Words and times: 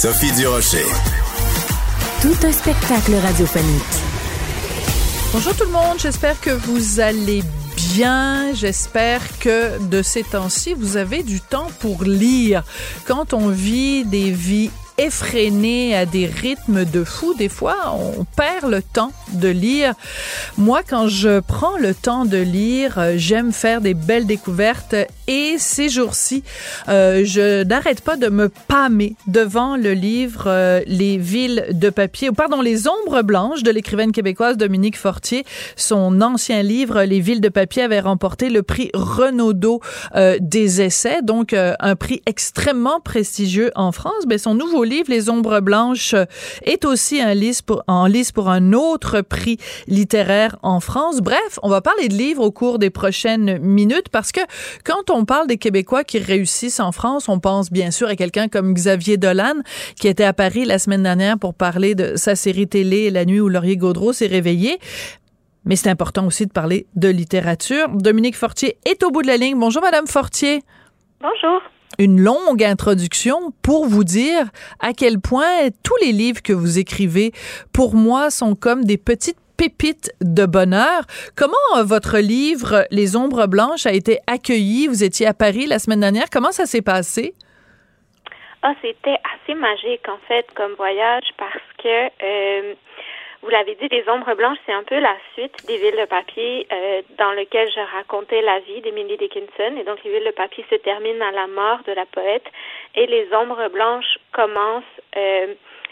Sophie 0.00 0.30
Durocher. 0.30 0.86
Tout 2.22 2.46
un 2.46 2.52
spectacle 2.52 3.14
radiophonique. 3.16 3.82
Bonjour 5.32 5.56
tout 5.56 5.64
le 5.64 5.72
monde, 5.72 5.98
j'espère 5.98 6.40
que 6.40 6.50
vous 6.50 7.00
allez 7.00 7.42
bien. 7.96 8.54
J'espère 8.54 9.20
que 9.40 9.76
de 9.88 10.00
ces 10.02 10.22
temps-ci, 10.22 10.74
vous 10.74 10.98
avez 10.98 11.24
du 11.24 11.40
temps 11.40 11.66
pour 11.80 12.04
lire. 12.04 12.62
Quand 13.08 13.34
on 13.34 13.48
vit 13.48 14.04
des 14.04 14.30
vies 14.30 14.70
effréné 14.98 15.94
à 15.96 16.04
des 16.04 16.26
rythmes 16.26 16.84
de 16.84 17.04
fou. 17.04 17.34
Des 17.34 17.48
fois, 17.48 17.94
on 17.94 18.24
perd 18.24 18.70
le 18.70 18.82
temps 18.82 19.12
de 19.32 19.48
lire. 19.48 19.94
Moi, 20.58 20.82
quand 20.86 21.08
je 21.08 21.40
prends 21.40 21.78
le 21.78 21.94
temps 21.94 22.24
de 22.24 22.36
lire, 22.36 22.98
j'aime 23.16 23.52
faire 23.52 23.80
des 23.80 23.94
belles 23.94 24.26
découvertes 24.26 24.96
et 25.28 25.58
ces 25.58 25.90
jours-ci, 25.90 26.42
euh, 26.88 27.22
je 27.24 27.62
n'arrête 27.62 28.00
pas 28.00 28.16
de 28.16 28.28
me 28.28 28.48
pâmer 28.48 29.14
devant 29.26 29.76
le 29.76 29.92
livre 29.92 30.44
euh, 30.46 30.80
Les 30.86 31.18
villes 31.18 31.66
de 31.72 31.90
papier, 31.90 32.30
ou 32.30 32.32
pardon, 32.32 32.62
Les 32.62 32.88
ombres 32.88 33.22
blanches 33.22 33.62
de 33.62 33.70
l'écrivaine 33.70 34.10
québécoise 34.10 34.56
Dominique 34.56 34.96
Fortier. 34.96 35.44
Son 35.76 36.22
ancien 36.22 36.62
livre, 36.62 37.02
Les 37.02 37.20
villes 37.20 37.42
de 37.42 37.50
papier, 37.50 37.82
avait 37.82 38.00
remporté 38.00 38.48
le 38.48 38.62
prix 38.62 38.90
Renaudot 38.94 39.80
des 40.40 40.80
essais, 40.80 41.20
donc 41.22 41.52
un 41.52 41.96
prix 41.96 42.22
extrêmement 42.24 43.00
prestigieux 43.00 43.70
en 43.74 43.92
France. 43.92 44.24
Mais 44.26 44.38
son 44.38 44.54
nouveau 44.54 44.84
livre, 44.84 45.10
Les 45.10 45.28
Ombres 45.28 45.60
Blanches, 45.60 46.14
est 46.62 46.86
aussi 46.86 47.20
un 47.20 47.34
lice 47.34 47.60
pour, 47.60 47.82
en 47.86 48.06
lice 48.06 48.32
pour 48.32 48.48
un 48.48 48.72
autre 48.72 49.20
prix 49.20 49.58
littéraire 49.86 50.56
en 50.62 50.80
France. 50.80 51.20
Bref, 51.20 51.58
on 51.62 51.68
va 51.68 51.82
parler 51.82 52.08
de 52.08 52.14
livres 52.14 52.42
au 52.42 52.50
cours 52.50 52.78
des 52.78 52.90
prochaines 52.90 53.58
minutes 53.58 54.08
parce 54.08 54.32
que 54.32 54.40
quand 54.84 55.10
on 55.10 55.17
parle 55.24 55.46
des 55.46 55.58
Québécois 55.58 56.04
qui 56.04 56.18
réussissent 56.18 56.80
en 56.80 56.92
France, 56.92 57.28
on 57.28 57.38
pense 57.40 57.70
bien 57.70 57.90
sûr 57.90 58.08
à 58.08 58.16
quelqu'un 58.16 58.48
comme 58.48 58.74
Xavier 58.74 59.16
Dolan 59.16 59.54
qui 59.96 60.08
était 60.08 60.24
à 60.24 60.32
Paris 60.32 60.64
la 60.64 60.78
semaine 60.78 61.02
dernière 61.02 61.38
pour 61.38 61.54
parler 61.54 61.94
de 61.94 62.16
sa 62.16 62.36
série 62.36 62.68
télé 62.68 63.10
La 63.10 63.24
nuit 63.24 63.40
où 63.40 63.48
Laurier 63.48 63.76
Gaudreau 63.76 64.12
s'est 64.12 64.26
réveillé. 64.26 64.78
Mais 65.64 65.76
c'est 65.76 65.90
important 65.90 66.26
aussi 66.26 66.46
de 66.46 66.52
parler 66.52 66.86
de 66.94 67.08
littérature. 67.08 67.88
Dominique 67.90 68.36
Fortier 68.36 68.78
est 68.86 69.02
au 69.02 69.10
bout 69.10 69.22
de 69.22 69.26
la 69.26 69.36
ligne. 69.36 69.58
Bonjour, 69.58 69.82
Madame 69.82 70.06
Fortier. 70.06 70.62
Bonjour 71.20 71.60
une 71.98 72.20
longue 72.20 72.62
introduction 72.62 73.52
pour 73.62 73.86
vous 73.86 74.04
dire 74.04 74.48
à 74.78 74.92
quel 74.92 75.20
point 75.20 75.68
tous 75.82 75.96
les 76.00 76.12
livres 76.12 76.42
que 76.42 76.52
vous 76.52 76.78
écrivez, 76.78 77.32
pour 77.72 77.94
moi, 77.94 78.30
sont 78.30 78.54
comme 78.54 78.84
des 78.84 78.98
petites 78.98 79.38
pépites 79.58 80.12
de 80.22 80.46
bonheur. 80.46 81.02
Comment 81.36 81.70
euh, 81.76 81.82
votre 81.82 82.18
livre 82.18 82.86
Les 82.90 83.16
ombres 83.16 83.46
blanches 83.46 83.86
a 83.86 83.92
été 83.92 84.18
accueilli? 84.26 84.86
Vous 84.86 85.02
étiez 85.02 85.26
à 85.26 85.34
Paris 85.34 85.66
la 85.66 85.78
semaine 85.78 86.00
dernière. 86.00 86.30
Comment 86.32 86.52
ça 86.52 86.64
s'est 86.64 86.82
passé? 86.82 87.34
Ah, 88.62 88.74
c'était 88.80 89.18
assez 89.34 89.54
magique 89.54 90.08
en 90.08 90.18
fait 90.28 90.46
comme 90.54 90.72
voyage 90.74 91.28
parce 91.36 91.68
que 91.82 92.06
euh, 92.22 92.74
vous 93.42 93.50
l'avez 93.50 93.76
dit, 93.76 93.88
Les 93.90 94.04
Ombres 94.08 94.34
Blanches, 94.34 94.58
c'est 94.66 94.72
un 94.72 94.82
peu 94.82 94.98
la 94.98 95.14
suite 95.34 95.54
des 95.66 95.76
Villes 95.76 96.00
de 96.00 96.06
papier 96.06 96.66
euh, 96.72 97.02
dans 97.18 97.32
lequel 97.32 97.68
je 97.70 97.80
racontais 97.96 98.42
la 98.42 98.58
vie 98.60 98.80
d'Emily 98.80 99.16
Dickinson. 99.16 99.76
Et 99.78 99.84
donc, 99.84 100.02
Les 100.04 100.10
Villes 100.10 100.26
de 100.26 100.32
papier 100.32 100.64
se 100.68 100.74
terminent 100.76 101.24
à 101.24 101.30
la 101.30 101.46
mort 101.46 101.78
de 101.86 101.92
la 101.92 102.04
poète 102.06 102.46
et 102.96 103.06
Les 103.06 103.28
Ombres 103.32 103.68
Blanches 103.68 104.18
commencent 104.32 104.84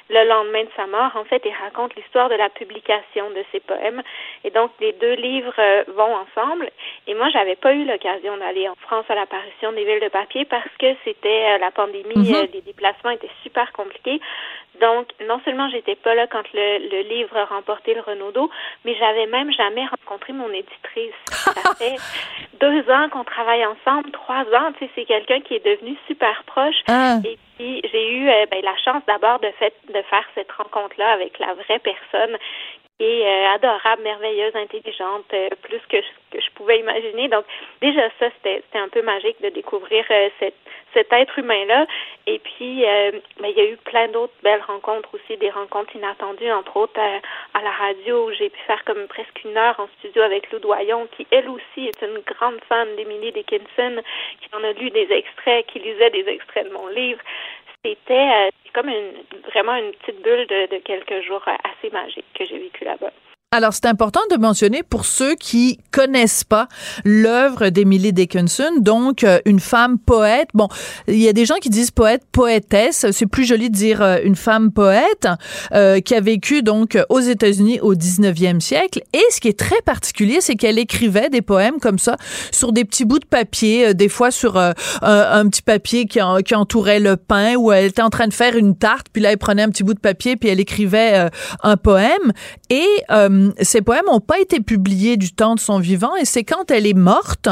le 0.08 0.28
lendemain 0.28 0.64
de 0.64 0.70
sa 0.76 0.86
mort, 0.86 1.12
en 1.16 1.24
fait, 1.24 1.44
et 1.44 1.52
raconte 1.52 1.94
l'histoire 1.96 2.28
de 2.28 2.34
la 2.34 2.48
publication 2.48 3.30
de 3.30 3.44
ses 3.50 3.60
poèmes. 3.60 4.02
Et 4.44 4.50
donc, 4.50 4.70
les 4.80 4.92
deux 4.92 5.14
livres 5.14 5.54
euh, 5.58 5.84
vont 5.88 6.14
ensemble. 6.14 6.70
Et 7.06 7.14
moi, 7.14 7.28
j'avais 7.30 7.56
pas 7.56 7.74
eu 7.74 7.84
l'occasion 7.84 8.36
d'aller 8.36 8.68
en 8.68 8.76
France 8.76 9.06
à 9.08 9.14
l'apparition 9.14 9.72
des 9.72 9.84
villes 9.84 10.00
de 10.00 10.08
papier 10.08 10.44
parce 10.44 10.70
que 10.78 10.94
c'était 11.04 11.54
euh, 11.54 11.58
la 11.58 11.70
pandémie, 11.70 12.14
mhm. 12.14 12.34
euh, 12.34 12.46
les 12.52 12.60
déplacements 12.60 13.10
étaient 13.10 13.30
super 13.42 13.72
compliqués. 13.72 14.20
Donc, 14.80 15.08
non 15.26 15.40
seulement 15.44 15.68
j'étais 15.70 15.94
pas 15.94 16.14
là 16.14 16.26
quand 16.26 16.42
le, 16.52 16.88
le 16.90 17.08
livre 17.08 17.36
a 17.36 17.44
remporté 17.44 17.94
le 17.94 18.00
Renaudot, 18.00 18.50
mais 18.84 18.94
j'avais 18.96 19.26
même 19.26 19.52
jamais 19.52 19.86
rencontré 19.86 20.32
mon 20.32 20.50
éditrice. 20.50 21.14
Ça 21.26 21.74
fait 21.74 21.96
deux 22.60 22.90
ans 22.90 23.08
qu'on 23.10 23.24
travaille 23.24 23.64
ensemble, 23.66 24.10
trois 24.10 24.42
ans. 24.54 24.72
Tu 24.78 24.84
sais, 24.84 24.90
c'est 24.94 25.04
quelqu'un 25.04 25.40
qui 25.40 25.54
est 25.54 25.64
devenu 25.64 25.96
super 26.06 26.42
proche. 26.44 26.82
Ah. 26.88 27.16
Et 27.24 27.38
puis, 27.56 27.80
j'ai 27.90 28.12
eu 28.12 28.26
ben, 28.50 28.62
la 28.62 28.76
chance 28.84 29.02
d'abord 29.06 29.40
de, 29.40 29.50
fait, 29.58 29.74
de 29.88 30.02
faire 30.02 30.24
cette 30.34 30.52
rencontre-là 30.52 31.12
avec 31.12 31.38
la 31.38 31.54
vraie 31.54 31.78
personne 31.78 32.36
est 32.98 33.26
euh, 33.26 33.54
adorable, 33.54 34.02
merveilleuse, 34.02 34.56
intelligente, 34.56 35.26
euh, 35.34 35.48
plus 35.62 35.80
que 35.88 35.98
je, 35.98 36.36
que 36.36 36.42
je 36.42 36.50
pouvais 36.54 36.78
imaginer. 36.78 37.28
Donc 37.28 37.44
déjà 37.82 38.08
ça, 38.18 38.28
c'était 38.42 38.78
un 38.78 38.88
peu 38.88 39.02
magique 39.02 39.40
de 39.42 39.50
découvrir 39.50 40.04
euh, 40.10 40.28
cet 40.40 41.12
être 41.12 41.38
humain-là. 41.38 41.86
Et 42.26 42.38
puis, 42.38 42.82
ben, 42.82 43.48
il 43.48 43.56
y 43.56 43.60
a 43.60 43.70
eu 43.70 43.76
plein 43.76 44.08
d'autres 44.08 44.32
belles 44.42 44.62
rencontres 44.66 45.10
aussi, 45.14 45.36
des 45.36 45.50
rencontres 45.50 45.94
inattendues, 45.94 46.50
entre 46.50 46.76
autres 46.76 46.98
à 46.98 47.62
la 47.62 47.70
radio, 47.70 48.28
où 48.28 48.32
j'ai 48.32 48.48
pu 48.48 48.58
faire 48.66 48.82
comme 48.84 49.06
presque 49.06 49.44
une 49.44 49.56
heure 49.58 49.78
en 49.78 49.88
studio 49.98 50.22
avec 50.22 50.50
Lou 50.50 50.58
Doyon, 50.58 51.06
qui 51.16 51.26
elle 51.30 51.50
aussi 51.50 51.86
est 51.88 52.02
une 52.02 52.20
grande 52.20 52.58
fan 52.66 52.96
d'Emily 52.96 53.30
Dickinson, 53.32 54.02
qui 54.40 54.48
en 54.56 54.64
a 54.64 54.72
lu 54.72 54.90
des 54.90 55.06
extraits, 55.10 55.66
qui 55.66 55.80
lisait 55.80 56.10
des 56.10 56.26
extraits 56.28 56.66
de 56.66 56.72
mon 56.72 56.88
livre 56.88 57.20
c'était 57.86 58.14
euh, 58.14 58.50
comme 58.74 58.88
une, 58.88 59.12
vraiment 59.50 59.76
une 59.76 59.92
petite 59.92 60.22
bulle 60.22 60.46
de, 60.46 60.74
de 60.74 60.78
quelques 60.82 61.22
jours 61.26 61.44
assez 61.46 61.90
magique 61.90 62.26
que 62.34 62.44
j'ai 62.44 62.58
vécu 62.58 62.84
là-bas. 62.84 63.12
Alors, 63.56 63.72
c'est 63.72 63.86
important 63.86 64.20
de 64.30 64.36
mentionner 64.36 64.82
pour 64.82 65.06
ceux 65.06 65.34
qui 65.34 65.78
connaissent 65.90 66.44
pas 66.44 66.68
l'œuvre 67.06 67.70
d'Emily 67.70 68.12
Dickinson, 68.12 68.68
donc 68.80 69.24
euh, 69.24 69.38
une 69.46 69.60
femme 69.60 69.98
poète. 69.98 70.50
Bon, 70.52 70.68
il 71.08 71.22
y 71.22 71.26
a 71.26 71.32
des 71.32 71.46
gens 71.46 71.54
qui 71.54 71.70
disent 71.70 71.90
poète, 71.90 72.22
poétesse. 72.32 73.06
C'est 73.12 73.24
plus 73.24 73.46
joli 73.46 73.70
de 73.70 73.74
dire 73.74 74.02
euh, 74.02 74.18
une 74.22 74.36
femme 74.36 74.72
poète 74.72 75.26
euh, 75.72 76.00
qui 76.00 76.14
a 76.14 76.20
vécu 76.20 76.62
donc 76.62 76.98
aux 77.08 77.20
États-Unis 77.20 77.80
au 77.80 77.94
19e 77.94 78.60
siècle. 78.60 79.00
Et 79.14 79.22
ce 79.30 79.40
qui 79.40 79.48
est 79.48 79.58
très 79.58 79.80
particulier, 79.86 80.42
c'est 80.42 80.56
qu'elle 80.56 80.78
écrivait 80.78 81.30
des 81.30 81.40
poèmes 81.40 81.80
comme 81.80 81.98
ça 81.98 82.18
sur 82.52 82.72
des 82.72 82.84
petits 82.84 83.06
bouts 83.06 83.20
de 83.20 83.24
papier, 83.24 83.94
des 83.94 84.10
fois 84.10 84.30
sur 84.30 84.58
un, 84.58 84.74
petit 85.48 85.62
papier 85.62 86.04
qui, 86.04 86.20
qui, 86.44 86.54
entourait 86.54 87.00
le 87.00 87.16
pain, 87.16 87.54
où 87.56 87.72
elle 87.72 87.86
était 87.86 88.02
en 88.02 88.10
train 88.10 88.28
de 88.28 88.34
faire 88.34 88.54
une 88.54 88.76
tarte, 88.76 89.06
puis 89.10 89.22
là, 89.22 89.32
elle 89.32 89.38
prenait 89.38 89.62
un 89.62 89.70
petit 89.70 89.82
bout 89.82 89.94
de 89.94 89.98
papier, 89.98 90.36
puis 90.36 90.50
elle 90.50 90.60
écrivait 90.60 91.30
un 91.62 91.76
poème. 91.78 92.32
Et 92.68 92.86
euh, 93.10 93.45
ces 93.60 93.82
poèmes 93.82 94.06
n'ont 94.06 94.20
pas 94.20 94.40
été 94.40 94.60
publiés 94.60 95.16
du 95.16 95.32
temps 95.32 95.54
de 95.54 95.60
son 95.60 95.78
vivant 95.78 96.14
et 96.16 96.24
c'est 96.24 96.44
quand 96.44 96.70
elle 96.70 96.86
est 96.86 96.94
morte 96.94 97.48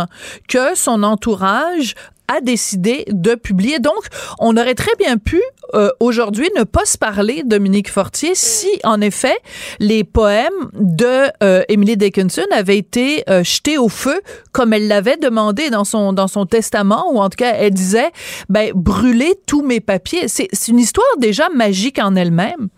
que 0.48 0.74
son 0.74 1.02
entourage 1.02 1.94
a 2.26 2.40
décidé 2.40 3.04
de 3.08 3.34
publier. 3.34 3.80
Donc, 3.80 4.02
on 4.38 4.56
aurait 4.56 4.74
très 4.74 4.94
bien 4.98 5.18
pu 5.18 5.42
euh, 5.74 5.90
aujourd'hui 6.00 6.48
ne 6.56 6.64
pas 6.64 6.86
se 6.86 6.96
parler, 6.96 7.42
Dominique 7.44 7.90
Fortier, 7.90 8.34
si 8.34 8.68
en 8.82 9.02
effet 9.02 9.36
les 9.78 10.04
poèmes 10.04 10.70
de 10.72 11.26
euh, 11.42 11.62
Emily 11.68 11.98
Dickinson 11.98 12.46
avaient 12.50 12.78
été 12.78 13.24
jetés 13.42 13.76
au 13.76 13.90
feu 13.90 14.20
comme 14.52 14.72
elle 14.72 14.88
l'avait 14.88 15.18
demandé 15.18 15.68
dans 15.68 15.84
son 15.84 16.14
dans 16.14 16.28
son 16.28 16.46
testament 16.46 17.12
ou 17.12 17.18
en 17.20 17.28
tout 17.28 17.36
cas 17.36 17.52
elle 17.56 17.74
disait 17.74 18.10
ben 18.48 18.70
brûlez 18.74 19.34
tous 19.46 19.62
mes 19.62 19.80
papiers. 19.80 20.28
C'est 20.28 20.48
une 20.68 20.78
histoire 20.78 21.06
déjà 21.18 21.50
magique 21.50 21.98
en 21.98 22.14
elle-même 22.16 22.68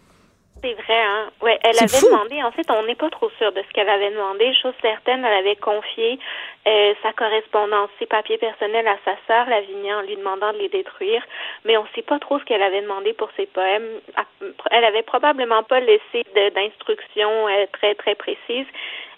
c'est 0.67 0.83
vrai, 0.83 1.03
hein. 1.03 1.31
Ouais, 1.43 1.59
elle 1.63 1.79
avait 1.79 2.01
demandé. 2.01 2.43
En 2.43 2.51
fait, 2.51 2.69
on 2.71 2.83
n'est 2.85 2.95
pas 2.95 3.11
trop 3.11 3.31
sûr 3.39 3.53
de 3.53 3.63
ce 3.63 3.73
qu'elle 3.73 3.89
avait 3.89 4.11
demandé. 4.11 4.53
Chose 4.55 4.75
certaine, 4.83 5.25
elle 5.25 5.39
avait 5.39 5.57
confié 5.57 6.19
euh, 6.67 6.95
sa 7.03 7.13
correspondance, 7.13 7.91
ses 7.99 8.07
papiers 8.07 8.39
personnels 8.39 8.89
à 8.89 8.97
sa 9.05 9.17
sœur 9.27 9.49
Lavinia 9.49 9.99
en 9.99 10.03
lui 10.03 10.17
demandant 10.17 10.53
de 10.53 10.59
les 10.59 10.69
détruire. 10.69 11.23
Mais 11.65 11.77
on 11.77 11.83
ne 11.83 11.89
sait 11.95 12.03
pas 12.03 12.19
trop 12.19 12.39
ce 12.39 12.45
qu'elle 12.45 12.63
avait 12.63 12.83
demandé 12.83 13.13
pour 13.13 13.29
ses 13.37 13.47
poèmes. 13.47 14.01
Elle 14.71 14.85
avait 14.85 15.03
probablement 15.03 15.63
pas 15.63 15.81
laissé 15.81 16.25
d'instructions 16.35 17.49
euh, 17.49 17.67
très 17.73 17.95
très 17.95 18.15
précises. 18.15 18.67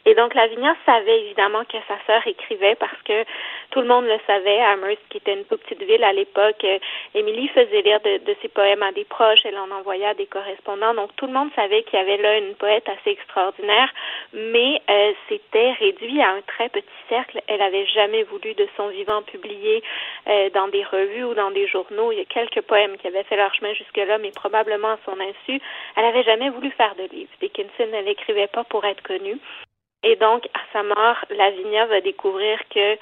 Et 0.09 0.15
donc, 0.15 0.33
Lavinia 0.33 0.75
savait 0.87 1.21
évidemment 1.21 1.65
que 1.67 1.77
sa 1.87 1.99
sœur 2.07 2.27
écrivait 2.27 2.77
parce 2.77 2.97
que 3.05 3.25
tout 3.73 3.83
le 3.83 3.87
monde 3.87 4.07
le 4.07 4.19
savait. 4.27 4.59
Amherst, 4.59 5.03
qui 5.11 5.19
était 5.19 5.35
une 5.35 5.45
petite 5.45 5.83
ville 5.83 6.03
à 6.03 6.15
l'époque, 6.15 6.65
euh, 6.65 6.79
Émilie 7.15 7.49
faisait 7.49 7.83
lire 7.83 8.01
de, 8.01 8.35
ses 8.41 8.49
poèmes 8.49 8.83
à 8.83 8.91
des 8.93 9.05
proches, 9.05 9.41
elle 9.45 9.59
en 9.59 9.71
envoyait 9.71 10.07
à 10.07 10.15
des 10.15 10.25
correspondants. 10.25 10.95
Donc, 10.95 11.15
tout 11.17 11.27
le 11.27 11.35
monde 11.35 11.51
savait 11.55 11.83
qu'il 11.83 11.99
y 11.99 12.03
avait 12.03 12.17
là 12.17 12.39
une 12.39 12.55
poète 12.55 12.89
assez 12.89 13.11
extraordinaire, 13.11 13.93
mais 14.33 14.81
euh, 14.89 15.13
c'était 15.29 15.73
réduit 15.73 16.23
à 16.23 16.31
un 16.31 16.41
très 16.41 16.71
petit 16.71 16.87
cercle. 17.11 17.43
Elle 17.47 17.61
avait 17.61 17.85
jamais 17.89 18.23
voulu 18.23 18.55
de 18.55 18.67
son 18.79 18.89
vivant 18.89 19.21
publier 19.21 19.83
euh, 20.27 20.49
dans 20.55 20.69
des 20.69 20.85
revues 20.85 21.25
ou 21.25 21.35
dans 21.35 21.51
des 21.51 21.67
journaux. 21.67 22.13
Il 22.13 22.19
y 22.19 22.23
a 22.23 22.25
quelques 22.25 22.63
poèmes 22.63 22.97
qui 22.97 23.09
avaient 23.09 23.25
fait 23.25 23.37
leur 23.37 23.55
chemin 23.55 23.75
jusque-là, 23.75 24.17
mais 24.17 24.31
probablement 24.31 24.93
à 24.93 24.99
son 25.05 25.21
insu. 25.21 25.61
Elle 25.97 26.05
avait 26.07 26.25
jamais 26.25 26.49
voulu 26.49 26.71
faire 26.71 26.95
de 26.95 27.15
livres. 27.15 27.31
Dickinson, 27.43 27.91
elle 27.93 28.07
n'écrivait 28.07 28.47
pas 28.47 28.65
pour 28.65 28.87
être 28.87 29.03
connue. 29.03 29.39
Et 30.03 30.17
donc, 30.17 30.47
à 30.55 30.61
sa 30.73 30.83
mort, 30.83 31.17
Lavinia 31.31 31.87
va 31.87 32.01
découvrir 32.01 32.59
que 32.71 32.97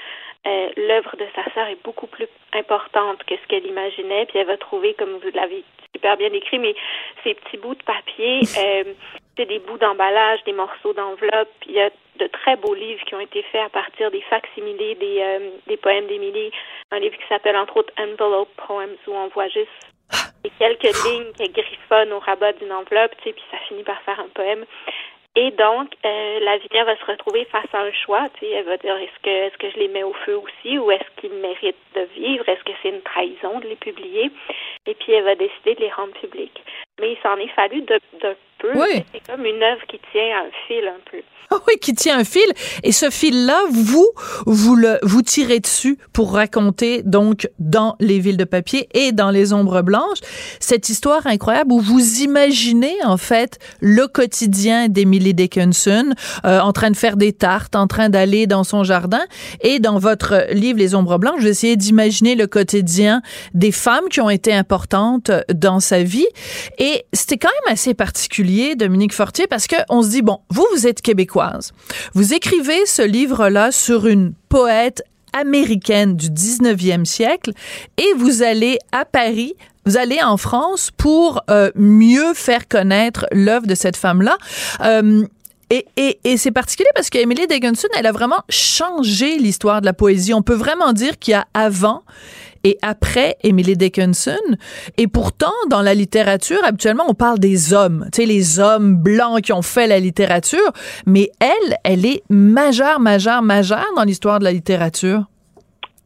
euh, 0.47 0.69
l'œuvre 0.77 1.17
de 1.17 1.27
sa 1.35 1.45
sœur 1.53 1.67
est 1.67 1.83
beaucoup 1.83 2.07
plus 2.07 2.29
importante 2.53 3.23
que 3.25 3.35
ce 3.37 3.47
qu'elle 3.49 3.67
imaginait, 3.67 4.27
puis 4.27 4.39
elle 4.39 4.47
va 4.47 4.57
trouver, 4.57 4.95
comme 4.95 5.19
vous 5.19 5.31
l'avez 5.35 5.65
super 5.95 6.17
bien 6.17 6.31
décrit, 6.31 6.59
mais 6.59 6.75
ces 7.25 7.35
petits 7.35 7.57
bouts 7.57 7.75
de 7.75 7.83
papier, 7.83 8.41
euh, 8.59 8.85
c'est 9.37 9.47
des 9.47 9.59
bouts 9.59 9.79
d'emballage, 9.79 10.43
des 10.45 10.53
morceaux 10.53 10.93
d'enveloppe. 10.95 11.51
Il 11.67 11.73
y 11.73 11.81
a 11.81 11.91
de 12.19 12.27
très 12.29 12.57
beaux 12.57 12.75
livres 12.75 13.05
qui 13.05 13.15
ont 13.15 13.21
été 13.21 13.43
faits 13.43 13.63
à 13.67 13.69
partir 13.69 14.11
des 14.11 14.23
facsimilés 14.23 14.95
des, 14.95 15.21
euh, 15.21 15.51
des 15.67 15.77
poèmes 15.77 16.07
d'Émilie. 16.07 16.51
Un 16.93 17.01
livre 17.01 17.17
qui 17.17 17.27
s'appelle 17.29 17.57
entre 17.57 17.77
autres 17.77 17.93
Envelope 17.99 18.49
Poems, 18.67 18.97
où 19.07 19.13
on 19.13 19.29
voit 19.29 19.49
juste 19.49 19.69
quelques 20.59 21.05
lignes 21.05 21.33
qui 21.37 21.49
griffonnent 21.49 22.13
au 22.13 22.21
rabat 22.21 22.53
d'une 22.55 22.73
enveloppe, 22.73 23.17
tu 23.19 23.25
sais, 23.25 23.33
puis 23.33 23.45
ça 23.51 23.59
finit 23.69 23.83
par 23.83 24.01
faire 24.03 24.21
un 24.21 24.29
poème. 24.29 24.65
Et 25.39 25.51
donc, 25.51 25.93
euh, 26.03 26.41
Lavinia 26.41 26.85
va 26.85 26.97
se 26.97 27.05
retrouver 27.05 27.45
face 27.45 27.73
à 27.75 27.81
un 27.81 27.93
choix. 27.93 28.27
Tu 28.35 28.47
sais, 28.47 28.53
elle 28.53 28.65
va 28.65 28.79
dire 28.79 28.97
est-ce 28.97 29.23
que 29.23 29.29
est-ce 29.29 29.59
que 29.59 29.71
je 29.71 29.77
les 29.77 29.89
mets 29.89 30.03
au 30.03 30.15
feu 30.25 30.39
aussi 30.39 30.79
ou 30.79 30.91
est-ce 30.91 31.21
qu'ils 31.21 31.35
méritent 31.35 31.77
de 31.95 32.09
vivre? 32.15 32.49
Est-ce 32.49 32.65
que 32.65 32.73
c'est 32.83 32.89
une 32.89 33.03
trahison 33.03 33.61
de 33.61 33.69
les 33.69 33.77
publier? 33.77 34.31
Et 34.87 34.95
puis 34.95 35.13
elle 35.13 35.25
va 35.25 35.35
décider 35.35 35.75
de 35.75 35.81
les 35.81 35.91
rendre 35.91 36.15
publics. 36.15 36.63
Mais 36.99 37.13
il 37.13 37.19
s'en 37.19 37.37
est 37.37 37.49
fallu 37.49 37.83
d'un 37.83 38.35
peu. 38.59 38.73
C'est 39.13 39.27
comme 39.27 39.45
une 39.45 39.63
œuvre 39.63 39.83
qui 39.89 39.99
tient 40.13 40.45
un 40.45 40.51
fil 40.67 40.87
un 40.87 41.01
peu. 41.11 41.23
Ah 41.51 41.59
oui, 41.69 41.75
qui 41.81 41.95
tient 41.95 42.19
un 42.19 42.25
fil. 42.25 42.43
Et 42.83 42.93
ce 42.93 43.09
fil-là, 43.09 43.61
vous, 43.71 44.09
vous 44.47 44.75
le, 44.75 44.99
vous 45.03 45.23
tirez 45.23 45.61
dessus 45.61 45.97
pour 46.13 46.33
raconter, 46.33 47.03
donc, 47.05 47.49
dans 47.59 47.97
les 48.01 48.19
villes 48.19 48.37
de 48.37 48.45
papier 48.45 48.89
et 48.95 49.13
dans 49.13 49.31
les 49.31 49.53
ombres 49.53 49.83
blanches, 49.83 50.19
cette 50.59 50.89
histoire 50.89 51.27
incroyable 51.27 51.73
où 51.73 51.81
vous 51.81 52.23
imaginez, 52.23 52.97
en 53.05 53.17
fait, 53.17 53.59
le 53.81 54.07
quotidien 54.09 54.89
d'Emily 54.89 55.35
Dickinson, 55.35 56.15
euh, 56.45 56.59
en 56.59 56.73
train 56.73 56.91
de 56.91 56.97
faire 56.97 57.17
des 57.17 57.33
tartes, 57.33 57.77
en 57.77 57.87
train 57.87 58.09
d'aller 58.09 58.47
dans 58.47 58.65
son 58.65 58.83
jardin. 58.83 59.25
Et 59.61 59.79
dans 59.79 59.99
votre 59.99 60.47
livre, 60.51 60.79
Les 60.79 60.95
ombres 60.95 61.19
blanches, 61.19 61.41
vous 61.41 61.47
essayez 61.47 61.77
d'imaginer 61.77 62.35
le 62.35 62.47
quotidien 62.49 63.23
des 63.55 63.73
femmes 63.73 64.09
qui 64.11 64.21
ont 64.21 64.31
été 64.31 64.53
importantes 64.53 65.31
dans 65.55 65.81
sa 65.81 66.03
vie. 66.03 66.27
Et 66.79 67.05
c'était 67.13 67.39
quand 67.39 67.51
même 67.65 67.73
assez 67.73 67.95
particulier, 67.95 68.46
Dominique 68.77 69.13
Fortier, 69.13 69.47
parce 69.47 69.67
que 69.67 69.77
on 69.89 70.03
se 70.03 70.09
dit, 70.09 70.23
bon, 70.23 70.39
vous, 70.51 70.67
vous 70.73 70.87
êtes 70.87 71.03
québécois 71.03 71.47
vous 72.15 72.35
écrivez 72.35 72.87
ce 72.87 73.03
livre-là 73.03 73.73
sur 73.73 74.07
une 74.07 74.33
poète 74.49 75.03
américaine 75.33 76.17
du 76.17 76.29
19e 76.29 77.05
siècle 77.05 77.53
et 77.99 78.15
vous 78.17 78.43
allez 78.43 78.79
à 78.93 79.05
Paris 79.05 79.55
vous 79.85 79.97
allez 79.97 80.21
en 80.21 80.37
France 80.37 80.91
pour 80.97 81.43
euh, 81.49 81.71
mieux 81.77 82.35
faire 82.35 82.67
connaître 82.67 83.27
l'œuvre 83.31 83.69
de 83.69 83.77
cette 83.77 83.97
femme-là. 83.97 84.37
Euh, 84.81 85.25
et, 85.71 85.87
et, 85.97 86.19
et 86.25 86.37
c'est 86.37 86.51
particulier 86.51 86.89
parce 86.93 87.09
qu'Emily 87.09 87.47
Dickinson, 87.47 87.87
elle 87.97 88.07
a 88.07 88.13
vraiment 88.13 88.43
changé 88.49 89.39
l'histoire 89.39 89.81
de 89.81 89.87
la 89.87 89.93
poésie. 89.93 90.35
On 90.35 90.43
peut 90.43 90.55
vraiment 90.55 90.93
dire 90.93 91.21
qu'il 91.21 91.33
y 91.33 91.35
a 91.35 91.47
avant 91.55 92.03
et 92.67 92.77
après 92.83 93.37
Emily 93.45 93.77
Dickinson. 93.77 94.43
Et 94.99 95.07
pourtant, 95.07 95.53
dans 95.71 95.83
la 95.83 95.95
littérature, 95.95 96.59
habituellement, 96.65 97.05
on 97.09 97.15
parle 97.15 97.39
des 97.39 97.73
hommes, 97.73 98.09
tu 98.13 98.23
sais, 98.23 98.27
les 98.27 98.59
hommes 98.59 98.97
blancs 98.97 99.41
qui 99.43 99.53
ont 99.53 99.63
fait 99.63 99.87
la 99.87 100.01
littérature, 100.01 100.73
mais 101.07 101.31
elle, 101.39 101.77
elle 101.85 102.05
est 102.05 102.25
majeure, 102.29 102.99
majeure, 102.99 103.41
majeure 103.43 103.87
dans 103.95 104.03
l'histoire 104.03 104.41
de 104.41 104.45
la 104.45 104.53
littérature. 104.53 105.23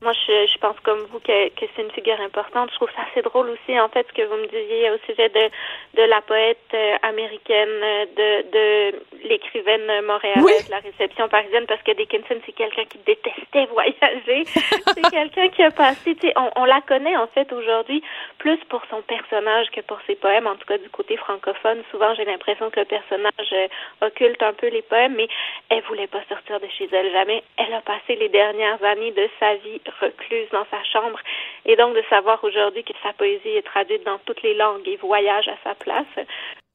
Moi, 0.03 0.13
je, 0.13 0.59
pense 0.59 0.77
comme 0.83 1.01
vous 1.13 1.21
que, 1.21 1.49
que 1.49 1.67
c'est 1.75 1.83
une 1.83 1.91
figure 1.91 2.21
importante. 2.21 2.71
Je 2.71 2.77
trouve 2.77 2.89
ça 2.97 3.03
assez 3.11 3.23
drôle 3.23 3.49
aussi, 3.51 3.79
en 3.79 3.89
fait, 3.89 4.07
ce 4.09 4.15
que 4.15 4.27
vous 4.29 4.37
me 4.37 4.47
disiez 4.47 4.91
au 4.91 4.99
sujet 5.07 5.29
de, 5.29 5.51
de 5.95 6.03
la 6.03 6.21
poète 6.23 6.59
euh, 6.73 6.97
américaine, 7.03 7.69
euh, 7.69 8.07
de, 8.17 8.51
de 8.51 9.29
l'écrivaine 9.29 10.05
montréalaise, 10.07 10.69
la 10.71 10.79
réception 10.79 11.29
parisienne, 11.29 11.67
parce 11.67 11.83
que 11.83 11.93
Dickinson, 11.93 12.41
c'est 12.47 12.53
quelqu'un 12.53 12.85
qui 12.85 12.99
détestait 12.99 13.67
voyager. 13.67 14.45
c'est 14.95 15.11
quelqu'un 15.11 15.49
qui 15.49 15.63
a 15.63 15.71
passé, 15.71 16.15
tu 16.15 16.29
sais, 16.29 16.33
on, 16.37 16.51
on, 16.57 16.65
la 16.65 16.81
connaît, 16.83 17.17
en 17.17 17.27
fait, 17.29 17.53
aujourd'hui, 17.53 18.03
plus 18.39 18.59
pour 18.69 18.83
son 18.89 19.03
personnage 19.03 19.71
que 19.71 19.81
pour 19.81 19.99
ses 20.07 20.15
poèmes, 20.15 20.47
en 20.47 20.55
tout 20.55 20.67
cas 20.67 20.79
du 20.79 20.89
côté 20.91 21.17
francophone. 21.17 21.83
Souvent, 21.91 22.15
j'ai 22.15 22.25
l'impression 22.25 22.71
que 22.71 22.81
le 22.81 22.87
personnage 22.87 23.53
euh, 23.53 23.69
occulte 24.01 24.43
un 24.43 24.53
peu 24.53 24.69
les 24.69 24.83
poèmes, 24.83 25.15
mais 25.17 25.29
elle 25.71 25.83
voulait 25.83 26.07
pas 26.07 26.23
sortir 26.29 26.61
de 26.61 26.69
chez 26.79 26.89
elle 26.93 27.11
jamais. 27.13 27.43
Elle 27.57 27.75
a 27.75 27.81
passé 27.81 28.15
les 28.17 28.29
dernières 28.29 28.83
années 28.85 29.13
de 29.13 29.29
sa 29.39 29.55
vie 29.57 29.81
recluse 30.01 30.49
dans 30.53 30.67
sa 30.71 30.83
chambre. 30.85 31.19
Et 31.67 31.77
donc 31.77 31.95
de 31.95 32.03
savoir 32.09 32.43
aujourd'hui 32.45 32.85
que 32.85 32.93
sa 33.03 33.13
poésie 33.13 33.57
est 33.57 33.67
traduite 33.67 34.05
dans 34.05 34.19
toutes 34.19 34.43
les 34.43 34.55
langues 34.55 34.87
et 34.89 34.97
voyage 34.97 35.49
à 35.49 35.57
sa 35.65 35.75
place, 35.81 36.07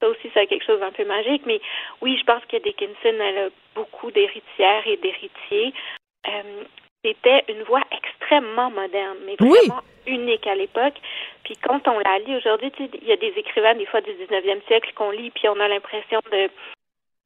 ça 0.00 0.08
aussi, 0.08 0.30
c'est 0.34 0.46
quelque 0.46 0.64
chose 0.64 0.80
d'un 0.80 0.92
peu 0.92 1.04
magique. 1.04 1.42
Mais 1.46 1.60
oui, 2.02 2.16
je 2.18 2.24
pense 2.24 2.44
que 2.46 2.58
Dickinson, 2.58 2.94
elle 3.04 3.38
a 3.38 3.48
beaucoup 3.74 4.10
d'héritières 4.10 4.86
et 4.86 4.96
d'héritiers. 4.98 5.72
Euh, 6.28 6.64
c'était 7.04 7.44
une 7.48 7.62
voix 7.62 7.82
extrêmement 7.92 8.70
moderne, 8.70 9.18
mais 9.24 9.36
vraiment 9.38 9.82
unique 10.06 10.46
à 10.46 10.54
l'époque. 10.54 10.94
Puis 11.44 11.56
quand 11.56 11.86
on 11.88 11.98
la 12.00 12.18
lit 12.18 12.36
aujourd'hui, 12.36 12.72
il 12.80 13.08
y 13.08 13.12
a 13.12 13.16
des 13.16 13.32
écrivains 13.36 13.74
des 13.74 13.86
fois 13.86 14.00
du 14.00 14.10
19e 14.10 14.66
siècle 14.66 14.92
qu'on 14.94 15.10
lit, 15.10 15.30
puis 15.30 15.48
on 15.48 15.58
a 15.60 15.68
l'impression 15.68 16.20
de 16.32 16.50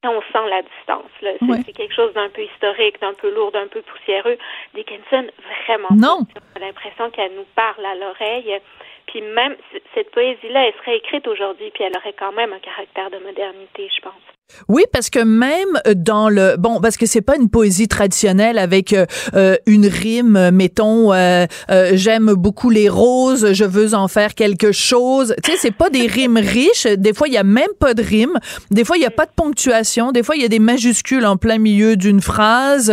on 0.02 0.22
sent 0.32 0.48
la 0.48 0.62
distance. 0.62 1.10
Là. 1.20 1.32
C'est, 1.66 1.74
quelque 1.74 1.94
chose 1.94 2.12
d'un 2.14 2.30
peu 2.30 2.42
historique, 2.42 2.98
d'un 3.00 3.12
peu 3.12 3.34
lourd, 3.34 3.52
d'un 3.52 3.66
peu 3.66 3.82
poussiéreux. 3.82 4.38
Dickinson, 4.74 5.26
vraiment. 5.66 5.88
Non. 5.94 6.20
J'ai 6.56 6.62
l'impression 6.62 7.10
qu'elle 7.10 7.34
nous 7.34 7.46
parle 7.54 7.84
à 7.84 7.94
l'oreille. 7.96 8.60
Puis 9.10 9.22
même 9.22 9.56
cette 9.94 10.12
poésie-là, 10.12 10.68
elle 10.68 10.74
serait 10.74 10.98
écrite 10.98 11.26
aujourd'hui, 11.26 11.70
puis 11.72 11.82
elle 11.82 11.96
aurait 11.96 12.12
quand 12.12 12.32
même 12.32 12.52
un 12.52 12.60
caractère 12.60 13.10
de 13.10 13.18
modernité, 13.18 13.88
je 13.94 14.00
pense. 14.02 14.39
Oui, 14.68 14.84
parce 14.92 15.10
que 15.10 15.20
même 15.20 15.80
dans 15.94 16.28
le 16.28 16.56
bon, 16.58 16.80
parce 16.80 16.96
que 16.96 17.06
c'est 17.06 17.20
pas 17.20 17.36
une 17.36 17.48
poésie 17.48 17.88
traditionnelle 17.88 18.58
avec 18.58 18.92
euh, 18.92 19.06
euh, 19.34 19.56
une 19.66 19.86
rime, 19.86 20.50
mettons, 20.52 21.12
euh, 21.12 21.46
j'aime 21.92 22.34
beaucoup 22.34 22.70
les 22.70 22.88
roses, 22.88 23.52
je 23.52 23.64
veux 23.64 23.94
en 23.94 24.08
faire 24.08 24.34
quelque 24.34 24.72
chose. 24.72 25.34
Tu 25.42 25.52
sais, 25.52 25.58
c'est 25.60 25.74
pas 25.74 25.90
des 25.90 26.06
rimes 26.06 26.36
riches. 26.42 26.86
Des 26.86 27.12
fois, 27.12 27.28
il 27.28 27.34
y 27.34 27.38
a 27.38 27.44
même 27.44 27.70
pas 27.78 27.94
de 27.94 28.02
rime. 28.02 28.38
Des 28.70 28.84
fois, 28.84 28.96
il 28.96 29.02
y 29.02 29.06
a 29.06 29.10
pas 29.10 29.26
de 29.26 29.32
ponctuation. 29.34 30.12
Des 30.12 30.22
fois, 30.22 30.36
il 30.36 30.42
y 30.42 30.44
a 30.44 30.48
des 30.48 30.58
majuscules 30.58 31.26
en 31.26 31.36
plein 31.36 31.58
milieu 31.58 31.96
d'une 31.96 32.20
phrase. 32.20 32.90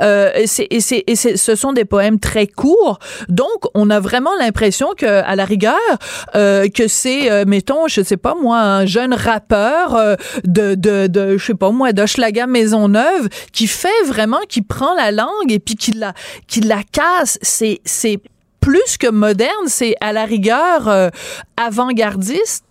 et 0.00 0.46
c'est, 0.46 0.66
et 0.70 0.80
c'est, 0.80 1.04
et 1.06 1.16
c'est, 1.16 1.36
ce 1.36 1.54
sont 1.54 1.72
des 1.72 1.84
poèmes 1.84 2.18
très 2.18 2.46
courts. 2.46 2.98
Donc, 3.28 3.48
on 3.74 3.90
a 3.90 4.00
vraiment 4.00 4.34
l'impression 4.38 4.88
que, 4.96 5.06
à 5.06 5.36
la 5.36 5.44
rigueur, 5.44 5.74
que 6.34 6.88
c'est, 6.88 7.44
mettons, 7.44 7.88
je 7.88 8.02
sais 8.02 8.16
pas 8.16 8.34
moi, 8.40 8.60
un 8.60 8.86
jeune 8.86 9.14
rappeur 9.14 10.16
de, 10.44 10.74
de 10.74 10.99
de, 11.08 11.36
je 11.36 11.44
sais 11.44 11.54
pas 11.54 11.70
moi, 11.70 11.92
d'Hochelaga 11.92 12.46
Maisonneuve, 12.46 13.28
qui 13.52 13.66
fait 13.66 14.02
vraiment, 14.06 14.40
qui 14.48 14.62
prend 14.62 14.94
la 14.94 15.10
langue 15.10 15.50
et 15.50 15.58
puis 15.58 15.74
qui 15.74 15.92
la, 15.92 16.12
qui 16.48 16.60
la 16.60 16.82
casse. 16.82 17.38
C'est, 17.42 17.80
c'est 17.84 18.18
plus 18.60 18.98
que 18.98 19.10
moderne, 19.10 19.66
c'est 19.66 19.94
à 20.00 20.12
la 20.12 20.24
rigueur 20.24 20.88
euh, 20.88 21.08
avant-gardiste. 21.56 22.64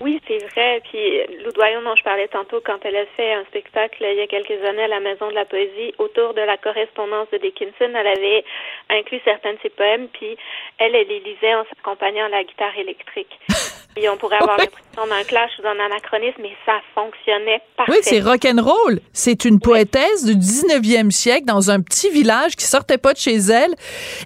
Oui, 0.00 0.20
c'est 0.26 0.38
vrai. 0.38 0.80
Puis 0.90 1.42
Loudoyon, 1.44 1.82
dont 1.82 1.94
je 1.94 2.02
parlais 2.02 2.28
tantôt, 2.28 2.60
quand 2.64 2.78
elle 2.84 2.96
a 2.96 3.06
fait 3.16 3.32
un 3.32 3.44
spectacle 3.44 4.04
il 4.08 4.16
y 4.16 4.20
a 4.20 4.26
quelques 4.26 4.62
années 4.64 4.84
à 4.84 4.88
la 4.88 5.00
Maison 5.00 5.28
de 5.28 5.34
la 5.34 5.44
Poésie 5.44 5.94
autour 5.98 6.34
de 6.34 6.40
la 6.40 6.56
correspondance 6.56 7.28
de 7.30 7.38
Dickinson, 7.38 7.72
elle 7.94 8.06
avait 8.06 8.44
inclus 8.90 9.20
certains 9.24 9.52
de 9.52 9.58
ses 9.62 9.70
poèmes, 9.70 10.08
puis 10.08 10.36
elle, 10.78 10.94
elle 10.94 11.08
les 11.08 11.20
lisait 11.20 11.54
en 11.54 11.64
s'accompagnant 11.64 12.26
à 12.26 12.28
la 12.28 12.44
guitare 12.44 12.76
électrique. 12.76 13.38
on 14.12 14.16
pourrait 14.16 14.36
avoir 14.36 14.58
l'impression 14.58 15.06
d'un 15.06 15.24
clash 15.24 15.50
ou 15.58 15.62
d'un 15.62 15.78
anachronisme, 15.84 16.42
mais 16.42 16.52
ça 16.66 16.74
fonctionnait 16.94 17.60
parfaitement. 17.76 17.94
Oui, 17.94 18.00
c'est 18.02 18.20
rock'n'roll. 18.20 19.00
C'est 19.12 19.44
une 19.44 19.60
poétesse 19.60 20.24
du 20.24 20.34
19e 20.34 21.10
siècle 21.10 21.44
dans 21.46 21.70
un 21.70 21.80
petit 21.80 22.10
village 22.10 22.56
qui 22.56 22.64
sortait 22.64 22.98
pas 22.98 23.12
de 23.12 23.18
chez 23.18 23.36
elle 23.36 23.74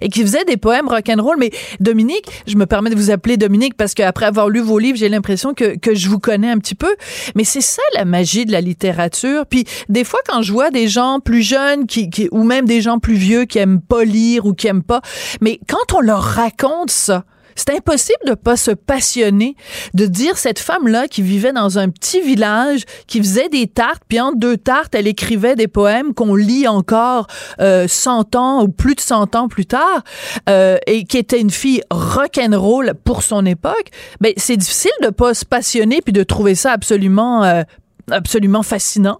et 0.01 0.09
qui 0.09 0.21
faisait 0.21 0.45
des 0.45 0.57
poèmes 0.57 0.87
rock'n'roll. 0.87 1.37
Mais 1.37 1.51
Dominique, 1.79 2.25
je 2.47 2.55
me 2.55 2.65
permets 2.65 2.89
de 2.89 2.95
vous 2.95 3.11
appeler 3.11 3.37
Dominique 3.37 3.75
parce 3.77 3.93
qu'après 3.93 4.25
avoir 4.25 4.49
lu 4.49 4.59
vos 4.59 4.79
livres, 4.79 4.97
j'ai 4.97 5.09
l'impression 5.09 5.53
que, 5.53 5.77
que 5.77 5.95
je 5.95 6.09
vous 6.09 6.19
connais 6.19 6.49
un 6.49 6.57
petit 6.57 6.75
peu. 6.75 6.95
Mais 7.35 7.43
c'est 7.43 7.61
ça 7.61 7.83
la 7.93 8.05
magie 8.05 8.45
de 8.45 8.51
la 8.51 8.61
littérature. 8.61 9.45
Puis 9.45 9.65
des 9.89 10.03
fois, 10.03 10.19
quand 10.27 10.41
je 10.41 10.51
vois 10.51 10.69
des 10.69 10.87
gens 10.87 11.19
plus 11.19 11.41
jeunes 11.41 11.87
qui, 11.87 12.09
qui 12.09 12.27
ou 12.31 12.43
même 12.43 12.65
des 12.65 12.81
gens 12.81 12.99
plus 12.99 13.15
vieux 13.15 13.45
qui 13.45 13.59
aiment 13.59 13.81
pas 13.81 14.03
lire 14.03 14.45
ou 14.45 14.53
qui 14.53 14.67
aiment 14.67 14.83
pas, 14.83 15.01
mais 15.41 15.59
quand 15.67 15.93
on 15.93 16.01
leur 16.01 16.21
raconte 16.21 16.89
ça, 16.89 17.23
C'est 17.55 17.71
impossible 17.71 18.19
de 18.25 18.33
pas 18.33 18.57
se 18.57 18.71
passionner, 18.71 19.55
de 19.93 20.05
dire 20.05 20.37
cette 20.37 20.59
femme-là 20.59 21.07
qui 21.07 21.21
vivait 21.21 21.53
dans 21.53 21.79
un 21.79 21.89
petit 21.89 22.21
village, 22.21 22.83
qui 23.07 23.19
faisait 23.19 23.49
des 23.49 23.67
tartes, 23.67 24.03
puis 24.07 24.19
entre 24.19 24.37
deux 24.37 24.57
tartes, 24.57 24.95
elle 24.95 25.07
écrivait 25.07 25.55
des 25.55 25.67
poèmes 25.67 26.13
qu'on 26.13 26.35
lit 26.35 26.67
encore 26.67 27.27
euh, 27.59 27.87
100 27.87 28.35
ans 28.35 28.63
ou 28.63 28.67
plus 28.67 28.95
de 28.95 29.01
100 29.01 29.35
ans 29.35 29.47
plus 29.47 29.65
tard, 29.65 30.03
euh, 30.49 30.77
et 30.87 31.05
qui 31.05 31.17
était 31.17 31.39
une 31.39 31.51
fille 31.51 31.81
rock'n'roll 31.91 32.93
pour 33.03 33.23
son 33.23 33.45
époque. 33.45 33.89
Ben 34.21 34.33
c'est 34.37 34.57
difficile 34.57 34.91
de 35.01 35.09
pas 35.09 35.33
se 35.33 35.45
passionner 35.45 36.01
puis 36.01 36.13
de 36.13 36.23
trouver 36.23 36.55
ça 36.55 36.71
absolument 36.71 37.43
euh, 37.43 37.63
absolument 38.11 38.63
fascinant. 38.63 39.19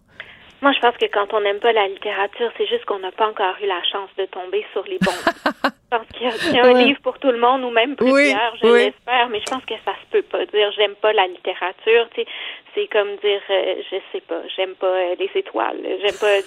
Moi, 0.62 0.72
je 0.72 0.80
pense 0.80 0.96
que 0.96 1.06
quand 1.12 1.28
on 1.34 1.42
n'aime 1.42 1.60
pas 1.60 1.74
la 1.74 1.88
littérature, 1.90 2.50
c'est 2.58 2.68
juste 2.68 2.86
qu'on 2.86 3.00
n'a 3.00 3.12
pas 3.12 3.28
encore 3.28 3.56
eu 3.62 3.68
la 3.68 3.84
chance 3.92 4.10
de 4.18 4.26
tomber 4.26 4.66
sur 4.72 4.84
les 4.86 4.98
bons. 5.00 5.70
je 5.94 5.98
pense 5.98 6.42
qu'il 6.42 6.56
y 6.56 6.60
a, 6.60 6.66
un 6.66 6.74
livre 6.74 7.00
pour 7.02 7.20
tout 7.20 7.32
le 7.32 7.40
monde, 7.40 7.64
ou 7.64 7.70
même 7.70 7.96
plusieurs, 7.96 8.56
je 8.62 8.68
l'espère, 8.68 9.30
mais 9.30 9.40
je 9.40 9.52
pense 9.52 9.66
que 9.66 9.76
ça 9.86 9.94
se 9.94 10.12
peut 10.12 10.24
pas 10.24 10.46
dire 10.46 10.72
j'aime 10.76 10.96
pas 10.96 11.14
la 11.14 11.28
littérature. 11.28 12.08
Tu 12.14 12.22
sais, 12.22 12.28
c'est 12.74 12.88
comme 12.88 13.16
dire 13.18 13.42
euh, 13.50 13.76
je 13.92 13.98
sais 14.12 14.22
pas, 14.22 14.42
j'aime 14.56 14.76
pas 14.76 14.88
euh, 14.88 15.16
les 15.20 15.30
étoiles, 15.36 15.78
j'aime 16.02 16.18
pas. 16.20 16.42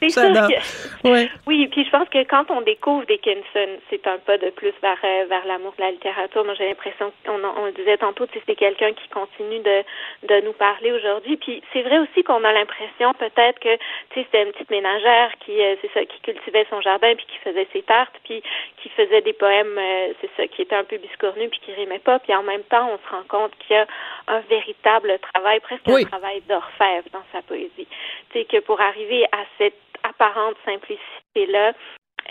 C'est 0.00 0.08
sûr 0.10 0.22
que. 0.22 1.08
Oui, 1.46 1.66
puis 1.68 1.84
je 1.84 1.90
pense 1.90 2.08
que 2.08 2.22
quand 2.24 2.50
on 2.50 2.60
découvre 2.60 3.06
Dickinson, 3.06 3.78
c'est 3.88 4.06
un 4.06 4.18
pas 4.18 4.36
de 4.38 4.50
plus 4.50 4.72
vers 4.82 4.98
euh, 5.02 5.24
vers 5.28 5.46
l'amour 5.46 5.74
de 5.78 5.84
la 5.84 5.90
littérature. 5.92 6.44
Moi, 6.44 6.54
j'ai 6.54 6.68
l'impression 6.68 7.12
qu'on 7.24 7.40
on 7.42 7.66
le 7.66 7.72
disait 7.72 7.96
tantôt, 7.96 8.26
c'est 8.32 8.54
quelqu'un 8.54 8.92
qui 8.92 9.08
continue 9.08 9.60
de 9.60 9.82
de 10.28 10.44
nous 10.44 10.52
parler 10.52 10.92
aujourd'hui. 10.92 11.36
Puis 11.36 11.62
c'est 11.72 11.82
vrai 11.82 11.98
aussi 11.98 12.22
qu'on 12.22 12.44
a 12.44 12.52
l'impression 12.52 13.14
peut-être 13.14 13.58
que 13.60 13.76
tu 14.10 14.14
sais 14.14 14.26
c'était 14.28 14.42
une 14.42 14.52
petite 14.52 14.70
ménagère 14.70 15.32
qui 15.40 15.52
c'est 15.80 15.90
ça 15.94 16.04
qui 16.04 16.20
cultivait 16.20 16.66
son 16.70 16.80
jardin 16.80 17.14
puis 17.14 17.26
qui 17.26 17.38
faisait 17.38 17.66
ses 17.72 17.82
tartes 17.82 18.17
puis 18.24 18.42
qui 18.82 18.88
faisait 18.90 19.22
des 19.22 19.32
poèmes 19.32 19.80
c'est 20.20 20.30
ça 20.36 20.46
qui 20.48 20.62
était 20.62 20.76
un 20.76 20.84
peu 20.84 20.98
biscornu 20.98 21.48
puis 21.48 21.60
qui 21.60 21.72
rimait 21.72 21.98
pas 21.98 22.18
puis 22.18 22.34
en 22.34 22.42
même 22.42 22.62
temps 22.64 22.90
on 22.90 22.98
se 22.98 23.14
rend 23.14 23.24
compte 23.28 23.52
qu'il 23.58 23.76
y 23.76 23.78
a 23.78 23.86
un 24.28 24.40
véritable 24.40 25.08
le 25.08 25.18
travail, 25.18 25.60
presque 25.60 25.88
un 25.88 26.04
travail 26.04 26.42
d'orfèvre 26.48 27.08
dans 27.12 27.24
sa 27.32 27.42
poésie. 27.42 27.86
C'est 28.32 28.44
que 28.44 28.60
pour 28.60 28.80
arriver 28.80 29.24
à 29.32 29.44
cette 29.56 29.80
apparente 30.02 30.56
simplicité-là, 30.64 31.72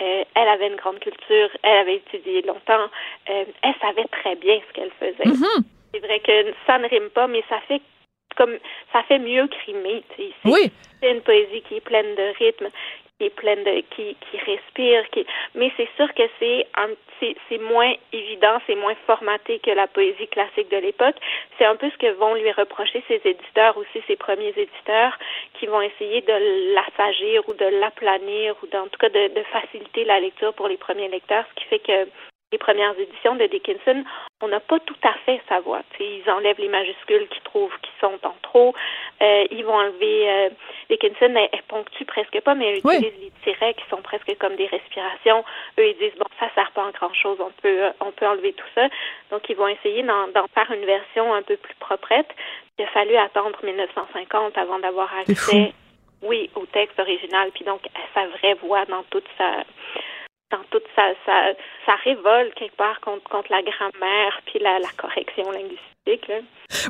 euh, 0.00 0.24
elle 0.34 0.48
avait 0.48 0.68
une 0.68 0.76
grande 0.76 1.00
culture, 1.00 1.50
elle 1.62 1.78
avait 1.78 1.96
étudié 1.96 2.42
longtemps, 2.42 2.88
euh, 3.30 3.44
elle 3.62 3.74
savait 3.80 4.06
très 4.12 4.36
bien 4.36 4.60
ce 4.68 4.72
qu'elle 4.72 4.92
faisait. 4.92 5.24
Mm-hmm. 5.24 5.64
C'est 5.92 6.00
vrai 6.00 6.20
que 6.20 6.54
ça 6.66 6.78
ne 6.78 6.88
rime 6.88 7.10
pas, 7.10 7.26
mais 7.26 7.42
ça 7.48 7.60
fait 7.66 7.82
comme 8.36 8.56
ça 8.92 9.02
fait 9.04 9.18
mieux 9.18 9.48
que 9.48 9.56
rimer. 9.66 10.04
Oui. 10.44 10.70
C'est 11.00 11.10
une 11.10 11.22
poésie 11.22 11.62
qui 11.62 11.76
est 11.76 11.80
pleine 11.80 12.14
de 12.14 12.34
rythme, 12.38 12.68
qui 13.18 13.26
est 13.26 13.30
pleine 13.30 13.64
de 13.64 13.80
qui 13.94 14.16
qui 14.30 14.38
respire 14.38 15.08
qui 15.10 15.26
mais 15.56 15.72
c'est 15.76 15.88
sûr 15.96 16.12
que 16.14 16.22
c'est 16.38 16.66
un 16.76 16.88
c'est 17.20 17.58
moins 17.58 17.92
évident 18.12 18.60
c'est 18.66 18.76
moins 18.76 18.94
formaté 19.06 19.58
que 19.58 19.70
la 19.70 19.88
poésie 19.88 20.28
classique 20.28 20.70
de 20.70 20.76
l'époque. 20.76 21.16
C'est 21.58 21.64
un 21.64 21.74
peu 21.74 21.90
ce 21.90 21.96
que 21.96 22.12
vont 22.12 22.34
lui 22.34 22.52
reprocher 22.52 23.02
ses 23.08 23.20
éditeurs 23.24 23.76
aussi 23.76 24.00
ses 24.06 24.16
premiers 24.16 24.54
éditeurs 24.56 25.18
qui 25.54 25.66
vont 25.66 25.80
essayer 25.80 26.20
de 26.20 26.74
l'assagir 26.74 27.42
ou 27.48 27.54
de 27.54 27.64
l'aplanir 27.80 28.54
ou 28.62 28.76
en 28.76 28.86
tout 28.86 28.98
cas 28.98 29.08
de, 29.08 29.34
de 29.34 29.42
faciliter 29.52 30.04
la 30.04 30.20
lecture 30.20 30.54
pour 30.54 30.68
les 30.68 30.76
premiers 30.76 31.08
lecteurs 31.08 31.44
ce 31.50 31.60
qui 31.60 31.68
fait 31.68 31.78
que 31.80 32.08
les 32.50 32.58
premières 32.58 32.98
éditions 32.98 33.36
de 33.36 33.46
Dickinson, 33.46 34.04
on 34.40 34.48
n'a 34.48 34.60
pas 34.60 34.78
tout 34.80 34.96
à 35.02 35.12
fait 35.26 35.40
sa 35.48 35.60
voix. 35.60 35.82
ils 36.00 36.30
enlèvent 36.30 36.58
les 36.58 36.68
majuscules 36.68 37.28
qu'ils 37.28 37.42
trouvent 37.42 37.76
qui 37.82 37.90
sont 38.00 38.18
en 38.22 38.34
trop. 38.42 38.74
Euh, 39.20 39.46
ils 39.50 39.64
vont 39.64 39.74
enlever 39.74 40.30
euh, 40.30 40.50
Dickinson, 40.88 41.34
elle, 41.34 41.62
ponctue 41.68 42.04
presque 42.06 42.40
pas, 42.40 42.54
mais 42.54 42.68
elle 42.68 42.78
utilise 42.78 43.20
les 43.20 43.32
tirets 43.44 43.74
qui 43.74 43.86
sont 43.90 44.00
presque 44.00 44.34
comme 44.38 44.56
des 44.56 44.66
respirations. 44.66 45.44
Eux, 45.78 45.88
ils 45.88 45.98
disent 45.98 46.18
bon, 46.18 46.26
ça 46.40 46.48
sert 46.54 46.70
pas 46.72 46.84
en 46.84 46.90
grand 46.90 47.12
chose, 47.12 47.38
on 47.40 47.52
peut 47.60 47.84
euh, 47.84 47.90
on 48.00 48.12
peut 48.12 48.26
enlever 48.26 48.54
tout 48.54 48.68
ça. 48.74 48.88
Donc 49.30 49.48
ils 49.50 49.56
vont 49.56 49.68
essayer 49.68 50.02
d'en 50.02 50.46
faire 50.54 50.70
une 50.70 50.86
version 50.86 51.34
un 51.34 51.42
peu 51.42 51.56
plus 51.58 51.74
proprette. 51.74 52.30
Il 52.78 52.84
a 52.84 52.88
fallu 52.88 53.16
attendre 53.16 53.58
1950 53.62 54.56
avant 54.56 54.78
d'avoir 54.78 55.12
accès, 55.18 55.74
oui, 56.22 56.48
au 56.54 56.64
texte 56.66 56.98
original, 56.98 57.50
puis 57.52 57.64
donc 57.64 57.82
sa 58.14 58.26
vraie 58.28 58.54
voix 58.54 58.86
dans 58.86 59.02
toute 59.10 59.26
sa 59.36 59.64
dans 60.50 60.62
toute 60.70 60.86
sa, 60.96 61.12
sa, 61.26 61.52
sa 61.86 61.94
révolte 61.96 62.54
quelque 62.54 62.76
part 62.76 63.00
contre, 63.00 63.28
contre 63.28 63.50
la 63.50 63.62
grammaire 63.62 64.40
puis 64.46 64.58
la, 64.60 64.78
la 64.78 64.88
correction 64.96 65.50
linguistique. 65.50 65.97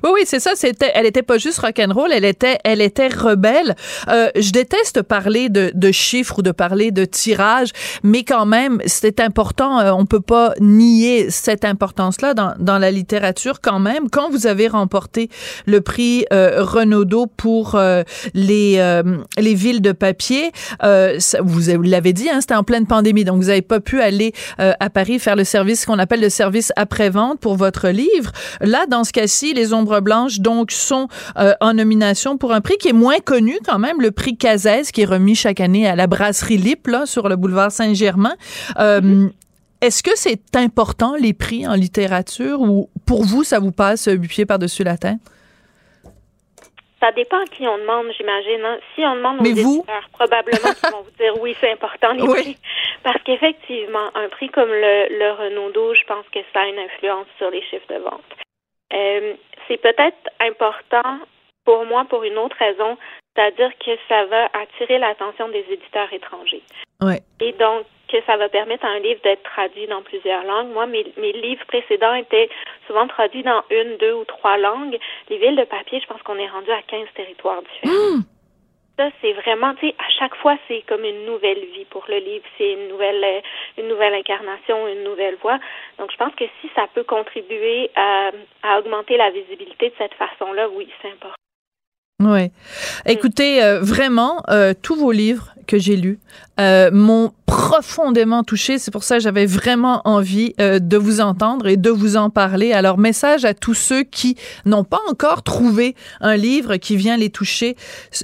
Oui, 0.02 0.10
oui, 0.12 0.20
c'est 0.24 0.40
ça. 0.40 0.52
C'était, 0.54 0.90
elle 0.94 1.06
était 1.06 1.22
pas 1.22 1.38
juste 1.38 1.60
rock'n'roll, 1.60 2.10
elle 2.12 2.24
était, 2.24 2.58
elle 2.64 2.80
était 2.80 3.06
rebelle. 3.08 3.76
Euh, 4.08 4.28
je 4.34 4.50
déteste 4.50 5.02
parler 5.02 5.48
de, 5.48 5.70
de, 5.72 5.92
chiffres 5.92 6.40
ou 6.40 6.42
de 6.42 6.50
parler 6.50 6.90
de 6.90 7.04
tirage, 7.04 7.70
mais 8.02 8.24
quand 8.24 8.44
même, 8.44 8.80
c'est 8.86 9.20
important. 9.20 9.78
Euh, 9.78 9.92
on 9.92 10.04
peut 10.04 10.20
pas 10.20 10.52
nier 10.60 11.30
cette 11.30 11.64
importance-là 11.64 12.34
dans, 12.34 12.54
dans 12.58 12.78
la 12.78 12.90
littérature 12.90 13.60
quand 13.60 13.78
même. 13.78 14.10
Quand 14.10 14.30
vous 14.30 14.48
avez 14.48 14.66
remporté 14.66 15.30
le 15.66 15.80
prix 15.80 16.24
euh, 16.32 16.64
Renaudot 16.64 17.26
pour 17.26 17.76
euh, 17.76 18.02
les 18.34 18.76
euh, 18.78 19.02
les 19.38 19.54
villes 19.54 19.80
de 19.80 19.92
papier, 19.92 20.50
ça, 20.80 21.38
vous, 21.42 21.82
l'avez 21.82 22.12
dit, 22.12 22.28
hein, 22.28 22.40
c'était 22.40 22.54
en 22.54 22.64
pleine 22.64 22.86
pandémie, 22.86 23.24
donc 23.24 23.36
vous 23.36 23.50
avez 23.50 23.62
pas 23.62 23.80
pu 23.80 24.00
aller 24.00 24.32
à 24.58 24.90
Paris 24.90 25.18
faire 25.18 25.36
le 25.36 25.44
service 25.44 25.86
qu'on 25.86 25.98
appelle 25.98 26.20
le 26.20 26.28
service 26.28 26.72
après-vente 26.76 27.40
pour 27.40 27.56
votre 27.56 27.88
livre. 27.88 28.32
Là, 28.60 28.86
dans 28.88 29.04
ce 29.08 29.12
cas-ci, 29.12 29.54
les 29.54 29.72
ombres 29.72 30.00
blanches 30.00 30.40
donc 30.40 30.70
sont 30.70 31.08
euh, 31.36 31.54
en 31.60 31.74
nomination 31.74 32.38
pour 32.38 32.52
un 32.52 32.60
prix 32.60 32.76
qui 32.78 32.88
est 32.88 32.92
moins 32.92 33.18
connu 33.18 33.58
quand 33.66 33.78
même, 33.78 34.00
le 34.00 34.10
prix 34.10 34.36
Cazès 34.36 34.92
qui 34.92 35.02
est 35.02 35.06
remis 35.06 35.34
chaque 35.34 35.60
année 35.60 35.88
à 35.88 35.96
la 35.96 36.06
brasserie 36.06 36.58
Lip 36.58 36.86
là 36.86 37.06
sur 37.06 37.28
le 37.28 37.36
boulevard 37.36 37.72
Saint-Germain. 37.72 38.36
Euh, 38.78 39.00
mm-hmm. 39.00 39.32
Est-ce 39.80 40.02
que 40.02 40.10
c'est 40.14 40.56
important 40.56 41.14
les 41.14 41.32
prix 41.32 41.66
en 41.66 41.74
littérature 41.74 42.60
ou 42.60 42.90
pour 43.06 43.24
vous 43.24 43.44
ça 43.44 43.60
vous 43.60 43.72
passe 43.72 44.08
huit 44.10 44.28
pieds 44.28 44.46
par-dessus 44.46 44.84
la 44.84 44.96
tête? 44.96 45.18
Ça 47.00 47.12
dépend 47.12 47.38
à 47.38 47.44
qui 47.44 47.66
on 47.68 47.78
demande, 47.78 48.06
j'imagine. 48.16 48.64
Hein. 48.64 48.78
Si 48.94 49.02
on 49.02 49.14
demande 49.14 49.40
aux 49.40 49.44
éditeurs, 49.44 50.08
probablement 50.12 50.74
qu'ils 50.74 50.90
vont 50.90 51.02
vous 51.02 51.16
dire 51.16 51.40
oui, 51.40 51.54
c'est 51.60 51.70
important 51.70 52.12
les 52.12 52.26
prix. 52.42 52.56
Parce 53.04 53.22
qu'effectivement, 53.22 54.10
un 54.16 54.28
prix 54.28 54.48
comme 54.48 54.68
le, 54.68 55.16
le 55.16 55.30
Renaudot, 55.30 55.94
je 55.94 56.02
pense 56.04 56.26
que 56.34 56.40
ça 56.52 56.62
a 56.62 56.66
une 56.66 56.78
influence 56.80 57.26
sur 57.38 57.50
les 57.50 57.62
chiffres 57.62 57.86
de 57.88 58.00
vente. 58.02 58.47
Euh, 58.92 59.34
c'est 59.66 59.76
peut-être 59.78 60.30
important 60.40 61.18
pour 61.64 61.84
moi 61.84 62.06
pour 62.08 62.22
une 62.22 62.38
autre 62.38 62.56
raison, 62.58 62.96
c'est-à-dire 63.34 63.70
que 63.78 63.90
ça 64.08 64.24
va 64.26 64.48
attirer 64.54 64.98
l'attention 64.98 65.48
des 65.48 65.64
éditeurs 65.70 66.12
étrangers. 66.12 66.62
Ouais. 67.00 67.20
Et 67.40 67.52
donc, 67.52 67.84
que 68.08 68.16
ça 68.26 68.38
va 68.38 68.48
permettre 68.48 68.86
à 68.86 68.88
un 68.88 69.00
livre 69.00 69.20
d'être 69.22 69.42
traduit 69.42 69.86
dans 69.86 70.02
plusieurs 70.02 70.42
langues. 70.44 70.72
Moi, 70.72 70.86
mes, 70.86 71.12
mes 71.18 71.32
livres 71.32 71.64
précédents 71.66 72.14
étaient 72.14 72.48
souvent 72.86 73.06
traduits 73.06 73.42
dans 73.42 73.62
une, 73.70 73.98
deux 73.98 74.14
ou 74.14 74.24
trois 74.24 74.56
langues. 74.56 74.98
Les 75.28 75.36
villes 75.36 75.56
de 75.56 75.64
papier, 75.64 76.00
je 76.00 76.06
pense 76.06 76.22
qu'on 76.22 76.38
est 76.38 76.48
rendu 76.48 76.70
à 76.70 76.80
15 76.82 77.06
territoires 77.14 77.62
différents. 77.62 78.16
Mmh 78.16 78.37
ça, 78.98 79.10
c'est 79.20 79.32
vraiment, 79.32 79.74
tu 79.76 79.86
sais, 79.86 79.94
à 79.98 80.10
chaque 80.18 80.34
fois, 80.36 80.56
c'est 80.66 80.82
comme 80.88 81.04
une 81.04 81.24
nouvelle 81.24 81.60
vie 81.72 81.86
pour 81.88 82.04
le 82.08 82.18
livre. 82.18 82.44
C'est 82.58 82.72
une 82.72 82.88
nouvelle, 82.88 83.22
euh, 83.22 83.40
une 83.80 83.88
nouvelle 83.88 84.14
incarnation, 84.14 84.88
une 84.88 85.04
nouvelle 85.04 85.36
voix. 85.40 85.58
Donc, 85.98 86.10
je 86.10 86.16
pense 86.16 86.34
que 86.34 86.44
si 86.60 86.68
ça 86.74 86.86
peut 86.92 87.04
contribuer 87.04 87.90
à, 87.94 88.30
augmenter 88.78 89.16
la 89.16 89.30
visibilité 89.30 89.90
de 89.90 89.94
cette 89.96 90.14
façon-là, 90.14 90.68
oui, 90.74 90.88
c'est 91.00 91.08
important. 91.08 91.36
Oui. 92.20 92.50
Écoutez, 93.06 93.62
euh, 93.62 93.80
vraiment, 93.80 94.42
euh, 94.50 94.74
tous 94.82 94.96
vos 94.96 95.12
livres 95.12 95.54
que 95.68 95.78
j'ai 95.78 95.94
lus 95.94 96.18
euh, 96.60 96.90
m'ont 96.92 97.32
profondément 97.46 98.44
touché. 98.44 98.78
C'est 98.78 98.90
pour 98.90 99.04
ça 99.04 99.16
que 99.16 99.22
j'avais 99.22 99.46
vraiment 99.46 100.02
envie 100.04 100.54
euh, 100.60 100.78
de 100.78 100.98
vous 100.98 101.20
entendre 101.20 101.66
et 101.66 101.78
de 101.78 101.88
vous 101.88 102.16
en 102.16 102.28
parler. 102.28 102.72
Alors, 102.72 102.98
message 102.98 103.46
à 103.46 103.54
tous 103.54 103.74
ceux 103.74 104.02
qui 104.02 104.36
n'ont 104.66 104.84
pas 104.84 105.00
encore 105.08 105.42
trouvé 105.42 105.94
un 106.20 106.36
livre 106.36 106.76
qui 106.76 106.96
vient 106.96 107.16
les 107.16 107.30
toucher. 107.30 107.74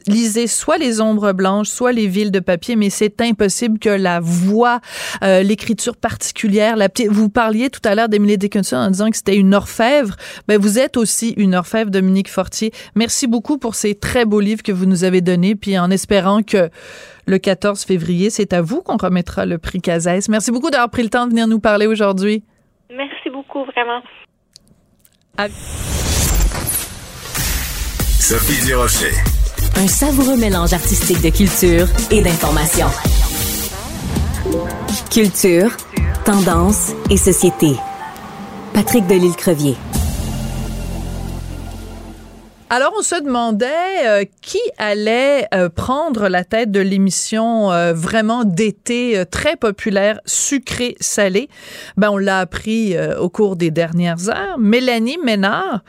Lisez 0.07 0.47
soit 0.47 0.77
Les 0.77 1.01
Ombres 1.01 1.33
Blanches, 1.33 1.69
soit 1.69 1.93
Les 1.93 2.07
Villes 2.07 2.31
de 2.31 2.41
papier, 2.41 2.77
mais 2.77 2.91
c'est 2.91 3.21
impossible 3.23 3.79
que 3.79 3.89
la 3.89 4.21
voix, 4.21 4.81
euh, 5.23 5.43
l'écriture 5.43 5.97
particulière, 5.97 6.77
la 6.77 6.89
petite... 6.89 7.09
Vous 7.11 7.31
parliez 7.31 7.71
tout 7.71 7.81
à 7.85 7.95
l'heure 7.95 8.09
d'Emily 8.11 8.37
Dickinson 8.37 8.77
en 8.77 8.91
disant 8.91 9.09
que 9.09 9.17
c'était 9.17 9.37
une 9.37 9.55
orfèvre. 9.55 10.17
Ben, 10.49 10.61
vous 10.61 10.79
êtes 10.79 10.97
aussi 10.97 11.31
une 11.39 11.55
orfèvre, 11.55 11.91
Dominique 11.91 12.31
Fortier. 12.31 12.73
Merci 12.95 13.27
beaucoup 13.27 13.57
pour 13.57 13.75
ces 13.75 13.95
très 13.95 14.27
beaux 14.27 14.41
livres 14.41 14.63
que 14.63 14.73
vous 14.73 14.87
nous 14.87 15.05
avez 15.05 15.23
donnés, 15.23 15.55
puis 15.55 15.79
en 15.79 15.91
espérant 15.91 16.43
que 16.43 16.69
le 17.27 17.39
14 17.39 17.85
février. 17.85 18.31
C'est 18.31 18.53
à 18.53 18.63
vous 18.63 18.83
qu'on 18.83 18.97
remettra 18.97 19.47
le 19.47 19.59
prix 19.59 19.81
Cazès. 19.81 20.29
Merci 20.29 20.51
beaucoup 20.51 20.71
d'avoir 20.71 20.91
pris 20.91 21.03
le 21.03 21.11
temps 21.11 21.27
de 21.27 21.31
venir 21.31 21.47
nous 21.47 21.61
parler 21.61 21.87
aujourd'hui. 21.87 22.45
Merci 22.91 23.31
beaucoup, 23.31 23.65
vraiment. 23.65 24.03
Sophie 28.21 28.65
Durocher. 28.67 29.13
Un 29.77 29.89
savoureux 29.89 30.37
mélange 30.37 30.73
artistique 30.73 31.21
de 31.21 31.31
culture 31.31 31.87
et 32.11 32.23
d'information. 32.23 32.87
Culture, 35.11 35.71
tendance 36.25 36.93
et 37.11 37.17
société. 37.17 37.75
Patrick 38.73 39.07
Delisle-Crevier. 39.07 39.77
Alors, 42.71 42.95
on 42.99 43.03
se 43.03 43.23
demandait 43.23 44.07
euh, 44.07 44.25
qui 44.41 44.61
allait 44.79 45.47
euh, 45.53 45.69
prendre 45.69 46.29
la 46.29 46.45
tête 46.45 46.71
de 46.71 46.81
l'émission 46.81 47.71
euh, 47.71 47.93
vraiment 47.93 48.45
d'été 48.45 49.23
très 49.31 49.57
populaire, 49.57 50.19
sucré-salé. 50.25 51.51
Ben, 51.99 52.11
on 52.11 52.17
l'a 52.17 52.41
appris 52.41 52.97
au 53.19 53.29
cours 53.29 53.57
des 53.57 53.71
dernières 53.71 54.29
heures. 54.31 54.59
Mélanie 54.59 55.19
Ménard, 55.23 55.85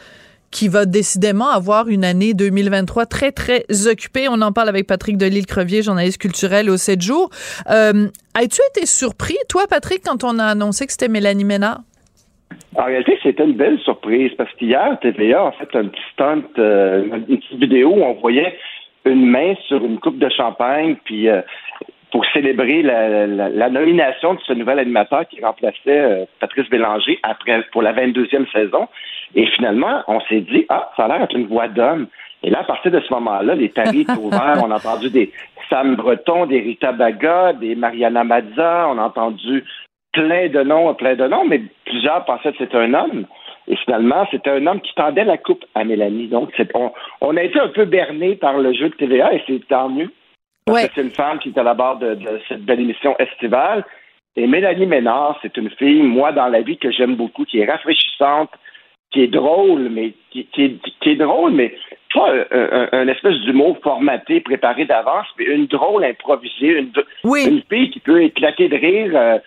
qui 0.51 0.67
va 0.67 0.85
décidément 0.85 1.49
avoir 1.49 1.87
une 1.87 2.03
année 2.03 2.33
2023 2.33 3.05
très, 3.05 3.31
très 3.31 3.65
occupée. 3.87 4.27
On 4.29 4.41
en 4.41 4.51
parle 4.51 4.69
avec 4.69 4.85
Patrick 4.85 5.17
Delisle-Crevier, 5.17 5.81
journaliste 5.81 6.17
culturel 6.17 6.69
au 6.69 6.77
7 6.77 7.01
jours. 7.01 7.29
As-tu 7.67 8.61
été 8.71 8.85
surpris, 8.85 9.37
toi, 9.47 9.65
Patrick, 9.67 10.03
quand 10.05 10.23
on 10.23 10.39
a 10.39 10.45
annoncé 10.45 10.85
que 10.85 10.91
c'était 10.91 11.07
Mélanie 11.07 11.45
Ménard? 11.45 11.81
En 12.75 12.83
réalité, 12.85 13.17
c'était 13.23 13.45
une 13.45 13.53
belle 13.53 13.79
surprise 13.79 14.31
parce 14.37 14.51
qu'hier, 14.53 14.97
TVA 15.01 15.47
a 15.47 15.51
fait 15.53 15.75
un 15.77 15.85
petit 15.85 16.01
stunt, 16.13 16.43
euh, 16.57 17.03
une 17.27 17.37
petite 17.37 17.59
vidéo 17.59 17.93
où 17.95 18.03
on 18.03 18.13
voyait 18.13 18.57
une 19.05 19.25
main 19.25 19.53
sur 19.67 19.83
une 19.85 19.99
coupe 19.99 20.17
de 20.17 20.29
champagne, 20.29 20.97
puis 21.05 21.29
euh, 21.29 21.41
pour 22.11 22.25
célébrer 22.33 22.81
la, 22.81 23.69
nomination 23.69 24.33
de 24.33 24.39
ce 24.45 24.53
nouvel 24.53 24.79
animateur 24.79 25.27
qui 25.27 25.41
remplaçait 25.41 25.77
euh, 25.87 26.25
Patrice 26.39 26.69
Bélanger 26.69 27.19
pour 27.71 27.81
la 27.81 27.93
22e 27.93 28.49
saison. 28.51 28.87
Et 29.35 29.45
finalement, 29.47 30.01
on 30.07 30.19
s'est 30.21 30.41
dit, 30.41 30.65
ah, 30.69 30.91
ça 30.95 31.05
a 31.05 31.07
l'air 31.07 31.19
d'être 31.19 31.35
une 31.35 31.47
voix 31.47 31.67
d'homme. 31.67 32.07
Et 32.43 32.49
là, 32.49 32.59
à 32.59 32.63
partir 32.63 32.91
de 32.91 32.99
ce 32.99 33.13
moment-là, 33.13 33.55
les 33.55 33.69
paris 33.69 34.01
étaient 34.01 34.19
ouverts. 34.19 34.61
On 34.63 34.71
a 34.71 34.75
entendu 34.75 35.09
des 35.09 35.31
Sam 35.69 35.95
Breton, 35.95 36.45
des 36.45 36.59
Rita 36.59 36.91
Baga, 36.91 37.53
des 37.53 37.75
Mariana 37.75 38.23
Mazza. 38.23 38.87
On 38.89 38.97
a 38.97 39.03
entendu 39.03 39.63
plein 40.15 40.47
de 40.47 40.63
noms, 40.63 40.93
plein 40.93 41.15
de 41.15 41.27
noms, 41.27 41.45
mais 41.45 41.61
plusieurs 41.85 42.23
pensaient 42.25 42.53
que 42.53 42.59
c'était 42.59 42.77
un 42.77 42.93
homme. 42.93 43.25
Et 43.67 43.75
finalement, 43.77 44.25
c'était 44.31 44.51
un 44.51 44.65
homme 44.65 44.79
qui 44.79 44.93
tendait 44.95 45.25
la 45.25 45.37
coupe 45.37 45.65
à 45.75 45.83
Mélanie. 45.83 46.27
Donc, 46.27 46.51
on, 46.73 46.91
on, 47.21 47.35
a 47.35 47.43
été 47.43 47.59
un 47.59 47.67
peu 47.67 47.85
berné 47.85 48.35
par 48.35 48.57
le 48.57 48.73
jeu 48.73 48.89
de 48.89 48.95
TVA 48.95 49.33
et 49.33 49.43
c'est 49.45 49.67
tant 49.67 49.89
mieux. 49.89 50.11
Parce 50.65 50.87
que 50.87 50.91
c'est 50.95 51.01
une 51.01 51.11
femme 51.11 51.39
qui 51.39 51.49
est 51.49 51.57
à 51.57 51.63
la 51.63 51.73
barre 51.73 51.97
de, 51.97 52.17
cette 52.47 52.63
belle 52.63 52.79
émission 52.79 53.15
estivale. 53.19 53.83
Et 54.35 54.47
Mélanie 54.47 54.85
Ménard, 54.85 55.37
c'est 55.41 55.55
une 55.57 55.69
fille, 55.71 56.01
moi, 56.01 56.31
dans 56.31 56.47
la 56.47 56.61
vie, 56.61 56.77
que 56.77 56.91
j'aime 56.91 57.15
beaucoup, 57.15 57.45
qui 57.45 57.59
est 57.59 57.69
rafraîchissante, 57.69 58.49
qui 59.11 59.21
est 59.21 59.27
drôle, 59.27 59.89
mais 59.89 60.13
qui, 60.31 60.47
est, 60.57 61.15
drôle, 61.15 61.51
mais 61.51 61.73
pas 62.13 62.31
un, 62.91 63.07
espèce 63.07 63.39
d'humour 63.41 63.77
formaté, 63.81 64.41
préparé 64.41 64.85
d'avance, 64.85 65.27
mais 65.37 65.45
une 65.45 65.67
drôle 65.67 66.03
improvisée, 66.03 66.79
une, 66.79 66.91
une 67.23 67.63
fille 67.69 67.91
qui 67.91 67.99
peut 67.99 68.23
éclater 68.23 68.67
de 68.67 68.75
rire. 68.75 69.11
Euh, 69.13 69.39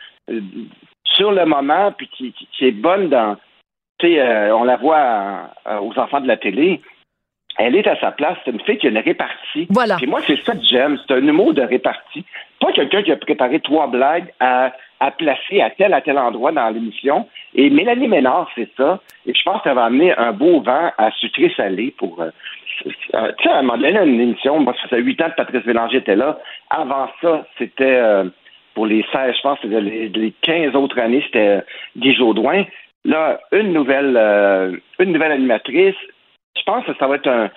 sur 1.18 1.32
le 1.32 1.44
moment, 1.44 1.92
puis 1.92 2.08
qui, 2.08 2.34
est 2.60 2.72
bonne 2.72 3.08
dans. 3.08 3.36
Tu 3.98 4.06
sais, 4.06 4.20
euh, 4.20 4.56
on 4.56 4.64
la 4.64 4.76
voit 4.76 5.50
euh, 5.66 5.80
aux 5.80 5.98
enfants 5.98 6.20
de 6.20 6.28
la 6.28 6.36
télé. 6.36 6.80
Elle 7.58 7.74
est 7.74 7.88
à 7.88 7.98
sa 7.98 8.12
place. 8.12 8.38
C'est 8.44 8.52
une 8.52 8.60
fille 8.60 8.78
qui 8.78 8.86
a 8.86 8.90
une 8.90 8.98
répartie. 8.98 9.66
Voilà. 9.70 9.96
Puis 9.96 10.06
moi, 10.06 10.20
c'est 10.24 10.40
ça 10.44 10.52
que 10.54 10.62
j'aime. 10.62 10.96
C'est 10.98 11.14
un 11.14 11.26
humour 11.26 11.54
de 11.54 11.62
répartie. 11.62 12.24
Pas 12.60 12.70
quelqu'un 12.70 13.02
qui 13.02 13.10
a 13.10 13.16
préparé 13.16 13.58
trois 13.58 13.88
blagues 13.88 14.32
à, 14.38 14.72
à 15.00 15.10
placer 15.10 15.60
à 15.60 15.70
tel 15.70 15.92
à 15.92 16.00
tel 16.00 16.18
endroit 16.18 16.52
dans 16.52 16.68
l'émission. 16.70 17.26
Et 17.56 17.68
Mélanie 17.68 18.06
Ménard, 18.06 18.48
c'est 18.54 18.68
ça. 18.76 19.00
Et 19.26 19.34
je 19.34 19.42
pense 19.42 19.60
qu'elle 19.62 19.74
va 19.74 19.86
amener 19.86 20.16
un 20.16 20.30
beau 20.30 20.60
vent 20.60 20.92
à 20.96 21.10
sucré 21.10 21.52
salé 21.56 21.92
pour. 21.98 22.22
tu 22.84 22.90
sais, 23.10 23.48
à 23.48 23.58
un 23.58 23.62
moment 23.62 23.76
donné, 23.76 23.98
une 24.04 24.20
émission, 24.20 24.60
moi, 24.60 24.74
ça 24.80 24.86
fait 24.86 25.00
huit 25.00 25.20
ans 25.20 25.30
que 25.30 25.36
Patrice 25.36 25.64
Bélanger 25.64 25.98
était 25.98 26.14
là. 26.14 26.38
Avant 26.70 27.08
ça, 27.20 27.44
c'était 27.58 28.00
pour 28.78 28.86
les 28.86 29.04
16, 29.10 29.34
je 29.36 29.42
pense, 29.42 29.58
les, 29.64 30.08
les 30.08 30.32
15 30.42 30.76
autres 30.76 31.00
années, 31.00 31.20
c'était 31.26 31.62
Guy 31.96 32.14
Jodoin. 32.14 32.62
Là, 33.04 33.40
une 33.50 33.72
nouvelle, 33.72 34.16
euh, 34.16 34.76
une 35.00 35.10
nouvelle 35.10 35.32
animatrice. 35.32 35.96
Je 36.56 36.62
pense 36.64 36.84
que 36.84 36.94
ça 36.94 37.08
va 37.08 37.16
être 37.16 37.26
un, 37.26 37.50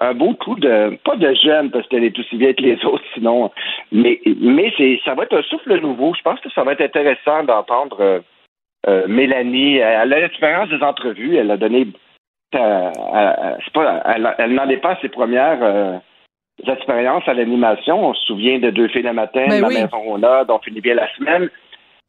un, 0.00 0.14
beau 0.14 0.34
coup 0.34 0.56
de, 0.56 0.98
pas 1.04 1.14
de 1.14 1.32
jeune, 1.32 1.70
parce 1.70 1.86
qu'elle 1.86 2.02
est 2.02 2.18
aussi 2.18 2.38
vieille 2.38 2.56
que 2.56 2.62
les 2.62 2.84
autres, 2.84 3.04
sinon, 3.14 3.52
mais, 3.92 4.20
mais 4.40 4.72
c'est, 4.76 4.98
ça 5.04 5.14
va 5.14 5.22
être 5.22 5.38
un 5.38 5.44
souffle 5.44 5.80
nouveau. 5.80 6.12
Je 6.16 6.22
pense 6.22 6.40
que 6.40 6.50
ça 6.50 6.64
va 6.64 6.72
être 6.72 6.80
intéressant 6.80 7.44
d'entendre 7.44 8.00
euh, 8.00 8.18
euh, 8.88 9.06
Mélanie. 9.06 9.76
Elle 9.76 10.12
a 10.12 10.20
l'expérience 10.22 10.70
des 10.70 10.82
entrevues. 10.82 11.36
Elle 11.36 11.52
a 11.52 11.56
donné, 11.56 11.86
pas, 12.50 12.90
elle, 14.06 14.34
elle 14.38 14.54
n'en 14.54 14.68
est 14.68 14.78
pas 14.78 14.94
à 14.94 15.00
ses 15.00 15.08
premières 15.08 16.00
expériences 16.66 17.26
à 17.26 17.34
l'animation. 17.34 18.08
On 18.08 18.14
se 18.14 18.24
souvient 18.26 18.58
de 18.58 18.70
Deux 18.70 18.88
filles 18.88 19.02
le 19.02 19.12
matin, 19.12 19.46
ben 19.48 19.60
La 19.60 19.68
maison 19.68 20.16
là, 20.16 20.44
dont 20.44 20.58
finit 20.58 20.80
bien 20.80 20.94
la 20.94 21.12
semaine. 21.14 21.48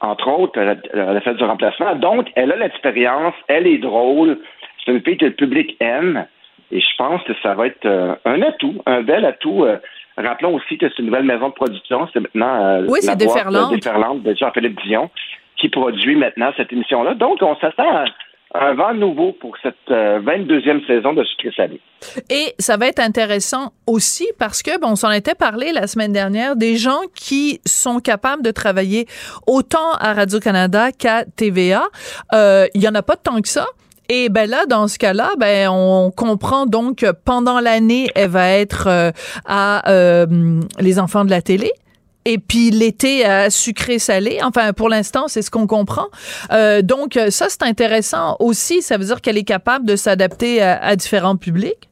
Entre 0.00 0.28
autres, 0.28 0.58
elle 0.58 1.16
a, 1.16 1.20
fait 1.20 1.34
du 1.34 1.44
remplacement. 1.44 1.96
Donc, 1.96 2.28
elle 2.36 2.52
a 2.52 2.56
l'expérience, 2.56 3.34
elle 3.48 3.66
est 3.66 3.78
drôle. 3.78 4.38
C'est 4.84 4.92
une 4.92 5.02
fille 5.02 5.16
que 5.16 5.26
le 5.26 5.32
public 5.32 5.76
aime. 5.80 6.26
Et 6.70 6.80
je 6.80 6.96
pense 6.96 7.22
que 7.24 7.32
ça 7.42 7.54
va 7.54 7.66
être 7.66 7.84
euh, 7.86 8.14
un 8.24 8.42
atout, 8.42 8.80
un 8.86 9.02
bel 9.02 9.24
atout. 9.24 9.64
Euh, 9.64 9.78
rappelons 10.16 10.54
aussi 10.54 10.78
que 10.78 10.88
c'est 10.88 11.00
une 11.00 11.06
nouvelle 11.06 11.24
maison 11.24 11.48
de 11.48 11.54
production. 11.54 12.08
C'est 12.12 12.20
maintenant 12.20 12.64
euh, 12.64 12.86
oui, 12.88 13.00
c'est 13.02 13.16
Déferlante. 13.16 13.74
Déferlante 13.74 14.22
de 14.22 14.34
Jean-Philippe 14.34 14.80
Dion 14.82 15.10
qui 15.56 15.68
produit 15.68 16.14
maintenant 16.14 16.52
cette 16.56 16.72
émission-là. 16.72 17.14
Donc, 17.14 17.42
on 17.42 17.56
s'attend 17.56 17.90
à 17.90 18.04
un 18.54 18.74
vent 18.74 18.94
nouveau 18.94 19.32
pour 19.32 19.56
cette 19.62 19.74
22e 19.88 20.82
euh, 20.82 20.86
saison 20.86 21.12
de 21.12 21.24
Sucré 21.24 21.50
Salé. 21.54 21.80
Et 22.30 22.54
ça 22.58 22.76
va 22.76 22.86
être 22.86 23.00
intéressant 23.00 23.72
aussi 23.86 24.26
parce 24.38 24.62
que, 24.62 24.78
bon, 24.80 24.92
on 24.92 24.96
s'en 24.96 25.10
était 25.10 25.34
parlé 25.34 25.72
la 25.72 25.86
semaine 25.86 26.12
dernière, 26.12 26.56
des 26.56 26.76
gens 26.76 27.00
qui 27.14 27.60
sont 27.66 28.00
capables 28.00 28.42
de 28.42 28.50
travailler 28.50 29.06
autant 29.46 29.92
à 30.00 30.14
Radio-Canada 30.14 30.92
qu'à 30.92 31.24
TVA. 31.24 31.84
Euh, 32.32 32.66
il 32.74 32.82
y 32.82 32.88
en 32.88 32.94
a 32.94 33.02
pas 33.02 33.16
tant 33.16 33.40
que 33.40 33.48
ça. 33.48 33.66
Et 34.08 34.30
ben 34.30 34.48
là, 34.48 34.64
dans 34.64 34.88
ce 34.88 34.98
cas-là, 34.98 35.32
ben 35.38 35.68
on 35.70 36.10
comprend 36.10 36.64
donc 36.64 37.00
que 37.00 37.12
pendant 37.12 37.60
l'année, 37.60 38.08
elle 38.14 38.30
va 38.30 38.48
être 38.52 38.86
euh, 38.86 39.10
à 39.44 39.82
les 40.80 40.98
enfants 40.98 41.26
de 41.26 41.30
la 41.30 41.42
télé 41.42 41.70
et 42.24 42.38
puis 42.38 42.70
l'été 42.70 43.24
à 43.24 43.50
sucré-salé. 43.50 44.38
Enfin, 44.42 44.72
pour 44.72 44.88
l'instant, 44.88 45.28
c'est 45.28 45.42
ce 45.42 45.50
qu'on 45.50 45.66
comprend. 45.66 46.06
Euh, 46.52 46.82
donc, 46.82 47.14
ça, 47.14 47.46
c'est 47.48 47.62
intéressant 47.62 48.36
aussi. 48.40 48.82
Ça 48.82 48.98
veut 48.98 49.04
dire 49.04 49.20
qu'elle 49.20 49.38
est 49.38 49.48
capable 49.48 49.86
de 49.86 49.96
s'adapter 49.96 50.60
à, 50.62 50.94
différents 50.96 51.36
publics. 51.36 51.88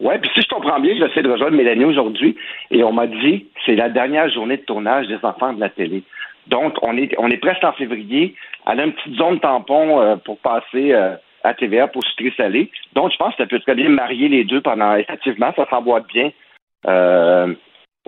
Oui, 0.00 0.14
puis 0.20 0.30
si 0.34 0.42
je 0.42 0.48
comprends 0.48 0.78
bien, 0.78 0.94
j'essaie 0.96 1.22
de 1.22 1.30
rejoindre 1.30 1.56
Mélanie 1.56 1.84
aujourd'hui 1.84 2.36
et 2.70 2.84
on 2.84 2.92
m'a 2.92 3.08
dit 3.08 3.48
c'est 3.66 3.74
la 3.74 3.88
dernière 3.88 4.30
journée 4.30 4.56
de 4.56 4.62
tournage 4.62 5.08
des 5.08 5.18
enfants 5.24 5.52
de 5.52 5.60
la 5.60 5.70
télé. 5.70 6.04
Donc, 6.48 6.74
on 6.82 6.96
est, 6.96 7.14
on 7.18 7.28
est 7.30 7.36
presque 7.38 7.64
en 7.64 7.72
février. 7.72 8.34
Elle 8.66 8.80
a 8.80 8.84
une 8.84 8.92
petite 8.92 9.16
zone 9.16 9.40
tampon 9.40 10.00
euh, 10.00 10.16
pour 10.16 10.38
passer 10.38 10.92
euh, 10.92 11.14
à 11.44 11.54
TVA 11.54 11.88
pour 11.88 12.04
sucré 12.04 12.32
salé. 12.36 12.70
Donc, 12.94 13.12
je 13.12 13.16
pense 13.16 13.34
que 13.34 13.42
ça 13.42 13.46
peut 13.46 13.60
très 13.60 13.74
bien 13.74 13.88
marier 13.88 14.28
les 14.28 14.44
deux 14.44 14.60
pendant, 14.60 14.94
effectivement, 14.96 15.52
ça 15.56 15.66
s'emboîte 15.68 16.06
bien. 16.12 16.30
Euh, 16.86 17.54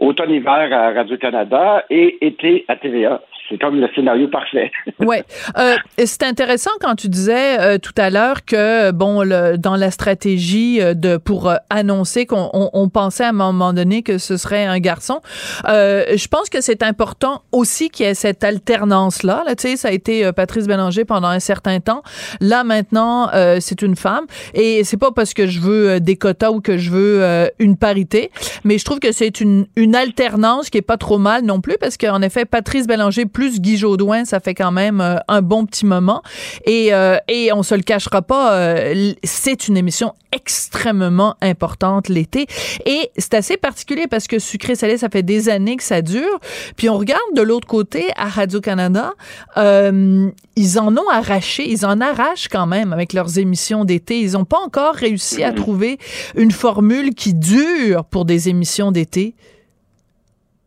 automne-hiver 0.00 0.72
à 0.72 0.92
Radio-Canada 0.92 1.84
et 1.90 2.26
été 2.26 2.64
à 2.68 2.76
TVA. 2.76 3.20
C'est 3.50 3.58
comme 3.58 3.80
le 3.80 3.88
scénario 3.94 4.28
parfait. 4.28 4.70
oui. 5.00 5.16
Euh, 5.58 5.76
c'est 5.98 6.22
intéressant 6.22 6.70
quand 6.80 6.94
tu 6.94 7.08
disais 7.08 7.58
euh, 7.58 7.78
tout 7.78 7.94
à 7.96 8.08
l'heure 8.10 8.44
que, 8.44 8.92
bon, 8.92 9.22
le, 9.22 9.58
dans 9.58 9.74
la 9.74 9.90
stratégie 9.90 10.80
euh, 10.80 10.94
de 10.94 11.16
pour 11.16 11.48
euh, 11.48 11.56
annoncer 11.68 12.26
qu'on 12.26 12.48
on, 12.52 12.88
pensait 12.88 13.24
à 13.24 13.30
un 13.30 13.32
moment 13.32 13.72
donné 13.72 14.02
que 14.02 14.18
ce 14.18 14.36
serait 14.36 14.64
un 14.64 14.78
garçon. 14.78 15.20
je 15.64 16.28
pense 16.28 16.48
que 16.48 16.60
c'est 16.60 16.82
important 16.82 17.42
aussi 17.52 17.88
qu'il 17.88 18.06
y 18.06 18.08
ait 18.08 18.14
cette 18.14 18.44
alternance-là. 18.44 19.42
Là, 19.46 19.54
tu 19.54 19.68
sais, 19.68 19.76
ça 19.76 19.88
a 19.88 19.90
été 19.92 20.30
Patrice 20.32 20.66
Bélanger 20.66 21.04
pendant 21.04 21.28
un 21.28 21.38
certain 21.38 21.80
temps. 21.80 22.02
Là, 22.40 22.64
maintenant, 22.64 23.30
c'est 23.60 23.82
une 23.82 23.94
femme. 23.94 24.24
Et 24.54 24.82
c'est 24.82 24.96
pas 24.96 25.12
parce 25.12 25.34
que 25.34 25.46
je 25.46 25.60
veux 25.60 26.00
des 26.00 26.16
quotas 26.16 26.50
ou 26.50 26.60
que 26.60 26.78
je 26.78 26.90
veux 26.90 27.48
une 27.60 27.76
parité, 27.76 28.30
mais 28.64 28.78
je 28.78 28.84
trouve 28.84 28.98
que 28.98 29.12
c'est 29.12 29.40
une, 29.40 29.66
une 29.76 29.94
alternance 29.94 30.68
qui 30.68 30.78
est 30.78 30.82
pas 30.82 30.96
trop 30.96 31.18
mal 31.18 31.44
non 31.44 31.60
plus 31.60 31.76
parce 31.78 31.96
qu'en 31.96 32.22
effet, 32.22 32.44
Patrice 32.44 32.86
Bélanger 32.88 33.26
Guy 33.48 33.76
Jodoin, 33.76 34.24
ça 34.24 34.40
fait 34.40 34.54
quand 34.54 34.72
même 34.72 35.00
euh, 35.00 35.16
un 35.28 35.42
bon 35.42 35.66
petit 35.66 35.86
moment. 35.86 36.22
Et, 36.66 36.92
euh, 36.92 37.16
et 37.28 37.52
on 37.52 37.62
se 37.62 37.74
le 37.74 37.82
cachera 37.82 38.22
pas, 38.22 38.54
euh, 38.54 39.12
c'est 39.22 39.68
une 39.68 39.76
émission 39.76 40.12
extrêmement 40.32 41.34
importante 41.40 42.08
l'été. 42.08 42.46
Et 42.86 43.10
c'est 43.16 43.34
assez 43.34 43.56
particulier 43.56 44.06
parce 44.08 44.28
que 44.28 44.38
Sucré 44.38 44.74
Salé, 44.74 44.96
ça 44.96 45.08
fait 45.08 45.22
des 45.22 45.48
années 45.48 45.76
que 45.76 45.82
ça 45.82 46.02
dure. 46.02 46.38
Puis 46.76 46.88
on 46.88 46.98
regarde 46.98 47.20
de 47.34 47.42
l'autre 47.42 47.66
côté 47.66 48.10
à 48.16 48.28
Radio-Canada, 48.28 49.12
ils 49.56 50.78
en 50.78 50.96
ont 50.96 51.08
arraché, 51.10 51.68
ils 51.68 51.84
en 51.84 52.00
arrachent 52.00 52.48
quand 52.48 52.66
même 52.66 52.92
avec 52.92 53.12
leurs 53.12 53.38
émissions 53.38 53.84
d'été. 53.84 54.20
Ils 54.20 54.32
n'ont 54.32 54.44
pas 54.44 54.58
encore 54.58 54.94
réussi 54.94 55.42
à 55.42 55.52
trouver 55.52 55.98
une 56.36 56.52
formule 56.52 57.14
qui 57.14 57.34
dure 57.34 58.04
pour 58.04 58.24
des 58.24 58.48
émissions 58.48 58.92
d'été. 58.92 59.34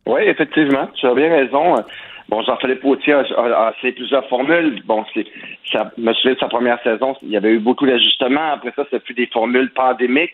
Oui, 0.06 0.22
effectivement, 0.26 0.88
tu 0.96 1.08
as 1.08 1.14
bien 1.14 1.30
raison. 1.30 1.76
Bon, 2.34 2.42
Jean-Philippe 2.42 2.80
Poitier 2.80 3.14
a, 3.14 3.68
a, 3.68 3.74
plusieurs 3.74 4.28
formules. 4.28 4.82
Bon, 4.86 5.06
c'est, 5.14 5.28
ça, 5.72 5.92
me 6.00 6.12
souviens 6.14 6.34
de 6.34 6.40
sa 6.40 6.48
première 6.48 6.82
saison, 6.82 7.16
il 7.22 7.30
y 7.30 7.38
avait 7.38 7.52
eu 7.52 7.60
beaucoup 7.60 7.86
d'ajustements. 7.86 8.54
Après 8.54 8.74
ça, 8.76 8.86
ça 8.90 9.00
fut 9.02 9.14
des 9.14 9.28
formules 9.28 9.70
pandémiques. 9.70 10.34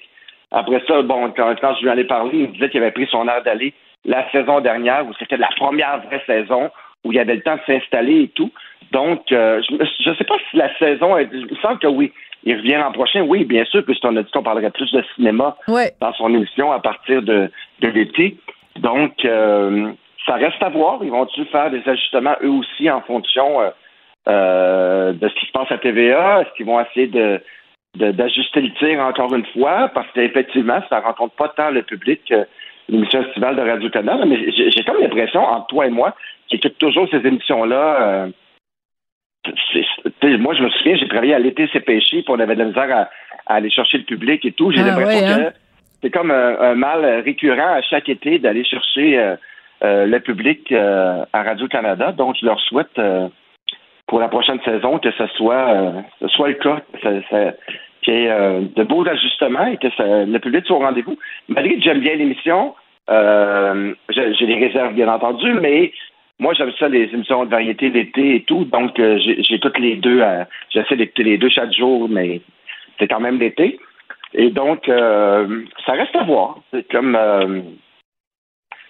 Après 0.49 0.81
ça, 0.87 1.01
bon, 1.01 1.33
quand, 1.35 1.53
je 1.59 1.83
lui 1.83 1.89
en 1.89 1.97
ai 1.97 2.05
parlé, 2.05 2.31
il 2.35 2.41
me 2.47 2.53
disait 2.53 2.69
qu'il 2.69 2.81
avait 2.81 2.93
pris 2.93 3.05
son 3.11 3.27
air 3.27 3.43
d'aller 3.43 3.73
la 4.05 4.31
saison 4.31 4.61
dernière, 4.61 5.05
où 5.07 5.13
c'était 5.19 5.35
la 5.35 5.49
première 5.57 5.99
vraie 6.03 6.23
saison, 6.25 6.71
où 7.03 7.11
il 7.11 7.17
y 7.17 7.19
avait 7.19 7.35
le 7.35 7.41
temps 7.41 7.57
de 7.57 7.61
s'installer 7.67 8.21
et 8.21 8.27
tout. 8.29 8.53
Donc, 8.93 9.29
euh, 9.33 9.61
je 9.69 10.09
ne 10.09 10.15
sais 10.15 10.23
pas 10.23 10.37
si 10.49 10.55
la 10.55 10.73
saison, 10.77 11.17
il 11.17 11.47
me 11.51 11.55
semble 11.61 11.79
que 11.79 11.87
oui. 11.87 12.13
il 12.45 12.55
revient 12.55 12.75
l'an 12.75 12.93
prochain. 12.93 13.23
Oui, 13.23 13.43
bien 13.43 13.65
sûr, 13.65 13.83
puisqu'on 13.83 14.15
a 14.15 14.23
dit 14.23 14.31
qu'on 14.31 14.41
parlerait 14.41 14.71
plus 14.71 14.89
de 14.93 15.03
cinéma 15.15 15.57
dans 15.67 16.13
son 16.13 16.33
émission 16.33 16.71
à 16.71 16.79
partir 16.79 17.21
de, 17.23 17.51
de 17.81 17.87
l'été. 17.89 18.37
Donc, 18.77 19.25
euh, 19.25 19.91
ça 20.25 20.35
reste 20.35 20.61
à 20.61 20.69
voir. 20.69 20.99
Ils 21.03 21.11
vont-ils 21.11 21.45
faire 21.45 21.71
des 21.71 21.87
ajustements 21.87 22.35
eux 22.43 22.49
aussi 22.49 22.89
en 22.89 23.01
fonction 23.01 23.61
euh, 23.61 23.69
euh, 24.27 25.13
de 25.13 25.27
ce 25.27 25.35
qui 25.35 25.45
se 25.45 25.51
passe 25.51 25.71
à 25.71 25.77
TVA? 25.77 26.41
Est-ce 26.41 26.53
qu'ils 26.55 26.65
vont 26.65 26.79
essayer 26.79 27.07
de 27.07 27.41
d'ajuster 27.95 28.61
le 28.61 28.71
tir 28.75 28.99
encore 28.99 29.33
une 29.33 29.45
fois? 29.47 29.89
Parce 29.93 30.07
qu'effectivement, 30.13 30.79
ça 30.89 30.99
ne 30.99 31.05
rencontre 31.05 31.33
pas 31.35 31.49
tant 31.49 31.71
le 31.71 31.81
public 31.81 32.21
que 32.29 32.45
l'émission 32.87 33.23
estivale 33.23 33.55
de 33.55 33.61
Radio-Canada. 33.61 34.25
Mais 34.27 34.51
j'ai 34.51 34.83
comme 34.83 35.01
l'impression, 35.01 35.41
entre 35.41 35.67
toi 35.67 35.87
et 35.87 35.89
moi, 35.89 36.15
qui 36.47 36.57
écoute 36.57 36.77
toujours 36.77 37.09
ces 37.09 37.25
émissions-là, 37.25 38.29
moi, 40.23 40.53
je 40.53 40.63
me 40.63 40.69
souviens, 40.69 40.95
j'ai 40.97 41.07
travaillé 41.07 41.33
à 41.33 41.39
l'été 41.39 41.69
C'est 41.71 41.79
péché, 41.79 42.21
puis 42.21 42.29
on 42.29 42.39
avait 42.39 42.55
de 42.55 42.59
la 42.59 42.65
misère 42.65 43.09
à, 43.47 43.55
aller 43.55 43.69
chercher 43.69 43.97
le 43.99 44.03
public 44.03 44.45
et 44.45 44.51
tout. 44.51 44.71
J'ai 44.71 44.81
ah 44.81 44.87
l'impression 44.87 45.25
que 45.25 45.41
hein? 45.41 45.51
c'est 46.01 46.11
comme 46.11 46.31
un, 46.31 46.75
mal 46.75 47.23
récurrent 47.23 47.73
à 47.73 47.81
chaque 47.81 48.09
été 48.09 48.37
d'aller 48.37 48.63
chercher 48.63 49.17
euh, 49.17 49.31
euh, 49.31 49.35
le 49.81 50.19
public 50.19 50.71
euh, 50.71 51.25
à 51.33 51.43
Radio-Canada. 51.43 52.11
Donc, 52.11 52.35
je 52.39 52.45
leur 52.45 52.59
souhaite 52.59 52.99
pour 54.07 54.19
la 54.19 54.27
prochaine 54.27 54.59
saison 54.65 54.99
que 54.99 55.11
ce 55.11 55.27
soit, 55.27 55.93
soit 56.27 56.49
le 56.49 56.53
cas, 56.55 56.81
qu'il 58.01 58.13
y 58.13 58.25
ait 58.25 58.61
de 58.75 58.83
beaux 58.83 59.07
ajustements 59.07 59.67
et 59.67 59.77
que 59.77 59.87
le 60.25 60.39
public 60.39 60.65
soit 60.65 60.77
au 60.77 60.79
rendez-vous. 60.79 61.17
Malgré 61.47 61.75
que 61.75 61.81
j'aime 61.81 61.99
bien 61.99 62.15
l'émission, 62.15 62.73
j'ai 63.07 64.45
des 64.47 64.55
réserves, 64.55 64.93
bien 64.93 65.09
entendu, 65.09 65.53
mais 65.53 65.91
moi, 66.39 66.53
j'aime 66.53 66.71
ça, 66.79 66.87
les 66.87 67.09
émissions 67.13 67.43
de 67.45 67.51
variété 67.51 67.89
d'été 67.89 68.35
et 68.35 68.43
tout. 68.43 68.63
Donc, 68.63 68.97
euh, 68.97 69.19
j'ai 69.19 69.59
toutes 69.59 69.77
les 69.77 69.97
deux. 69.97 70.23
J'essaie 70.69 70.95
d'écouter 70.95 71.23
les 71.23 71.37
deux 71.37 71.49
chaque 71.49 71.73
jour, 71.73 72.07
mais 72.09 72.41
c'est 72.97 73.09
quand 73.09 73.19
même 73.19 73.39
l'été. 73.39 73.77
Et 74.33 74.49
donc, 74.49 74.87
euh, 74.87 75.63
ça 75.85 75.93
reste 75.93 76.15
à 76.15 76.23
voir. 76.23 76.59
C'est 76.71 76.89
comme. 76.89 77.17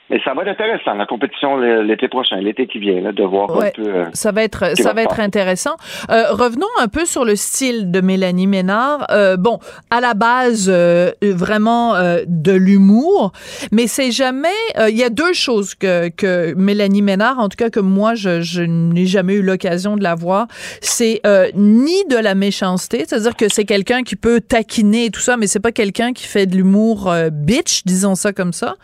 Euh, 0.09 0.15
mais 0.15 0.21
ça 0.23 0.33
va 0.33 0.43
être 0.43 0.49
intéressant, 0.49 0.93
la 0.93 1.05
compétition 1.05 1.57
l'été 1.57 2.07
prochain, 2.07 2.37
l'été 2.37 2.67
qui 2.67 2.79
vient, 2.79 3.01
là, 3.01 3.11
de 3.11 3.23
voir 3.23 3.51
un 3.51 3.69
peu. 3.71 3.83
Euh, 3.85 4.05
ça 4.13 4.31
va 4.31 4.43
être, 4.43 4.75
ça 4.75 4.93
va, 4.93 5.03
être 5.03 5.19
intéressant. 5.19 5.75
Euh, 6.09 6.31
revenons 6.31 6.67
un 6.79 6.87
peu 6.87 7.05
sur 7.05 7.25
le 7.25 7.35
style 7.35 7.91
de 7.91 8.01
Mélanie 8.01 8.47
Ménard. 8.47 9.05
Euh, 9.11 9.37
bon, 9.37 9.59
à 9.89 10.01
la 10.01 10.13
base, 10.13 10.69
euh, 10.69 11.11
vraiment 11.21 11.95
euh, 11.95 12.21
de 12.27 12.51
l'humour, 12.51 13.31
mais 13.71 13.87
c'est 13.87 14.11
jamais. 14.11 14.47
Il 14.77 14.97
y 14.97 15.03
a 15.03 15.09
deux 15.09 15.33
choses 15.33 15.75
que, 15.75 16.09
que 16.09 16.53
Mélanie 16.55 17.01
Ménard, 17.01 17.39
en 17.39 17.49
tout 17.49 17.57
cas 17.57 17.69
que 17.69 17.79
moi, 17.79 18.15
je, 18.15 18.41
je 18.41 18.61
n'ai 18.61 19.05
jamais 19.05 19.35
eu 19.35 19.41
l'occasion 19.41 19.95
de 19.95 20.03
la 20.03 20.15
voir. 20.15 20.47
C'est 20.81 21.21
ni 21.55 22.05
de 22.05 22.17
la 22.17 22.35
méchanceté, 22.35 23.05
c'est-à-dire 23.05 23.35
que 23.35 23.49
c'est 23.49 23.65
quelqu'un 23.65 24.03
qui 24.03 24.15
peut 24.15 24.41
taquiner 24.41 25.05
et 25.05 25.09
tout 25.09 25.19
ça, 25.19 25.37
mais 25.37 25.47
c'est 25.47 25.59
pas 25.59 25.71
quelqu'un 25.71 26.13
qui 26.13 26.25
fait 26.25 26.45
de 26.45 26.55
l'humour 26.55 27.11
bitch, 27.31 27.83
disons 27.85 28.15
ça 28.15 28.33
comme 28.33 28.53
ça. 28.53 28.75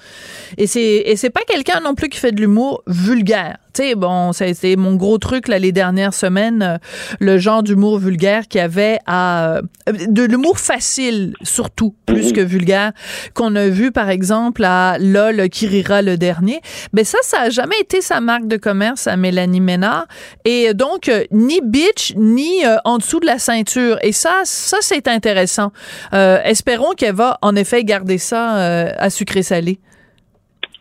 Et 0.58 0.68
c'est 0.68 1.15
c'est 1.16 1.30
pas 1.30 1.42
quelqu'un 1.48 1.80
non 1.82 1.96
plus 1.96 2.10
qui 2.10 2.20
fait 2.20 2.32
de 2.32 2.42
l'humour 2.42 2.84
vulgaire. 2.88 3.58
Tu 3.74 3.84
sais, 3.84 3.96
bon, 3.96 4.32
c'est 4.32 4.76
mon 4.78 4.96
gros 4.96 5.18
truc 5.18 5.50
là 5.50 5.60
les 5.60 5.74
dernières 5.74 6.14
semaines, 6.14 6.62
euh, 6.62 6.78
le 7.20 7.38
genre 7.38 7.62
d'humour 7.62 8.00
vulgaire 8.00 8.48
qui 8.48 8.58
avait 8.60 9.00
à 9.06 9.58
euh, 9.58 9.62
de 10.08 10.24
l'humour 10.24 10.60
facile 10.60 11.36
surtout 11.42 11.94
plus 12.06 12.32
que 12.32 12.40
vulgaire 12.40 12.94
qu'on 13.34 13.54
a 13.56 13.68
vu 13.68 13.92
par 13.92 14.10
exemple 14.10 14.64
à 14.64 14.98
LOL 14.98 15.50
qui 15.50 15.68
rira 15.68 16.02
le 16.02 16.18
dernier. 16.18 16.62
Ben 16.94 17.04
ça, 17.04 17.18
ça 17.24 17.42
a 17.42 17.50
jamais 17.50 17.78
été 17.82 18.00
sa 18.00 18.22
marque 18.22 18.48
de 18.48 18.56
commerce 18.56 19.08
à 19.08 19.18
Mélanie 19.18 19.60
Ménard 19.60 20.08
et 20.46 20.74
donc 20.74 21.10
euh, 21.10 21.26
ni 21.32 21.60
bitch 21.62 22.14
ni 22.16 22.64
en 22.86 22.98
dessous 22.98 23.20
de 23.20 23.26
la 23.26 23.40
ceinture. 23.40 23.98
Et 24.02 24.14
ça, 24.14 24.42
ça 24.46 24.78
c'est 24.80 25.08
intéressant. 25.10 25.72
espérons 26.14 26.94
qu'elle 26.94 27.16
va 27.16 27.38
en 27.42 27.56
effet 27.56 27.84
garder 27.84 28.18
ça 28.18 28.54
à 28.98 29.10
sucré 29.10 29.44
salé. 29.44 29.80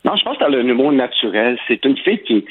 Non, 0.04 0.16
je 0.16 0.24
pense 0.24 0.36
que 0.36 0.44
a 0.44 0.48
un 0.48 0.68
humour 0.68 0.92
naturel. 0.92 1.58
C'est 1.66 1.84
une 1.84 1.96
fille 1.96 2.22
qui, 2.22 2.44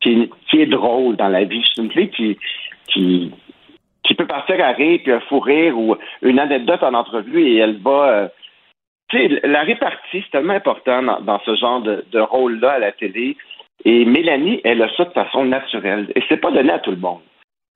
qui, 0.00 0.30
qui, 0.48 0.60
est 0.60 0.66
drôle 0.66 1.16
dans 1.16 1.28
la 1.28 1.44
vie. 1.44 1.64
C'est 1.74 1.82
une 1.82 1.90
fille 1.90 2.10
qui, 2.10 2.38
qui, 2.86 3.32
qui 4.04 4.14
peut 4.14 4.26
partir 4.26 4.64
à 4.64 4.72
rire, 4.72 5.00
puis 5.02 5.12
un 5.12 5.20
fou 5.20 5.40
rire 5.40 5.76
ou 5.76 5.96
une 6.22 6.38
anecdote 6.38 6.82
en 6.82 6.94
entrevue 6.94 7.42
et 7.42 7.56
elle 7.58 7.78
va. 7.78 8.08
Euh, 8.08 8.28
tu 9.08 9.18
sais, 9.18 9.40
la 9.44 9.62
répartie, 9.62 10.22
c'est 10.22 10.30
tellement 10.30 10.54
important 10.54 11.02
dans, 11.02 11.40
ce 11.44 11.56
genre 11.56 11.80
de, 11.80 12.04
de 12.10 12.20
rôle-là 12.20 12.72
à 12.72 12.78
la 12.78 12.92
télé. 12.92 13.36
Et 13.84 14.04
Mélanie, 14.04 14.60
elle 14.64 14.82
a 14.82 14.88
ça 14.96 15.04
de 15.04 15.10
façon 15.10 15.44
naturelle. 15.44 16.10
Et 16.14 16.22
c'est 16.28 16.38
pas 16.38 16.50
donné 16.52 16.72
à 16.72 16.78
tout 16.78 16.92
le 16.92 16.96
monde. 16.96 17.20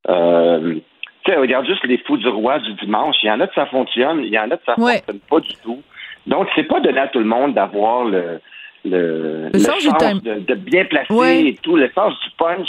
Euh, 0.08 0.76
tu 1.24 1.32
sais, 1.32 1.36
regarde 1.36 1.66
juste 1.66 1.84
les 1.84 1.98
fous 1.98 2.16
du 2.16 2.28
roi 2.28 2.60
du 2.60 2.72
dimanche. 2.74 3.16
Il 3.22 3.26
y 3.26 3.30
en 3.30 3.40
a 3.40 3.46
que 3.48 3.54
ça 3.54 3.66
fonctionne, 3.66 4.20
il 4.20 4.32
y 4.32 4.38
en 4.38 4.50
a 4.50 4.56
que 4.56 4.64
ça 4.64 4.76
fonctionne 4.76 5.20
pas 5.28 5.40
du 5.40 5.54
tout. 5.62 5.82
Donc, 6.26 6.48
c'est 6.54 6.64
pas 6.64 6.80
donné 6.80 7.00
à 7.00 7.08
tout 7.08 7.18
le 7.18 7.24
monde 7.24 7.54
d'avoir 7.54 8.04
le, 8.04 8.40
le, 8.84 9.50
le, 9.52 9.58
sens, 9.58 9.84
de, 9.84 10.54
bien 10.54 10.84
placer 10.84 11.46
et 11.46 11.54
tout, 11.62 11.76
le 11.76 11.90
sens 11.94 12.14
du 12.20 12.30
punch. 12.36 12.68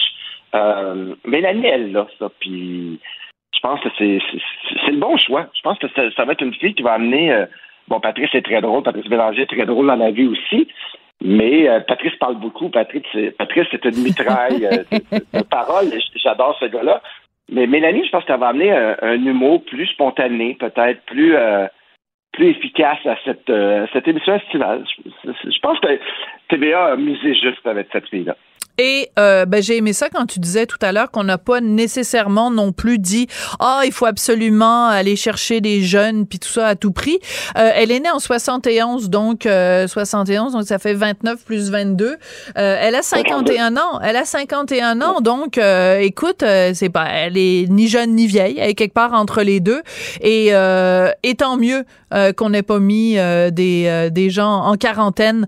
Euh, 0.56 1.16
Mélanie, 1.26 1.68
elle 1.68 1.92
là, 1.92 2.08
ça. 2.18 2.30
Puis 2.40 3.00
je 3.54 3.60
pense 3.62 3.80
que 3.82 3.90
c'est, 3.98 4.20
c'est, 4.86 4.92
le 4.92 4.98
bon 4.98 5.18
choix. 5.18 5.48
Je 5.56 5.62
pense 5.62 5.78
que 5.80 5.88
ça, 5.94 6.26
va 6.26 6.34
être 6.34 6.44
une 6.44 6.54
fille 6.54 6.74
qui 6.74 6.84
va 6.84 6.94
amener. 6.94 7.32
Euh, 7.32 7.46
bon, 7.88 8.00
Patrice 8.00 8.34
est 8.34 8.42
très 8.42 8.62
drôle, 8.62 8.84
Patrice 8.84 9.08
Bélanger 9.08 9.44
est 9.44 9.54
très 9.54 9.66
drôle 9.66 9.88
dans 9.88 9.96
la 9.96 10.12
vie 10.12 10.28
aussi. 10.28 10.68
Mais 11.22 11.68
euh, 11.68 11.82
Patrice 11.82 12.16
parle 12.16 12.36
beaucoup. 12.36 12.70
Patrice, 12.70 13.04
c'est, 13.12 13.32
Patrice, 13.32 13.68
c'est 13.72 13.86
une 13.86 14.04
mitraille 14.04 14.62
de, 14.62 15.42
paroles. 15.44 15.92
J'adore 16.16 16.58
ce 16.60 16.66
gars-là. 16.66 17.02
Mais 17.52 17.68
Mélanie, 17.68 18.06
je 18.06 18.12
pense 18.12 18.24
qu'elle 18.26 18.40
va 18.40 18.50
amener 18.50 18.72
un, 18.72 19.26
humour 19.26 19.64
plus 19.66 19.88
spontané, 19.88 20.56
peut-être 20.60 21.02
plus 21.06 21.36
efficace 22.48 23.00
à 23.06 23.16
cette, 23.26 23.50
euh, 23.50 23.86
cette 23.94 24.08
émission 24.08 24.36
estivale. 24.36 24.84
Je, 25.06 25.32
je, 25.32 25.60
pense 25.60 25.80
que 25.80 25.88
TVA 26.50 26.94
a 26.94 26.96
misé 26.96 27.34
juste 27.36 27.66
avec 27.66 27.88
cette 27.92 28.08
fille-là. 28.10 28.36
Et 28.80 29.10
euh, 29.20 29.46
ben, 29.46 29.62
j'ai 29.62 29.76
aimé 29.76 29.92
ça 29.92 30.08
quand 30.10 30.26
tu 30.26 30.40
disais 30.40 30.66
tout 30.66 30.78
à 30.82 30.94
l'heure 30.94 31.12
qu'on 31.12 31.26
n'a 31.26 31.38
pas 31.38 31.60
nécessairement 31.60 32.50
non 32.50 32.72
plus 32.72 32.98
dit 32.98 33.28
ah 33.60 33.82
il 33.84 33.92
faut 33.92 34.06
absolument 34.06 34.88
aller 34.88 35.18
chercher 35.18 35.60
des 35.60 35.82
jeunes 35.82 36.26
puis 36.26 36.40
tout 36.40 36.48
ça 36.48 36.68
à 36.68 36.76
tout 36.76 36.94
prix. 36.94 37.20
Euh, 37.58 37.72
elle 37.76 37.92
est 37.92 38.00
née 38.00 38.10
en 38.10 38.20
71 38.20 39.10
donc 39.10 39.42
71 39.44 40.54
donc 40.54 40.64
ça 40.64 40.80
fait 40.80 40.94
29 40.94 41.44
plus 41.44 41.70
22. 41.70 42.16
elle 42.56 42.96
a 42.96 43.02
51 43.02 43.76
ans. 43.76 44.00
Elle 44.02 44.16
a 44.16 44.24
51 44.24 45.02
ans 45.02 45.20
donc 45.20 45.60
écoute 46.00 46.46
c'est 46.74 46.90
pas 46.90 47.08
elle 47.10 47.38
est 47.38 47.70
ni 47.70 47.90
jeune 47.90 48.16
ni 48.16 48.28
vieille. 48.28 48.60
Elle 48.60 48.70
est 48.70 48.76
quelque 48.76 48.94
part 48.94 49.14
entre 49.14 49.42
les 49.42 49.60
deux 49.60 49.82
et, 50.22 50.52
et 51.24 51.36
tant 51.36 51.58
mieux 51.58 51.84
euh, 52.14 52.34
qu'on 52.34 52.50
n'ait 52.50 52.64
pas 52.64 52.80
mis 52.80 53.18
euh, 53.18 53.52
des, 53.52 53.86
euh, 53.88 54.10
des 54.10 54.30
gens 54.30 54.64
en 54.64 54.76
quarantaine, 54.76 55.46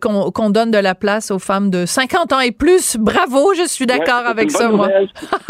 qu'on 0.00 0.50
donne 0.50 0.70
de 0.70 0.78
la 0.78 0.94
place 0.94 1.30
aux 1.30 1.38
femmes 1.38 1.70
de 1.70 1.86
50 1.86 2.32
ans 2.32 2.40
et 2.40 2.52
plus. 2.52 2.96
Bravo, 2.98 3.54
je 3.54 3.66
suis 3.66 3.86
d'accord 3.86 4.26
avec 4.26 4.50
ça, 4.50 4.68
moi. 4.68 4.88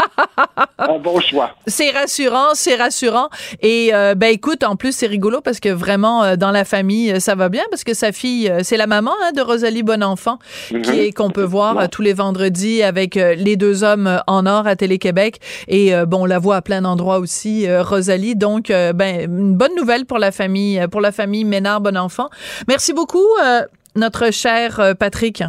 Un 0.77 0.99
bon 0.99 1.19
choix. 1.19 1.51
C'est 1.67 1.91
rassurant, 1.91 2.53
c'est 2.53 2.75
rassurant. 2.75 3.29
Et 3.61 3.91
ben 3.91 4.27
écoute, 4.27 4.63
en 4.63 4.75
plus, 4.75 4.95
c'est 4.95 5.07
rigolo 5.07 5.41
parce 5.41 5.59
que 5.59 5.69
vraiment, 5.69 6.35
dans 6.35 6.51
la 6.51 6.65
famille, 6.65 7.19
ça 7.21 7.35
va 7.35 7.49
bien 7.49 7.63
parce 7.69 7.83
que 7.83 7.93
sa 7.93 8.11
fille, 8.11 8.51
c'est 8.63 8.77
la 8.77 8.87
maman 8.87 9.11
hein, 9.23 9.31
de 9.33 9.41
Rosalie 9.41 9.83
Bonenfant, 9.83 10.39
qui 10.69 10.75
mhm. 10.75 10.99
est 10.99 11.11
qu'on 11.11 11.29
peut 11.29 11.43
voir 11.43 11.89
tous 11.89 12.01
les 12.01 12.13
vendredis 12.13 12.83
avec 12.83 13.15
les 13.15 13.55
deux 13.55 13.83
hommes 13.83 14.21
en 14.27 14.45
or 14.45 14.67
à 14.67 14.75
Télé-Québec. 14.75 15.39
Et 15.67 15.93
bon, 16.05 16.23
on 16.23 16.25
la 16.25 16.39
voit 16.39 16.57
à 16.57 16.61
plein 16.61 16.81
d'endroits 16.81 17.19
aussi, 17.19 17.67
Rosalie. 17.69 18.35
Donc, 18.35 18.67
ben, 18.67 19.25
une 19.25 19.55
bonne 19.55 19.75
nouvelle 19.75 20.05
pour 20.05 20.19
la 20.19 20.31
famille 20.31 20.44
euh, 20.79 20.87
pour 20.87 21.01
la 21.01 21.11
famille 21.11 21.43
Ménard 21.45 21.81
Bonenfant. 21.81 22.29
Merci 22.67 22.93
beaucoup, 22.93 23.25
euh, 23.43 23.61
notre 23.95 24.31
cher 24.31 24.79
euh, 24.79 24.93
Patrick. 24.93 25.43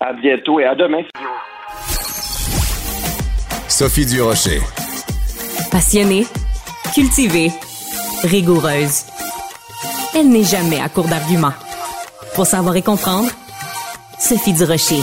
À 0.00 0.12
bientôt 0.12 0.60
et 0.60 0.64
à 0.64 0.74
demain. 0.74 1.02
Sophie 3.68 4.06
Durocher. 4.06 4.60
Passionnée, 5.70 6.24
cultivée, 6.94 7.50
rigoureuse. 8.22 9.04
Elle 10.14 10.28
n'est 10.28 10.44
jamais 10.44 10.80
à 10.80 10.88
court 10.88 11.08
d'arguments. 11.08 11.52
Pour 12.34 12.46
savoir 12.46 12.76
et 12.76 12.82
comprendre, 12.82 13.30
Sophie 14.18 14.52
Durocher. 14.52 15.02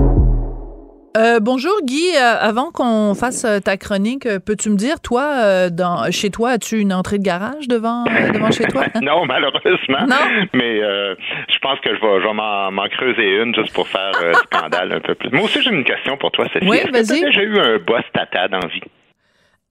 Euh, 1.17 1.39
bonjour 1.41 1.73
Guy, 1.83 2.15
euh, 2.15 2.35
avant 2.39 2.71
qu'on 2.71 3.13
fasse 3.15 3.43
euh, 3.43 3.59
ta 3.59 3.75
chronique, 3.75 4.27
peux-tu 4.45 4.69
me 4.69 4.77
dire, 4.77 5.01
toi, 5.01 5.69
dans, 5.69 6.09
chez 6.09 6.29
toi, 6.29 6.51
as-tu 6.51 6.79
une 6.79 6.93
entrée 6.93 7.17
de 7.17 7.23
garage 7.23 7.67
devant, 7.67 8.05
devant 8.05 8.51
chez 8.51 8.65
toi? 8.65 8.85
non, 9.01 9.25
malheureusement. 9.25 10.07
Non? 10.07 10.47
Mais 10.53 10.79
je 10.79 11.59
pense 11.61 11.79
que 11.81 11.89
je 11.89 11.99
vais, 11.99 12.21
je 12.21 12.71
m'en 12.71 12.87
creuser 12.89 13.41
une 13.41 13.53
juste 13.55 13.73
pour 13.73 13.87
faire 13.87 14.11
scandale 14.51 14.93
un 14.93 14.99
peu 14.99 15.15
plus. 15.15 15.29
Moi 15.31 15.43
aussi, 15.43 15.61
j'ai 15.61 15.71
une 15.71 15.83
question 15.83 16.15
pour 16.17 16.31
toi, 16.31 16.45
Sophie. 16.53 16.67
Oui, 16.67 16.79
vas-y. 16.91 17.31
J'ai 17.31 17.43
eu 17.43 17.59
un 17.59 17.77
boss 17.79 18.03
tata 18.13 18.47
dans 18.47 18.65
vie? 18.67 18.81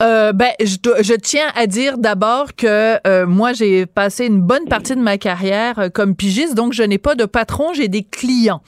Euh, 0.03 0.33
ben, 0.33 0.51
je, 0.61 0.77
je, 1.03 1.15
tiens 1.15 1.49
à 1.55 1.67
dire 1.67 1.99
d'abord 1.99 2.55
que 2.57 2.97
euh, 3.07 3.27
moi, 3.27 3.53
j'ai 3.53 3.87
passé 3.87 4.27
une 4.27 4.41
bonne 4.41 4.67
partie 4.69 4.97
de 4.97 5.01
ma 5.01 5.19
carrière 5.19 5.79
euh, 5.79 5.89
comme 5.89 6.17
pigiste, 6.17 6.57
donc 6.57 6.73
je 6.73 6.83
n'ai 6.83 6.99
pas 6.99 7.15
de 7.15 7.27
patron, 7.27 7.75
j'ai 7.75 7.89
des 7.89 8.03
clients. 8.03 8.63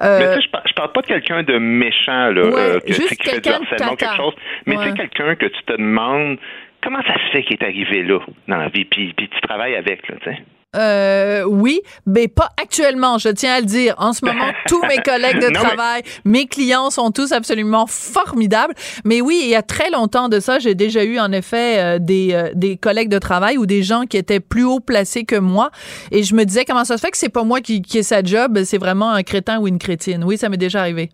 mais 0.00 0.18
tu 0.18 0.40
sais, 0.40 0.40
je, 0.42 0.74
parle 0.74 0.92
pas 0.92 1.02
de 1.02 1.06
quelqu'un 1.06 1.42
de 1.42 1.58
méchant, 1.58 2.30
là, 2.30 2.44
ouais, 2.44 2.80
que, 2.86 2.92
juste 2.92 3.16
quelqu'un 3.16 3.60
quelque 3.76 4.16
chose, 4.16 4.34
mais 4.66 4.76
c'est 4.82 4.94
quelqu'un 4.94 5.34
que 5.34 5.46
tu 5.46 5.62
te 5.64 5.72
demandes 5.72 6.38
comment 6.82 7.02
ça 7.02 7.14
se 7.14 7.32
fait 7.32 7.42
qu'il 7.42 7.56
est 7.60 7.64
arrivé 7.64 8.02
là 8.02 8.20
dans 8.48 8.56
la 8.56 8.68
vie, 8.68 8.84
puis, 8.86 9.12
puis 9.14 9.28
tu 9.28 9.40
travailles 9.42 9.76
avec, 9.76 10.08
là, 10.08 10.16
tu 10.22 10.30
sais. 10.30 10.42
Euh, 10.74 11.44
oui, 11.44 11.80
mais 12.06 12.28
pas 12.28 12.48
actuellement, 12.60 13.18
je 13.18 13.28
tiens 13.28 13.54
à 13.54 13.60
le 13.60 13.66
dire. 13.66 13.94
En 13.98 14.12
ce 14.12 14.24
moment, 14.24 14.50
tous 14.66 14.82
mes 14.86 14.98
collègues 14.98 15.40
de 15.40 15.52
travail, 15.52 16.02
mes 16.24 16.46
clients 16.46 16.90
sont 16.90 17.10
tous 17.10 17.32
absolument 17.32 17.86
formidables. 17.86 18.74
Mais 19.04 19.20
oui, 19.20 19.40
il 19.42 19.50
y 19.50 19.54
a 19.54 19.62
très 19.62 19.90
longtemps 19.90 20.28
de 20.28 20.40
ça, 20.40 20.58
j'ai 20.58 20.74
déjà 20.74 21.04
eu 21.04 21.18
en 21.18 21.30
effet 21.32 21.78
euh, 21.78 21.98
des, 21.98 22.30
euh, 22.32 22.50
des 22.54 22.76
collègues 22.76 23.10
de 23.10 23.18
travail 23.18 23.58
ou 23.58 23.66
des 23.66 23.82
gens 23.82 24.04
qui 24.04 24.16
étaient 24.16 24.40
plus 24.40 24.64
haut 24.64 24.80
placés 24.80 25.24
que 25.24 25.36
moi. 25.36 25.70
Et 26.10 26.22
je 26.22 26.34
me 26.34 26.44
disais, 26.44 26.64
comment 26.64 26.84
ça 26.84 26.96
se 26.96 27.02
fait 27.02 27.10
que 27.10 27.18
c'est 27.18 27.32
pas 27.32 27.44
moi 27.44 27.60
qui, 27.60 27.82
qui 27.82 27.98
ai 27.98 28.02
sa 28.02 28.22
job, 28.22 28.58
c'est 28.64 28.78
vraiment 28.78 29.10
un 29.10 29.22
crétin 29.22 29.58
ou 29.60 29.68
une 29.68 29.78
crétine. 29.78 30.24
Oui, 30.24 30.38
ça 30.38 30.48
m'est 30.48 30.56
déjà 30.56 30.80
arrivé. 30.80 31.10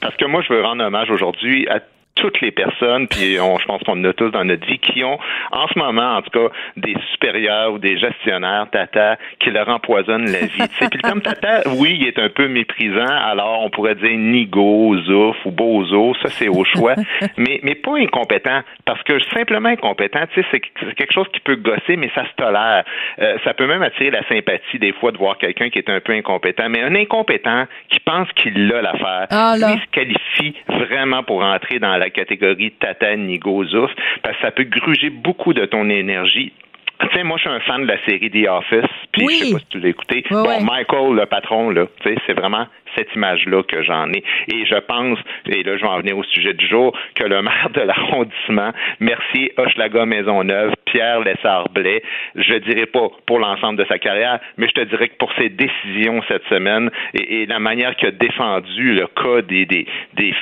Parce 0.00 0.16
que 0.16 0.24
moi, 0.24 0.42
je 0.42 0.52
veux 0.52 0.62
rendre 0.62 0.84
hommage 0.84 1.10
aujourd'hui 1.10 1.68
à 1.68 1.80
toutes 2.14 2.40
les 2.40 2.50
personnes, 2.50 3.08
puis 3.08 3.38
on, 3.40 3.58
je 3.58 3.64
pense 3.64 3.82
qu'on 3.82 4.02
a 4.04 4.12
tous 4.12 4.30
dans 4.30 4.44
notre 4.44 4.66
vie, 4.66 4.78
qui 4.78 5.02
ont 5.04 5.18
en 5.50 5.66
ce 5.68 5.78
moment, 5.78 6.16
en 6.16 6.22
tout 6.22 6.30
cas, 6.30 6.54
des 6.76 6.94
supérieurs 7.12 7.72
ou 7.72 7.78
des 7.78 7.98
gestionnaires, 7.98 8.66
tata, 8.70 9.16
qui 9.38 9.50
leur 9.50 9.68
empoisonnent 9.68 10.30
la 10.30 10.40
vie. 10.40 10.68
puis 10.78 10.88
le 10.94 11.02
terme 11.02 11.22
tata, 11.22 11.62
oui, 11.76 11.96
il 12.00 12.06
est 12.06 12.18
un 12.18 12.28
peu 12.28 12.48
méprisant, 12.48 13.06
alors 13.06 13.62
on 13.64 13.70
pourrait 13.70 13.94
dire 13.94 14.16
nigo, 14.16 14.96
zouf 15.02 15.36
ou 15.44 15.50
bozo, 15.50 16.14
ça 16.22 16.28
c'est 16.28 16.48
au 16.48 16.64
choix, 16.64 16.94
mais, 17.36 17.60
mais 17.62 17.74
pas 17.74 17.96
incompétent, 17.96 18.60
parce 18.84 19.02
que 19.02 19.18
simplement 19.34 19.70
incompétent, 19.70 20.20
tu 20.32 20.42
sais, 20.42 20.46
c'est 20.52 20.94
quelque 20.94 21.12
chose 21.12 21.28
qui 21.32 21.40
peut 21.40 21.56
gosser, 21.56 21.96
mais 21.96 22.10
ça 22.14 22.24
se 22.24 22.34
tolère. 22.36 22.84
Euh, 23.20 23.36
ça 23.44 23.54
peut 23.54 23.66
même 23.66 23.82
attirer 23.82 24.10
la 24.10 24.26
sympathie 24.28 24.78
des 24.78 24.92
fois 24.92 25.12
de 25.12 25.18
voir 25.18 25.38
quelqu'un 25.38 25.70
qui 25.70 25.78
est 25.78 25.90
un 25.90 26.00
peu 26.00 26.12
incompétent, 26.12 26.68
mais 26.68 26.82
un 26.82 26.94
incompétent 26.94 27.66
qui 27.88 28.00
pense 28.00 28.28
qu'il 28.32 28.72
a 28.72 28.82
l'affaire, 28.82 29.26
ah, 29.30 29.54
lui 29.56 29.80
se 29.80 29.90
qualifie 29.90 30.54
vraiment 30.68 31.22
pour 31.22 31.42
entrer 31.42 31.78
dans 31.78 31.96
la 31.96 32.01
catégorie 32.10 32.72
tata 32.72 33.16
nigo 33.16 33.64
zouf 33.64 33.90
parce 34.22 34.36
que 34.36 34.42
ça 34.42 34.50
peut 34.50 34.64
gruger 34.64 35.10
beaucoup 35.10 35.52
de 35.52 35.64
ton 35.64 35.88
énergie. 35.88 36.52
Tu 37.00 37.08
sais, 37.16 37.24
moi, 37.24 37.36
je 37.36 37.42
suis 37.42 37.50
un 37.50 37.60
fan 37.60 37.82
de 37.82 37.88
la 37.88 37.98
série 38.04 38.30
The 38.30 38.48
Office, 38.48 38.90
puis 39.10 39.26
je 39.28 39.44
sais 39.44 39.52
pas 39.52 39.58
si 39.58 39.66
tu 39.66 39.80
l'as 39.80 39.88
écouté. 39.88 40.24
bon, 40.30 40.62
Michael, 40.62 41.16
le 41.16 41.26
patron, 41.26 41.70
là, 41.70 41.86
tu 42.00 42.08
sais, 42.08 42.16
c'est 42.26 42.32
vraiment 42.32 42.66
cette 42.96 43.14
image-là 43.14 43.62
que 43.62 43.82
j'en 43.82 44.10
ai. 44.12 44.22
Et 44.52 44.66
je 44.66 44.78
pense, 44.80 45.18
et 45.46 45.62
là, 45.62 45.76
je 45.76 45.82
vais 45.82 45.88
en 45.88 45.98
venir 45.98 46.16
au 46.16 46.24
sujet 46.24 46.54
du 46.54 46.66
jour, 46.66 46.96
que 47.14 47.24
le 47.24 47.42
maire 47.42 47.70
de 47.74 47.80
l'arrondissement, 47.80 48.72
merci 49.00 49.50
Hochelaga 49.56 50.06
Maisonneuve, 50.06 50.72
Pierre 50.86 51.20
Lessard-Blais, 51.20 52.02
je 52.34 52.54
dirais 52.56 52.86
pas 52.86 53.08
pour 53.26 53.38
l'ensemble 53.38 53.78
de 53.78 53.84
sa 53.86 53.98
carrière, 53.98 54.38
mais 54.58 54.68
je 54.68 54.74
te 54.74 54.84
dirais 54.84 55.08
que 55.08 55.16
pour 55.16 55.32
ses 55.38 55.48
décisions 55.48 56.22
cette 56.28 56.44
semaine 56.48 56.90
et, 57.14 57.46
la 57.46 57.58
manière 57.58 57.96
qu'il 57.96 58.08
a 58.08 58.12
défendu 58.12 58.94
le 58.94 59.06
cas 59.06 59.42
des, 59.42 59.66
des, 59.66 59.86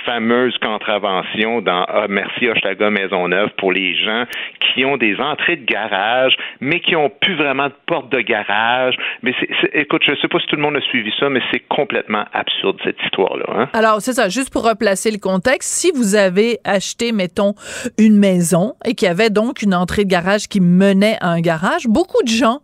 fameuses 0.05 0.57
contraventions 0.59 1.61
dans 1.61 1.85
ah, 1.89 2.07
Merci 2.09 2.49
Hochelaga 2.49 2.91
Maisonneuve 2.91 3.51
pour 3.57 3.73
les 3.73 3.95
gens 3.97 4.25
qui 4.61 4.85
ont 4.85 4.97
des 4.97 5.17
entrées 5.19 5.57
de 5.57 5.65
garage, 5.65 6.37
mais 6.61 6.81
qui 6.81 6.97
ont 6.97 7.11
plus 7.11 7.35
vraiment 7.35 7.67
de 7.67 7.75
porte 7.87 8.11
de 8.11 8.21
garage. 8.21 8.97
Mais 9.23 9.33
écoute, 9.73 10.03
je 10.07 10.15
sais 10.17 10.29
pas 10.29 10.39
si 10.41 10.47
tout 10.47 10.57
le 10.57 10.63
monde 10.63 10.77
a 10.77 10.81
suivi 10.81 11.13
ça, 11.19 11.29
mais 11.29 11.41
c'est 11.53 11.67
complètement 11.69 12.25
absurde 12.41 12.77
cette 12.85 12.97
histoire-là. 13.05 13.45
Hein. 13.49 13.69
Alors, 13.73 14.01
c'est 14.01 14.15
ça, 14.15 14.29
juste 14.29 14.51
pour 14.51 14.65
replacer 14.65 15.11
le 15.11 15.19
contexte, 15.19 15.71
si 15.71 15.91
vous 15.95 16.15
avez 16.15 16.59
acheté, 16.65 17.13
mettons, 17.13 17.55
une 17.99 18.17
maison 18.17 18.75
et 18.85 18.95
qu'il 18.95 19.07
y 19.07 19.11
avait 19.11 19.31
donc 19.31 19.63
une 19.63 19.75
entrée 19.75 20.05
de 20.05 20.11
garage 20.11 20.49
qui 20.49 20.61
menait 20.61 21.19
à 21.21 21.29
un 21.29 21.41
garage, 21.41 21.87
beaucoup 21.87 22.23
de 22.23 22.29
gens, 22.29 22.61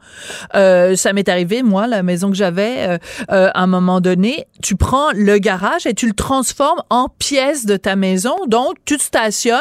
euh, 0.54 0.96
ça 0.96 1.12
m'est 1.12 1.28
arrivé, 1.28 1.62
moi, 1.62 1.86
la 1.86 2.02
maison 2.02 2.30
que 2.30 2.36
j'avais, 2.36 2.88
euh, 2.88 2.98
euh, 3.30 3.50
à 3.54 3.62
un 3.62 3.66
moment 3.66 4.00
donné, 4.00 4.46
tu 4.62 4.76
prends 4.76 5.10
le 5.12 5.38
garage 5.38 5.86
et 5.86 5.94
tu 5.94 6.06
le 6.06 6.14
transformes 6.14 6.82
en 6.90 7.08
pièce 7.08 7.66
de 7.66 7.76
ta 7.76 7.96
maison, 7.96 8.36
donc 8.46 8.76
tu 8.84 8.96
te 8.96 9.02
stationnes 9.02 9.60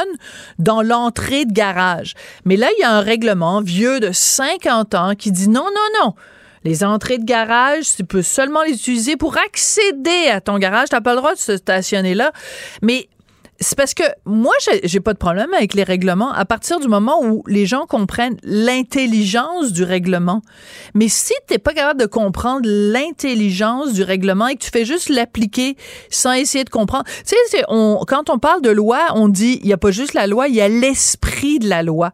dans 0.59 0.81
l'entrée 0.81 1.45
de 1.45 1.53
garage. 1.53 2.13
Mais 2.45 2.55
là, 2.55 2.67
il 2.77 2.81
y 2.81 2.83
a 2.83 2.91
un 2.91 3.01
règlement 3.01 3.61
vieux 3.61 3.99
de 3.99 4.11
50 4.11 4.95
ans 4.95 5.13
qui 5.15 5.31
dit 5.31 5.49
non, 5.49 5.65
non, 5.65 6.05
non. 6.05 6.13
Les 6.65 6.83
entrées 6.83 7.19
de 7.19 7.25
garage, 7.25 7.95
tu 7.95 8.03
peux 8.03 8.23
seulement 8.23 8.63
les 8.63 8.73
utiliser 8.73 9.15
pour 9.17 9.37
accéder 9.37 10.29
à 10.31 10.41
ton 10.41 10.57
garage. 10.57 10.89
Tu 10.89 10.95
n'as 10.95 11.01
pas 11.01 11.11
le 11.11 11.17
droit 11.17 11.35
de 11.35 11.39
se 11.39 11.57
stationner 11.57 12.15
là. 12.15 12.31
Mais 12.81 13.07
c'est 13.59 13.77
parce 13.77 13.93
que 13.93 14.03
moi, 14.25 14.53
j'ai 14.83 14.99
pas 14.99 15.13
de 15.13 15.17
problème 15.17 15.53
avec 15.53 15.75
les 15.75 15.83
règlements 15.83 16.31
à 16.33 16.43
partir 16.43 16.79
du 16.79 16.87
moment 16.87 17.23
où 17.23 17.43
les 17.47 17.65
gens 17.65 17.85
comprennent 17.85 18.37
l'intelligence 18.43 19.71
du 19.71 19.83
règlement. 19.83 20.41
Mais 20.93 21.07
si 21.07 21.33
t'es 21.47 21.57
pas 21.57 21.73
capable 21.73 22.01
de 22.01 22.05
comprendre 22.05 22.67
l'intelligence 22.67 23.93
du 23.93 24.03
règlement 24.03 24.47
et 24.47 24.55
que 24.55 24.63
tu 24.63 24.71
fais 24.71 24.85
juste 24.85 25.09
l'appliquer 25.09 25.77
sans 26.09 26.33
essayer 26.33 26.63
de 26.63 26.69
comprendre, 26.69 27.05
tu 27.25 27.35
sais, 27.47 27.63
quand 27.67 28.29
on 28.29 28.39
parle 28.39 28.61
de 28.61 28.71
loi, 28.71 28.99
on 29.13 29.29
dit 29.29 29.59
il 29.61 29.69
y 29.69 29.73
a 29.73 29.77
pas 29.77 29.91
juste 29.91 30.15
la 30.15 30.27
loi, 30.27 30.47
il 30.47 30.55
y 30.55 30.61
a 30.61 30.67
l'esprit 30.67 31.59
de 31.59 31.69
la 31.69 31.83
loi 31.83 32.11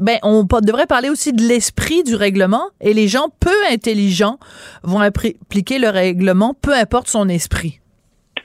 ben, 0.00 0.18
on 0.22 0.44
devrait 0.44 0.86
parler 0.86 1.08
aussi 1.08 1.32
de 1.32 1.42
l'esprit 1.42 2.02
du 2.02 2.16
règlement 2.16 2.70
et 2.80 2.94
les 2.94 3.08
gens 3.08 3.28
peu 3.40 3.54
intelligents 3.72 4.38
vont 4.82 5.00
appliquer 5.00 5.78
le 5.78 5.88
règlement, 5.88 6.54
peu 6.62 6.72
importe 6.72 7.08
son 7.08 7.28
esprit. 7.28 7.80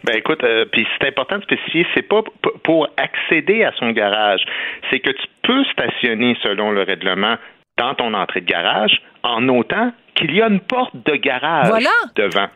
Ben 0.03 0.15
écoute, 0.15 0.43
euh, 0.43 0.65
puis 0.71 0.87
c'est 0.97 1.07
important 1.07 1.39
de 1.39 1.43
spécifier, 1.43 1.85
c'est 1.93 2.07
pas 2.07 2.21
pour 2.63 2.87
accéder 2.97 3.63
à 3.63 3.73
son 3.77 3.91
garage, 3.91 4.41
c'est 4.89 4.99
que 4.99 5.11
tu 5.11 5.27
peux 5.43 5.63
stationner 5.73 6.37
selon 6.41 6.71
le 6.71 6.83
règlement 6.83 7.35
dans 7.77 7.95
ton 7.95 8.13
entrée 8.13 8.41
de 8.41 8.45
garage 8.45 9.01
en 9.23 9.41
notant 9.41 9.91
qu'il 10.15 10.33
y 10.35 10.41
a 10.41 10.47
une 10.47 10.61
porte 10.61 10.95
de 10.95 11.15
garage 11.15 11.83
devant. 12.15 12.47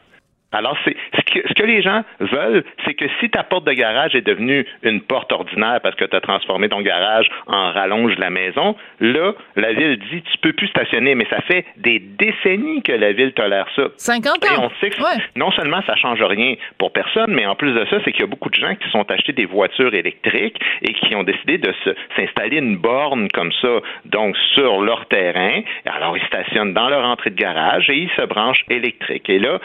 Alors, 0.53 0.77
c'est 0.85 0.95
ce 1.15 1.21
que, 1.33 1.47
ce 1.47 1.53
que 1.53 1.63
les 1.63 1.81
gens 1.81 2.03
veulent, 2.19 2.63
c'est 2.85 2.93
que 2.93 3.05
si 3.19 3.29
ta 3.29 3.43
porte 3.43 3.65
de 3.65 3.73
garage 3.73 4.15
est 4.15 4.21
devenue 4.21 4.65
une 4.83 5.01
porte 5.01 5.31
ordinaire 5.31 5.79
parce 5.81 5.95
que 5.95 6.05
tu 6.05 6.15
as 6.15 6.21
transformé 6.21 6.69
ton 6.69 6.81
garage 6.81 7.27
en 7.47 7.71
rallonge 7.71 8.15
de 8.15 8.21
la 8.21 8.29
maison, 8.29 8.75
là, 8.99 9.33
la 9.55 9.73
ville 9.73 9.99
dit 10.11 10.21
tu 10.21 10.37
peux 10.39 10.53
plus 10.53 10.67
stationner, 10.67 11.15
mais 11.15 11.25
ça 11.29 11.41
fait 11.41 11.65
des 11.77 11.99
décennies 11.99 12.83
que 12.83 12.91
la 12.91 13.11
ville 13.13 13.33
tolère 13.33 13.67
ça. 13.75 13.83
50 13.97 14.45
ans. 14.45 14.53
Et 14.53 14.59
on 14.59 14.69
sait 14.79 14.89
que 14.89 15.01
non 15.35 15.51
seulement 15.51 15.81
ça 15.87 15.95
change 15.95 16.21
rien 16.21 16.55
pour 16.77 16.91
personne, 16.93 17.33
mais 17.33 17.45
en 17.45 17.55
plus 17.55 17.73
de 17.73 17.85
ça, 17.89 17.97
c'est 18.05 18.11
qu'il 18.11 18.21
y 18.21 18.25
a 18.25 18.27
beaucoup 18.27 18.49
de 18.49 18.55
gens 18.55 18.75
qui 18.75 18.89
sont 18.91 19.09
achetés 19.11 19.33
des 19.33 19.45
voitures 19.45 19.93
électriques 19.93 20.59
et 20.81 20.93
qui 20.93 21.15
ont 21.15 21.23
décidé 21.23 21.57
de 21.57 21.73
s'installer 22.15 22.57
une 22.57 22.77
borne 22.77 23.27
comme 23.29 23.51
ça, 23.61 23.79
donc 24.05 24.35
sur 24.53 24.81
leur 24.81 25.05
terrain. 25.07 25.61
Alors, 25.85 26.17
ils 26.17 26.25
stationnent 26.27 26.73
dans 26.73 26.89
leur 26.89 27.05
entrée 27.05 27.31
de 27.31 27.35
garage 27.35 27.89
et 27.89 27.95
ils 27.95 28.09
se 28.15 28.25
branchent 28.25 28.65
électrique. 28.69 29.29
Et 29.29 29.39
là, 29.39 29.59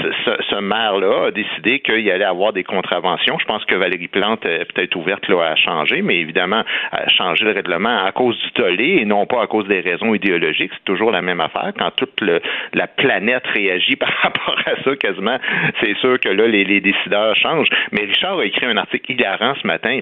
ce, 0.00 0.60
maire-là 0.60 1.26
a 1.26 1.30
décidé 1.30 1.80
qu'il 1.80 2.10
allait 2.10 2.24
avoir 2.24 2.52
des 2.52 2.64
contraventions. 2.64 3.38
Je 3.38 3.44
pense 3.44 3.64
que 3.64 3.74
Valérie 3.74 4.08
Plante 4.08 4.44
est 4.46 4.64
peut-être 4.72 4.96
ouverte 4.96 5.28
là, 5.28 5.42
à 5.42 5.56
changer, 5.56 6.02
mais 6.02 6.16
évidemment, 6.16 6.62
à 6.92 7.08
changer 7.08 7.44
le 7.44 7.52
règlement 7.52 8.04
à 8.04 8.12
cause 8.12 8.38
du 8.40 8.50
tollé 8.52 8.98
et 9.00 9.04
non 9.04 9.26
pas 9.26 9.42
à 9.42 9.46
cause 9.46 9.66
des 9.66 9.80
raisons 9.80 10.14
idéologiques. 10.14 10.72
C'est 10.74 10.84
toujours 10.84 11.10
la 11.10 11.22
même 11.22 11.40
affaire. 11.40 11.72
Quand 11.78 11.90
toute 11.96 12.20
la 12.74 12.86
planète 12.86 13.46
réagit 13.46 13.96
par 13.96 14.12
rapport 14.22 14.58
à 14.66 14.82
ça, 14.82 14.96
quasiment, 14.96 15.38
c'est 15.80 15.96
sûr 15.98 16.18
que 16.20 16.28
là, 16.28 16.46
les, 16.46 16.64
les 16.64 16.80
décideurs 16.80 17.34
changent. 17.36 17.70
Mais 17.92 18.02
Richard 18.02 18.38
a 18.38 18.44
écrit 18.44 18.66
un 18.66 18.76
article 18.76 19.12
hilarant 19.12 19.54
ce 19.60 19.66
matin 19.66 20.00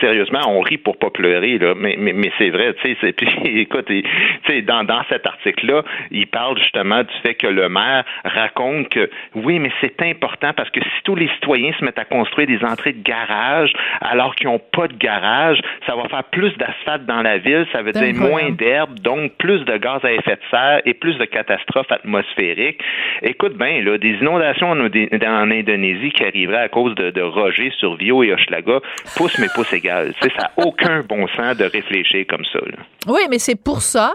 sérieusement, 0.00 0.40
on 0.46 0.60
rit 0.60 0.78
pour 0.78 0.98
pas 0.98 1.10
pleurer, 1.10 1.58
là, 1.58 1.74
mais, 1.76 1.96
mais, 1.98 2.12
mais 2.12 2.30
c'est 2.38 2.50
vrai, 2.50 2.74
tu 2.82 2.96
sais, 3.00 3.12
puis 3.16 3.60
écoute, 3.60 3.86
tu 3.86 4.04
sais, 4.46 4.62
dans, 4.62 4.84
dans 4.84 5.02
cet 5.08 5.26
article-là, 5.26 5.82
il 6.10 6.26
parle 6.26 6.58
justement 6.58 7.02
du 7.02 7.14
fait 7.22 7.34
que 7.34 7.46
le 7.46 7.68
maire 7.68 8.04
raconte 8.24 8.88
que 8.88 9.10
oui, 9.34 9.58
mais 9.58 9.70
c'est 9.80 10.00
important 10.02 10.52
parce 10.56 10.70
que 10.70 10.80
si 10.80 11.02
tous 11.04 11.14
les 11.14 11.28
citoyens 11.34 11.72
se 11.78 11.84
mettent 11.84 11.98
à 11.98 12.04
construire 12.04 12.46
des 12.46 12.64
entrées 12.64 12.92
de 12.92 13.02
garage 13.02 13.72
alors 14.00 14.34
qu'ils 14.34 14.46
n'ont 14.46 14.58
pas 14.58 14.88
de 14.88 14.96
garage, 14.96 15.60
ça 15.86 15.94
va 15.94 16.08
faire 16.08 16.24
plus 16.24 16.56
d'asphalte 16.56 17.06
dans 17.06 17.22
la 17.22 17.38
ville, 17.38 17.66
ça 17.72 17.82
veut 17.82 17.92
dire 17.92 18.14
moins 18.14 18.50
d'herbe, 18.50 18.98
donc 19.00 19.32
plus 19.38 19.64
de 19.64 19.76
gaz 19.76 20.04
à 20.04 20.12
effet 20.12 20.36
de 20.36 20.40
serre 20.50 20.80
et 20.84 20.94
plus 20.94 21.16
de 21.18 21.24
catastrophes 21.24 21.90
atmosphériques. 21.90 22.80
Écoute 23.22 23.56
bien, 23.56 23.82
là, 23.82 23.98
des 23.98 24.14
inondations 24.20 24.70
en, 24.70 24.80
en 24.80 25.50
Indonésie 25.50 26.10
qui 26.10 26.24
arriveraient 26.24 26.62
à 26.62 26.68
cause 26.68 26.94
de, 26.94 27.10
de 27.10 27.22
Roger 27.22 27.70
sur 27.78 27.96
Vio 27.96 28.22
et 28.22 28.32
Hochelaga, 28.32 28.80
poussent 29.16 29.38
mais 29.38 29.48
égal. 29.72 30.14
ça 30.20 30.28
n'a 30.38 30.50
aucun 30.56 31.00
bon 31.02 31.26
sens 31.36 31.56
de 31.56 31.64
réfléchir 31.64 32.24
comme 32.28 32.44
ça. 32.52 32.58
Oui, 33.06 33.22
mais 33.30 33.38
c'est 33.38 33.56
pour 33.56 33.82
ça 33.82 34.14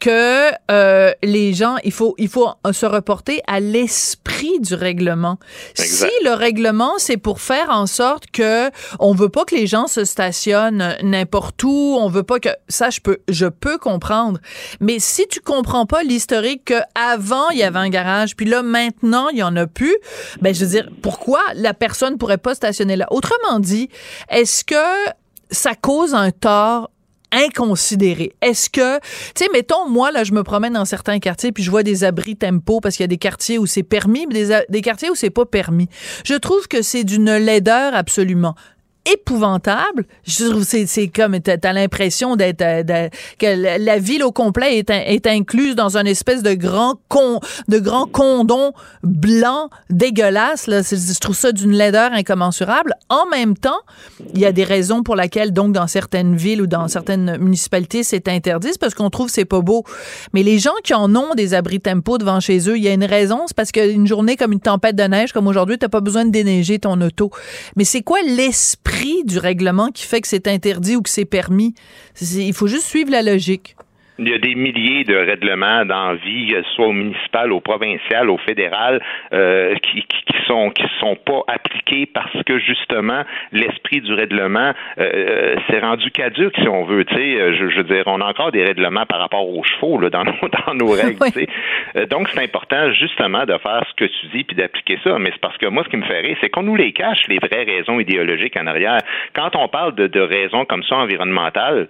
que 0.00 0.50
euh, 0.70 1.12
les 1.22 1.54
gens, 1.54 1.76
il 1.84 1.92
faut, 1.92 2.14
il 2.18 2.28
faut 2.28 2.48
se 2.72 2.86
reporter 2.86 3.40
à 3.46 3.60
l'esprit 3.60 4.60
du 4.60 4.74
règlement. 4.74 5.38
Si 5.74 6.06
le 6.24 6.34
règlement, 6.34 6.92
c'est 6.98 7.16
pour 7.16 7.40
faire 7.40 7.70
en 7.70 7.86
sorte 7.86 8.26
que 8.30 8.70
on 8.98 9.14
veut 9.14 9.28
pas 9.28 9.44
que 9.44 9.54
les 9.54 9.66
gens 9.66 9.86
se 9.86 10.04
stationnent 10.04 10.96
n'importe 11.02 11.62
où, 11.62 11.96
on 11.98 12.08
veut 12.08 12.22
pas 12.22 12.38
que 12.38 12.50
ça, 12.68 12.90
je 12.90 13.00
peux, 13.00 13.18
je 13.28 13.46
peux 13.46 13.78
comprendre. 13.78 14.40
Mais 14.80 14.98
si 14.98 15.26
tu 15.28 15.40
comprends 15.40 15.86
pas 15.86 16.02
l'historique 16.02 16.66
que 16.66 16.80
avant 16.94 17.48
il 17.50 17.58
y 17.58 17.62
avait 17.62 17.78
un 17.78 17.88
garage, 17.88 18.36
puis 18.36 18.46
là 18.46 18.62
maintenant 18.62 19.28
il 19.28 19.38
y 19.38 19.42
en 19.42 19.56
a 19.56 19.66
plus, 19.66 19.96
ben 20.40 20.54
je 20.54 20.64
veux 20.64 20.70
dire, 20.70 20.90
pourquoi 21.02 21.40
la 21.54 21.74
personne 21.74 22.18
pourrait 22.18 22.38
pas 22.38 22.54
stationner 22.54 22.96
là? 22.96 23.06
Autrement 23.10 23.58
dit, 23.60 23.88
est-ce 24.28 24.64
que 24.64 24.74
ça 25.50 25.74
cause 25.74 26.14
un 26.14 26.30
tort 26.30 26.90
inconsidéré. 27.34 28.32
Est-ce 28.40 28.70
que, 28.70 28.98
tu 28.98 29.44
sais, 29.44 29.48
mettons, 29.52 29.88
moi, 29.88 30.12
là, 30.12 30.24
je 30.24 30.32
me 30.32 30.42
promène 30.42 30.72
dans 30.74 30.84
certains 30.84 31.18
quartiers, 31.18 31.52
puis 31.52 31.62
je 31.62 31.70
vois 31.70 31.82
des 31.82 32.04
abris 32.04 32.36
tempo, 32.36 32.80
parce 32.80 32.96
qu'il 32.96 33.02
y 33.02 33.04
a 33.04 33.08
des 33.08 33.18
quartiers 33.18 33.58
où 33.58 33.66
c'est 33.66 33.82
permis, 33.82 34.26
mais 34.26 34.46
des, 34.46 34.60
des 34.68 34.80
quartiers 34.80 35.10
où 35.10 35.14
c'est 35.14 35.30
pas 35.30 35.44
permis. 35.44 35.88
Je 36.24 36.34
trouve 36.34 36.68
que 36.68 36.82
c'est 36.82 37.04
d'une 37.04 37.36
laideur 37.36 37.94
absolument 37.94 38.54
épouvantable. 39.12 40.06
C'est 40.24 41.08
comme 41.08 41.38
t'as 41.40 41.56
as, 41.62 41.72
l'impression 41.72 42.36
d'être 42.36 42.62
euh, 42.62 43.08
que 43.38 43.78
la 43.78 43.98
ville 43.98 44.22
au 44.22 44.32
complet 44.32 44.78
est, 44.78 45.26
incluse 45.26 45.74
dans 45.74 45.96
un 45.98 46.04
espèce 46.04 46.42
de 46.42 46.54
grand 46.54 46.94
con 47.08 47.40
de 47.68 47.78
grand 47.78 48.06
condom 48.06 48.72
blanc 49.02 49.68
dégueulasse. 49.90 50.66
Je 50.68 51.18
trouve 51.18 51.36
ça 51.36 51.52
d'une 51.52 51.72
laideur 51.72 52.12
incommensurable. 52.12 52.94
En 53.08 53.26
même 53.26 53.56
temps, 53.56 53.80
il 54.34 54.40
y 54.40 54.46
a 54.46 54.52
des 54.52 54.64
raisons 54.64 55.02
pour 55.02 55.16
lesquelles 55.16 55.52
donc 55.52 55.72
dans 55.72 55.86
certaines 55.86 56.36
villes 56.36 56.62
ou 56.62 56.66
dans 56.66 56.88
certaines 56.88 57.36
municipalités 57.38 58.02
c'est 58.02 58.28
interdit, 58.28 58.70
parce 58.80 58.94
qu'on 58.94 59.10
trouve 59.10 59.28
c'est 59.28 59.44
pas 59.44 59.60
beau. 59.60 59.84
Mais 60.32 60.42
les 60.42 60.58
gens 60.58 60.74
qui 60.82 60.94
en 60.94 61.14
ont 61.14 61.34
des 61.34 61.54
abris 61.54 61.80
tempo 61.80 62.18
devant 62.18 62.40
chez 62.40 62.68
eux, 62.70 62.76
il 62.76 62.84
y 62.84 62.88
a 62.88 62.92
une 62.92 63.04
raison, 63.04 63.42
c'est 63.46 63.56
parce 63.56 63.72
qu'une 63.72 64.06
journée 64.06 64.36
comme 64.36 64.52
une 64.52 64.60
tempête 64.60 64.96
de 64.96 65.02
neige 65.04 65.32
comme 65.32 65.46
aujourd'hui, 65.46 65.78
t'as 65.78 65.88
pas 65.88 66.00
besoin 66.00 66.24
de 66.24 66.30
déneiger 66.30 66.78
ton 66.78 67.00
auto. 67.00 67.30
Mais 67.76 67.84
c'est 67.84 68.02
quoi 68.02 68.18
l'esprit 68.22 68.93
du 69.24 69.38
règlement 69.38 69.90
qui 69.90 70.04
fait 70.04 70.20
que 70.20 70.28
c'est 70.28 70.46
interdit 70.46 70.96
ou 70.96 71.02
que 71.02 71.10
c'est 71.10 71.24
permis. 71.24 71.74
Il 72.20 72.52
faut 72.54 72.66
juste 72.66 72.86
suivre 72.86 73.10
la 73.10 73.22
logique. 73.22 73.76
Il 74.18 74.28
y 74.28 74.34
a 74.34 74.38
des 74.38 74.54
milliers 74.54 75.02
de 75.02 75.16
règlements 75.16 75.84
dans 75.84 76.14
vie, 76.14 76.54
soit 76.74 76.86
au 76.86 76.92
municipal, 76.92 77.52
au 77.52 77.60
provincial, 77.60 78.30
au 78.30 78.38
fédéral, 78.38 79.02
euh, 79.32 79.74
qui, 79.76 80.02
qui, 80.02 80.34
sont 80.46 80.70
qui 80.70 80.84
sont 81.00 81.16
pas 81.16 81.42
appliqués 81.48 82.06
parce 82.06 82.42
que 82.44 82.58
justement 82.58 83.22
l'esprit 83.52 84.00
du 84.00 84.12
règlement 84.12 84.72
euh, 84.98 85.56
s'est 85.68 85.80
rendu 85.80 86.10
caduque, 86.10 86.54
si 86.56 86.68
on 86.68 86.84
veut. 86.84 87.04
Tu 87.04 87.14
sais, 87.14 87.54
je, 87.56 87.70
je, 87.70 87.76
veux 87.78 87.84
dire, 87.84 88.04
on 88.06 88.20
a 88.20 88.26
encore 88.26 88.52
des 88.52 88.64
règlements 88.64 89.06
par 89.06 89.18
rapport 89.18 89.48
aux 89.48 89.64
chevaux 89.64 89.98
là, 89.98 90.10
dans 90.10 90.24
nos 90.24 90.32
dans 90.66 90.74
nos 90.74 90.92
règles. 90.92 91.18
Euh, 91.96 92.06
donc 92.06 92.28
c'est 92.28 92.42
important 92.42 92.92
justement 92.92 93.44
de 93.44 93.58
faire 93.58 93.82
ce 93.88 93.94
que 93.94 94.04
tu 94.04 94.26
dis 94.34 94.44
puis 94.44 94.56
d'appliquer 94.56 94.98
ça. 95.02 95.18
Mais 95.18 95.30
c'est 95.32 95.40
parce 95.40 95.58
que 95.58 95.66
moi, 95.66 95.82
ce 95.84 95.88
qui 95.88 95.96
me 95.96 96.04
fait 96.04 96.20
rire, 96.20 96.36
c'est 96.40 96.50
qu'on 96.50 96.62
nous 96.62 96.76
les 96.76 96.92
cache 96.92 97.26
les 97.28 97.38
vraies 97.38 97.64
raisons 97.64 97.98
idéologiques 97.98 98.56
en 98.56 98.66
arrière. 98.66 99.00
Quand 99.34 99.56
on 99.56 99.68
parle 99.68 99.94
de, 99.94 100.06
de 100.06 100.20
raisons 100.20 100.64
comme 100.64 100.84
ça 100.84 100.96
environnementales 100.96 101.88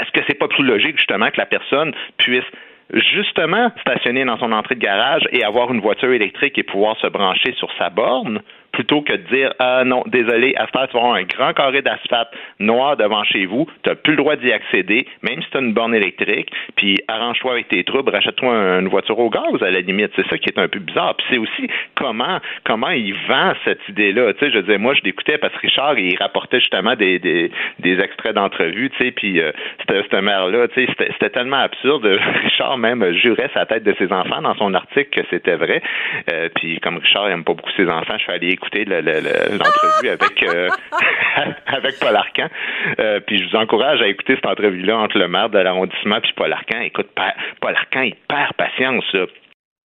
est-ce 0.00 0.10
que 0.12 0.24
c'est 0.28 0.38
pas 0.38 0.48
plus 0.48 0.64
logique 0.64 0.96
justement 0.96 1.30
que 1.30 1.38
la 1.38 1.46
personne 1.46 1.92
puisse 2.18 2.44
justement 2.92 3.70
stationner 3.80 4.24
dans 4.24 4.38
son 4.38 4.52
entrée 4.52 4.76
de 4.76 4.80
garage 4.80 5.22
et 5.32 5.42
avoir 5.44 5.72
une 5.72 5.80
voiture 5.80 6.12
électrique 6.12 6.56
et 6.58 6.62
pouvoir 6.62 6.96
se 6.98 7.08
brancher 7.08 7.52
sur 7.58 7.68
sa 7.78 7.90
borne 7.90 8.40
plutôt 8.76 9.00
que 9.00 9.14
de 9.14 9.34
dire 9.34 9.54
ah 9.58 9.84
non, 9.84 10.04
désolé, 10.06 10.54
à 10.56 10.66
tu 10.66 10.72
vas 10.76 10.82
avoir 10.82 11.14
un 11.14 11.22
grand 11.22 11.54
carré 11.54 11.80
d'asphalte 11.80 12.28
noir 12.60 12.98
devant 12.98 13.24
chez 13.24 13.46
vous, 13.46 13.66
tu 13.82 13.88
n'as 13.88 13.96
plus 13.96 14.12
le 14.12 14.18
droit 14.18 14.36
d'y 14.36 14.52
accéder, 14.52 15.06
même 15.22 15.40
si 15.42 15.48
tu 15.50 15.56
as 15.56 15.60
une 15.60 15.72
borne 15.72 15.94
électrique, 15.94 16.52
puis 16.76 16.98
arrange-toi 17.08 17.52
avec 17.52 17.68
tes 17.68 17.82
troubles, 17.84 18.10
rachète-toi 18.10 18.52
une 18.80 18.88
voiture 18.88 19.18
au 19.18 19.30
gaz 19.30 19.62
à 19.62 19.70
la 19.70 19.80
limite. 19.80 20.12
C'est 20.14 20.28
ça 20.28 20.36
qui 20.36 20.50
est 20.50 20.58
un 20.58 20.68
peu 20.68 20.78
bizarre. 20.78 21.16
Puis 21.16 21.26
c'est 21.30 21.38
aussi 21.38 21.68
comment 21.94 22.38
comment 22.64 22.90
il 22.90 23.14
vend 23.28 23.54
cette 23.64 23.80
idée-là. 23.88 24.34
Tu 24.34 24.40
sais, 24.40 24.52
je 24.52 24.58
disais, 24.58 24.76
moi, 24.76 24.92
je 24.92 25.00
l'écoutais 25.04 25.38
parce 25.38 25.54
que 25.54 25.60
Richard, 25.60 25.98
il 25.98 26.14
rapportait 26.18 26.60
justement 26.60 26.94
des, 26.96 27.18
des, 27.18 27.50
des 27.78 27.98
extraits 27.98 28.34
d'entrevues, 28.34 28.90
tu 28.90 29.04
sais, 29.06 29.10
puis 29.10 29.40
euh, 29.40 29.52
cette 29.88 30.12
mère-là, 30.12 30.68
tu 30.68 30.86
sais, 30.86 30.92
c'était 31.12 31.30
tellement 31.30 31.60
absurde. 31.60 32.06
Richard 32.44 32.76
même 32.76 33.10
jurait 33.14 33.50
sa 33.54 33.64
tête 33.64 33.84
de 33.84 33.94
ses 33.98 34.12
enfants 34.12 34.42
dans 34.42 34.54
son 34.56 34.74
article 34.74 35.22
que 35.22 35.26
c'était 35.30 35.56
vrai. 35.56 35.80
Euh, 36.30 36.50
puis 36.54 36.78
comme 36.80 36.98
Richard 36.98 37.28
n'aime 37.28 37.44
pas 37.44 37.54
beaucoup 37.54 37.70
ses 37.76 37.88
enfants, 37.88 38.14
je 38.18 38.22
suis 38.24 38.32
allé 38.32 38.48
écouter 38.48 38.65
l'entrevue 38.74 40.08
avec 40.08 40.42
euh, 40.42 40.68
avec 41.66 41.98
Paul 41.98 42.16
Arcan. 42.16 42.48
Euh, 42.98 43.20
puis 43.20 43.38
je 43.38 43.48
vous 43.48 43.56
encourage 43.56 44.00
à 44.00 44.08
écouter 44.08 44.34
cette 44.36 44.46
entrevue-là 44.46 44.98
entre 44.98 45.18
le 45.18 45.28
maire 45.28 45.48
de 45.50 45.58
l'arrondissement 45.58 46.20
puis 46.20 46.32
Paul 46.36 46.52
Arcan. 46.52 46.80
Écoute, 46.80 47.08
Paul 47.60 47.74
Arcan, 47.74 48.02
il 48.02 48.14
perd 48.28 48.52
patience. 48.54 49.04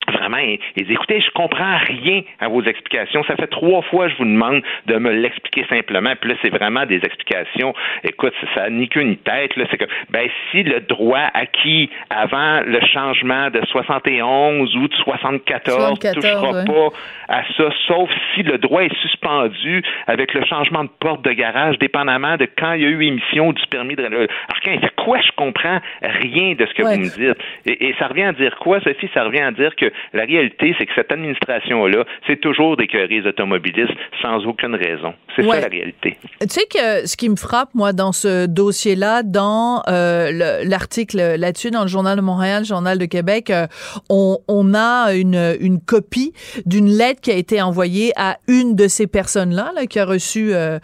Vraiment, 0.08 0.38
écoutez, 0.76 1.22
je 1.22 1.30
comprends 1.32 1.78
rien 1.78 2.22
à 2.40 2.48
vos 2.48 2.64
explications. 2.64 3.24
Ça 3.26 3.36
fait 3.36 3.48
trois 3.48 3.84
fois 3.84 4.08
que 4.08 4.14
je 4.14 4.18
vous 4.18 4.26
demande 4.26 4.64
de 4.88 4.96
me 4.98 5.12
l'expliquer 5.12 5.64
simplement. 5.70 6.14
Puis 6.20 6.32
là, 6.32 6.36
c'est 6.42 6.50
vraiment 6.50 6.88
des 6.88 6.98
explications. 6.98 7.74
Écoute, 8.04 8.34
ça 8.56 8.64
n'a 8.64 8.70
ni 8.72 8.90
queue 8.90 9.04
ni 9.04 9.18
tête. 9.18 9.56
Là, 9.56 9.66
c'est 9.70 9.78
que, 9.78 9.86
ben, 10.10 10.28
si 10.50 10.64
le 10.64 10.80
droit 10.82 11.30
acquis 11.36 11.90
avant 12.10 12.62
le 12.66 12.80
changement 12.88 13.52
de 13.52 13.62
71 13.68 14.76
ou 14.76 14.88
de 14.88 14.96
74 14.96 16.04
ne 16.04 16.14
touchera 16.14 16.66
pas 16.66 16.98
à 17.30 17.44
ça, 17.56 17.70
sauf 17.88 18.10
si 18.34 18.42
le 18.42 18.58
droit 18.58 18.84
est 18.84 18.96
suspendu 19.02 19.84
avec 20.08 20.34
le 20.34 20.44
changement 20.46 20.84
de 20.84 20.90
porte 21.00 21.24
de 21.24 21.32
garage, 21.32 21.78
dépendamment 21.78 22.38
de 22.38 22.48
quand 22.58 22.74
il 22.74 22.82
y 22.82 22.86
a 22.86 22.90
eu 22.90 23.04
émission 23.04 23.54
du 23.54 23.62
permis 23.68 23.96
de. 23.96 24.04
Alors, 24.04 24.28
quand 24.66 24.72
il 24.72 24.80
fait 24.80 24.96
quoi, 24.96 25.20
je 25.22 25.32
comprends 25.38 25.80
rien 26.02 26.56
de 26.56 26.66
ce 26.66 26.74
que 26.74 26.82
vous 26.82 26.98
me 26.98 27.04
dites. 27.04 27.38
Et, 27.68 27.90
et 27.90 27.96
ça 28.00 28.08
revient 28.08 28.24
à 28.24 28.34
dire 28.34 28.58
quoi, 28.58 28.80
Sophie? 28.82 29.10
Ça 29.14 29.24
revient 29.24 29.42
à 29.42 29.52
dire 29.52 29.76
que 29.76 29.91
la 30.14 30.26
réalité, 30.26 30.76
c'est 30.78 30.86
que 30.86 30.94
cette 30.96 31.12
administration-là, 31.12 32.06
c'est 32.28 32.40
toujours 32.40 32.78
d'écœurer 32.78 33.22
les 33.22 33.28
automobilistes 33.28 33.94
sans 34.22 34.46
aucune 34.46 34.76
raison. 34.76 35.14
C'est 35.36 35.44
ça 35.44 35.62
la 35.62 35.68
réalité. 35.68 36.18
Tu 36.42 36.48
sais 36.50 36.66
que 36.66 37.08
ce 37.08 37.16
qui 37.18 37.30
me 37.30 37.36
frappe, 37.36 37.70
moi, 37.74 37.94
dans 37.94 38.12
ce 38.12 38.46
dossier-là, 38.46 39.24
dans 39.24 39.82
euh, 39.88 40.64
l'article 40.64 41.36
là-dessus, 41.38 41.72
dans 41.72 41.84
le 41.84 41.88
Journal 41.88 42.18
de 42.18 42.22
Montréal, 42.22 42.62
le 42.64 42.68
Journal 42.68 42.98
de 42.98 43.06
Québec, 43.06 43.50
euh, 43.50 43.68
on, 44.10 44.40
on, 44.48 44.74
a 44.74 45.14
une, 45.14 45.56
une 45.60 45.80
copie 45.80 46.34
d'une 46.66 46.90
lettre 46.90 47.22
qui 47.22 47.32
a 47.32 47.36
été 47.36 47.62
envoyée 47.62 48.12
à 48.16 48.38
une 48.48 48.76
de 48.76 48.88
ces 48.88 49.08
personnes-là, 49.08 49.72
là, 49.76 49.86
qui 49.86 50.00
a 50.00 50.06
reçu 50.06 50.54
euh, 50.54 50.80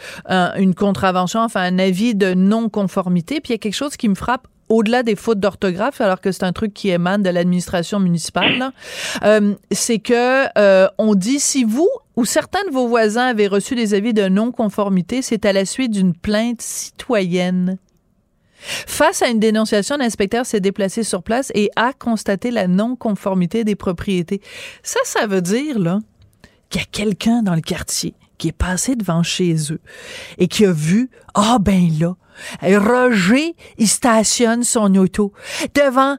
une 0.58 0.76
contravention, 0.76 1.41
enfin 1.41 1.62
un 1.62 1.80
avis 1.80 2.15
de 2.15 2.34
non-conformité. 2.34 3.36
Puis 3.41 3.50
il 3.50 3.52
y 3.54 3.56
a 3.56 3.60
quelque 3.60 3.76
chose 3.76 3.98
qui 3.98 4.10
me 4.10 4.15
frappe 4.15 4.48
au-delà 4.69 5.03
des 5.03 5.15
fautes 5.15 5.39
d'orthographe, 5.39 6.01
alors 6.01 6.21
que 6.21 6.32
c'est 6.32 6.43
un 6.43 6.53
truc 6.53 6.73
qui 6.73 6.89
émane 6.89 7.23
de 7.23 7.30
l'administration 7.30 7.99
municipale, 7.99 8.71
euh, 9.23 9.56
c'est 9.71 9.99
que 9.99 10.45
euh, 10.58 10.88
on 10.97 11.15
dit 11.15 11.39
si 11.39 11.63
vous 11.63 11.89
ou 12.15 12.25
certains 12.25 12.63
de 12.67 12.71
vos 12.71 12.88
voisins 12.88 13.27
avaient 13.27 13.47
reçu 13.47 13.75
des 13.75 13.93
avis 13.93 14.13
de 14.13 14.27
non-conformité, 14.27 15.21
c'est 15.21 15.45
à 15.45 15.53
la 15.53 15.65
suite 15.65 15.91
d'une 15.91 16.13
plainte 16.13 16.62
citoyenne. 16.62 17.77
Face 18.60 19.21
à 19.21 19.27
une 19.27 19.39
dénonciation, 19.39 19.97
l'inspecteur 19.97 20.45
s'est 20.45 20.60
déplacé 20.60 21.03
sur 21.03 21.21
place 21.21 21.51
et 21.53 21.69
a 21.75 21.93
constaté 21.93 22.49
la 22.49 22.67
non-conformité 22.67 23.63
des 23.63 23.75
propriétés. 23.75 24.41
Ça, 24.82 24.99
ça 25.03 25.27
veut 25.27 25.41
dire 25.41 25.77
là 25.77 25.99
qu'il 26.69 26.82
y 26.82 26.84
a 26.84 26.88
quelqu'un 26.91 27.43
dans 27.43 27.53
le 27.53 27.62
quartier 27.62 28.15
qui 28.38 28.50
est 28.50 28.58
passé 28.58 28.95
devant 28.95 29.23
chez 29.23 29.56
eux 29.71 29.82
et 30.38 30.47
qui 30.47 30.65
a 30.65 30.71
vu 30.71 31.10
ah 31.34 31.58
ben 31.60 31.89
là 32.00 32.15
Roger, 32.62 33.56
il 33.78 33.88
stationne 33.88 34.63
son 34.63 34.93
auto 34.95 35.34
devant, 35.73 36.17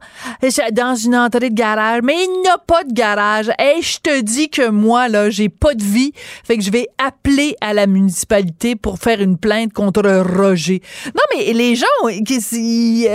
dans 0.72 0.94
une 0.94 1.16
entrée 1.16 1.50
de 1.50 1.54
garage, 1.54 2.00
mais 2.02 2.14
il 2.14 2.42
n'a 2.44 2.58
pas 2.58 2.84
de 2.84 2.92
garage. 2.92 3.50
Et 3.60 3.80
je 3.82 3.98
te 3.98 4.20
dis 4.20 4.48
que 4.48 4.68
moi, 4.68 5.08
là, 5.08 5.30
j'ai 5.30 5.48
pas 5.48 5.74
de 5.74 5.84
vie. 5.84 6.12
Fait 6.44 6.56
que 6.56 6.64
je 6.64 6.70
vais 6.70 6.88
appeler 6.98 7.54
à 7.60 7.72
la 7.72 7.86
municipalité 7.86 8.76
pour 8.76 8.98
faire 8.98 9.20
une 9.20 9.38
plainte 9.38 9.72
contre 9.72 10.02
Roger. 10.36 10.82
Non, 11.06 11.22
mais 11.36 11.52
les 11.52 11.76
gens, 11.76 11.86
qui, 12.26 13.06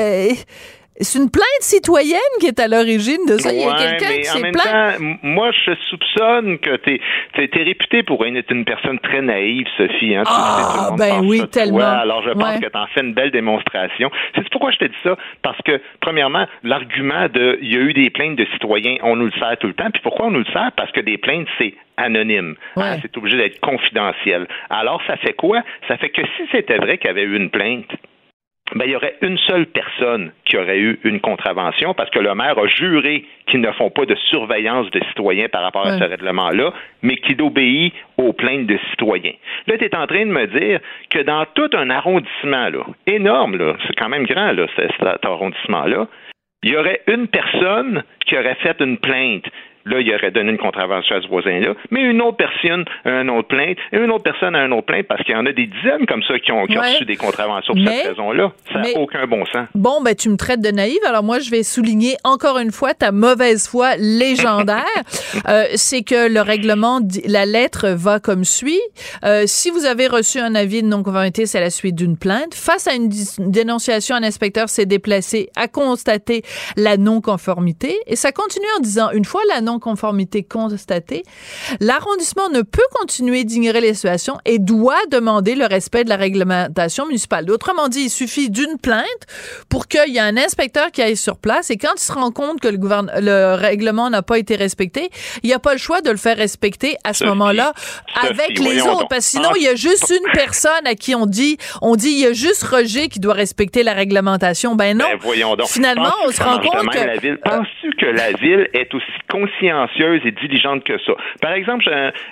c'est 1.00 1.20
une 1.20 1.32
plainte 1.32 1.62
citoyenne 1.62 2.20
qui 2.40 2.48
est 2.48 2.60
à 2.60 2.68
l'origine 2.68 3.26
de 3.28 3.38
ça. 3.38 3.52
Il 3.52 3.62
y 3.62 3.64
a 3.64 3.74
quelqu'un 3.74 4.14
qui 4.18 4.24
s'est 4.26 4.52
plaint. 4.52 5.00
Moi, 5.24 5.52
je 5.66 5.74
soupçonne 5.90 6.60
que 6.60 6.76
tu 6.78 6.94
es, 6.94 7.44
es, 7.44 7.64
réputé 7.64 8.04
pour 8.04 8.26
être 8.26 8.52
une 8.52 8.66
personne 8.66 9.00
très 9.00 9.22
naïve, 9.22 9.66
Sophie. 9.78 10.16
Hein, 10.16 10.24
ah, 10.28 10.92
ben 10.98 11.22
oui, 11.24 11.42
tellement. 11.50 11.80
alors, 11.80 12.24
je 12.24 12.32
pense 12.32 12.60
que 12.60 12.68
tu 12.68 12.78
en 12.78 12.88
fais 12.88 13.02
une 13.02 13.14
belle 13.14 13.32
démonstration. 13.32 14.12
C'est 14.36 14.48
pourquoi 14.50 14.72
je 14.72 14.78
te 14.78 14.86
dis 14.86 14.96
ça? 15.04 15.18
Parce 15.42 15.60
que, 15.64 15.82
premièrement, 16.00 16.46
l'argument 16.64 17.28
de 17.28 17.58
il 17.62 17.74
y 17.74 17.78
a 17.78 17.80
eu 17.80 17.94
des 17.94 18.10
plaintes 18.10 18.36
de 18.36 18.46
citoyens, 18.54 18.98
on 19.04 19.16
nous 19.16 19.26
le 19.26 19.32
sert 19.40 19.58
tout 19.60 19.68
le 19.68 19.74
temps. 19.74 19.90
Puis 19.92 20.02
pourquoi 20.04 20.28
on 20.28 20.32
nous 20.32 20.40
le 20.40 20.52
sert? 20.54 20.72
Parce 20.76 20.92
que 20.92 21.02
des 21.02 21.18
plaintes, 21.18 21.48
c'est 21.58 21.74
anonyme. 21.98 22.56
Hein, 22.76 22.98
c'est 23.02 23.16
obligé 23.18 23.38
d'être 23.38 23.60
confidentiel. 23.60 24.48
Alors, 24.70 25.02
ça 25.08 25.18
fait 25.18 25.34
quoi? 25.34 25.62
Ça 25.88 25.98
fait 25.98 26.10
que 26.10 26.22
si 26.38 26.44
c'était 26.52 26.78
vrai 26.78 26.98
qu'il 26.98 27.08
y 27.08 27.12
avait 27.12 27.24
eu 27.24 27.36
une 27.36 27.50
plainte, 27.50 27.90
ben, 28.76 28.86
il 28.86 28.92
y 28.92 28.96
aurait 28.96 29.16
une 29.22 29.38
seule 29.40 29.66
personne 29.68 30.32
qui 30.46 30.58
aurait 30.58 30.80
eu 30.80 31.00
une 31.04 31.20
contravention 31.20 31.94
parce 31.94 32.10
que 32.10 32.20
le 32.20 32.34
maire 32.34 32.58
a 32.58 32.68
juré 32.68 33.26
qu'ils 33.48 33.62
ne 33.62 33.72
font 33.74 33.90
pas 33.90 34.06
de 34.06 34.16
surveillance 34.30 34.90
de 34.90 35.04
citoyens 35.10 35.50
par 35.50 35.62
rapport 35.62 35.86
à 35.86 35.98
ce 35.98 36.04
règlement-là, 36.04 36.74
mais 37.02 37.18
qu'il 37.18 37.42
obéit 37.42 37.94
aux 38.18 38.34
plaintes 38.34 38.66
de 38.66 38.80
citoyens. 38.92 39.34
Là, 39.68 39.78
tu 39.78 39.86
es 39.86 39.96
en 39.96 40.08
train 40.08 40.26
de 40.26 40.32
me 40.32 40.48
dire 40.48 40.80
que 41.10 41.20
dans 41.20 41.46
tout 41.54 41.70
un 41.74 41.90
arrondissement, 41.90 42.70
là, 42.70 42.86
énorme, 43.06 43.58
là, 43.58 43.76
c'est 43.86 43.96
quand 43.96 44.10
même 44.10 44.26
grand, 44.26 44.54
là, 44.54 44.66
cet 44.76 45.26
arrondissement-là, 45.26 46.08
il 46.64 46.72
y 46.72 46.78
aurait 46.78 47.02
une 47.08 47.28
personne 47.28 48.04
qui 48.26 48.38
aurait 48.38 48.56
fait 48.56 48.80
une 48.80 48.98
plainte 48.98 49.46
Là, 49.86 50.00
il 50.00 50.14
aurait 50.14 50.32
donné 50.32 50.52
une 50.52 50.58
contravention 50.58 51.16
à 51.16 51.22
ce 51.22 51.28
voisin-là, 51.28 51.74
mais 51.92 52.02
une 52.02 52.22
autre 52.22 52.38
personne 52.38 52.86
a 53.04 53.10
un 53.10 53.28
autre 53.28 53.50
plainte, 53.50 53.78
et 53.92 53.98
une 53.98 54.12
autre 54.12 54.24
personne 54.24 54.56
a 54.56 54.60
un 54.60 54.72
autre 54.72 54.86
plainte, 54.86 55.08
parce 55.08 55.24
qu'il 55.24 55.36
y 55.36 55.38
en 55.38 55.46
a 55.46 55.52
des 55.52 55.68
dizaines 55.68 56.06
comme 56.08 56.24
ça 56.24 56.40
qui 56.40 56.52
ont, 56.52 56.64
reçu 56.64 57.06
des 57.06 57.18
contraventions 57.18 57.74
pour 57.74 57.84
cette 57.86 58.08
raison-là. 58.08 58.52
Ça 58.72 58.80
n'a 58.80 59.00
aucun 59.00 59.26
bon 59.28 59.46
sens. 59.48 59.68
Bon, 59.76 60.02
ben, 60.02 60.16
tu 60.16 60.30
me 60.30 60.38
traites 60.38 60.62
de 60.62 60.72
naïve, 60.72 61.00
alors 61.06 61.24
moi, 61.24 61.40
je 61.40 61.52
vais 61.52 61.64
souligner 61.64 62.16
encore 62.24 62.60
une 62.60 62.72
fois 62.72 62.94
ta 62.94 63.12
mauvaise 63.12 63.68
foi 63.68 63.96
légendaire. 63.98 64.84
euh, 65.50 65.66
c'est 65.76 66.04
que 66.04 66.32
le 66.32 66.42
règlement, 66.42 67.02
la 67.26 67.46
lettre 67.46 67.90
va 67.90 68.20
comme 68.20 68.46
suit. 68.46 68.82
Euh, 69.26 69.44
si 69.46 69.70
vous 69.70 69.86
avez 69.86 70.08
reçu 70.08 70.40
un 70.40 70.56
avis 70.56 70.82
de 70.82 70.88
non-conformité, 70.88 71.46
c'est 71.46 71.60
la 71.60 71.70
suite 71.70 71.96
d'une 71.96 72.18
plainte. 72.18 72.54
Face 72.54 72.88
à 72.88 72.94
une 72.94 73.10
dénonciation, 73.40 74.16
un 74.16 74.24
inspecteur 74.24 74.70
s'est 74.70 74.86
déplacé 74.86 75.50
à 75.56 75.68
constater 75.68 76.44
la 76.78 76.96
non-conformité, 76.98 77.98
et 78.08 78.16
ça 78.16 78.32
continue 78.32 78.66
en 78.78 78.80
disant, 78.80 79.12
une 79.12 79.26
fois 79.26 79.42
la 79.50 79.62
non 79.62 79.73
conformité 79.80 80.44
constatée, 80.44 81.24
l'arrondissement 81.80 82.50
ne 82.50 82.62
peut 82.62 82.82
continuer 82.94 83.44
d'ignorer 83.44 83.82
les 83.82 83.94
situations 83.94 84.38
et 84.46 84.60
doit 84.60 85.06
demander 85.12 85.56
le 85.56 85.66
respect 85.66 86.04
de 86.04 86.10
la 86.10 86.18
réglementation 86.18 87.06
municipale. 87.06 87.50
Autrement 87.52 87.88
dit, 87.88 88.04
il 88.06 88.10
suffit 88.10 88.50
d'une 88.50 88.78
plainte 88.82 89.06
pour 89.70 89.88
qu'il 89.88 90.14
y 90.14 90.18
ait 90.18 90.22
un 90.22 90.38
inspecteur 90.38 90.92
qui 90.92 91.02
aille 91.02 91.18
sur 91.18 91.38
place 91.38 91.70
et 91.70 91.78
quand 91.78 91.94
il 91.96 92.02
se 92.02 92.12
rend 92.12 92.32
compte 92.32 92.60
que 92.60 92.68
le, 92.68 92.78
le 93.22 93.56
règlement 93.56 94.10
n'a 94.10 94.22
pas 94.22 94.38
été 94.38 94.56
respecté, 94.56 95.10
il 95.44 95.48
n'y 95.48 95.54
a 95.54 95.60
pas 95.60 95.74
le 95.74 95.80
choix 95.80 96.02
de 96.02 96.10
le 96.10 96.18
faire 96.18 96.38
respecter 96.38 96.96
à 97.04 97.14
ce 97.14 97.26
moment-là 97.26 97.74
avec 98.22 98.60
les 98.60 98.82
autres. 98.82 99.08
Parce 99.08 99.26
que 99.26 99.32
sinon, 99.40 99.50
il 99.56 99.64
y 99.64 99.68
a 99.68 99.76
juste 99.76 100.12
une 100.12 100.32
personne 100.34 100.86
à 100.86 100.96
qui 100.96 101.16
on 101.16 101.26
dit, 101.26 101.58
on 101.82 101.96
dit, 101.96 102.10
il 102.10 102.20
y 102.20 102.26
a 102.26 102.34
juste 102.34 102.64
Roger 102.64 103.10
qui 103.10 103.20
doit 103.20 103.34
respecter 103.34 103.84
la 103.84 103.94
réglementation. 103.94 104.76
Ben 104.76 104.98
non. 104.98 105.06
Ben, 105.22 105.66
Finalement, 105.66 106.14
on 106.26 106.32
se 106.32 106.42
rend 106.42 106.60
compte 106.60 106.90
que... 106.90 107.36
Penses-tu 107.44 107.92
que 108.00 108.06
la 108.06 108.32
ville 108.34 108.68
est 108.74 108.94
aussi 108.94 109.06
consciente 109.30 109.63
consciencieuse 109.64 110.22
et 110.26 110.32
diligente 110.32 110.84
que 110.84 110.98
ça. 111.00 111.14
Par 111.42 111.54
exemple, 111.54 111.86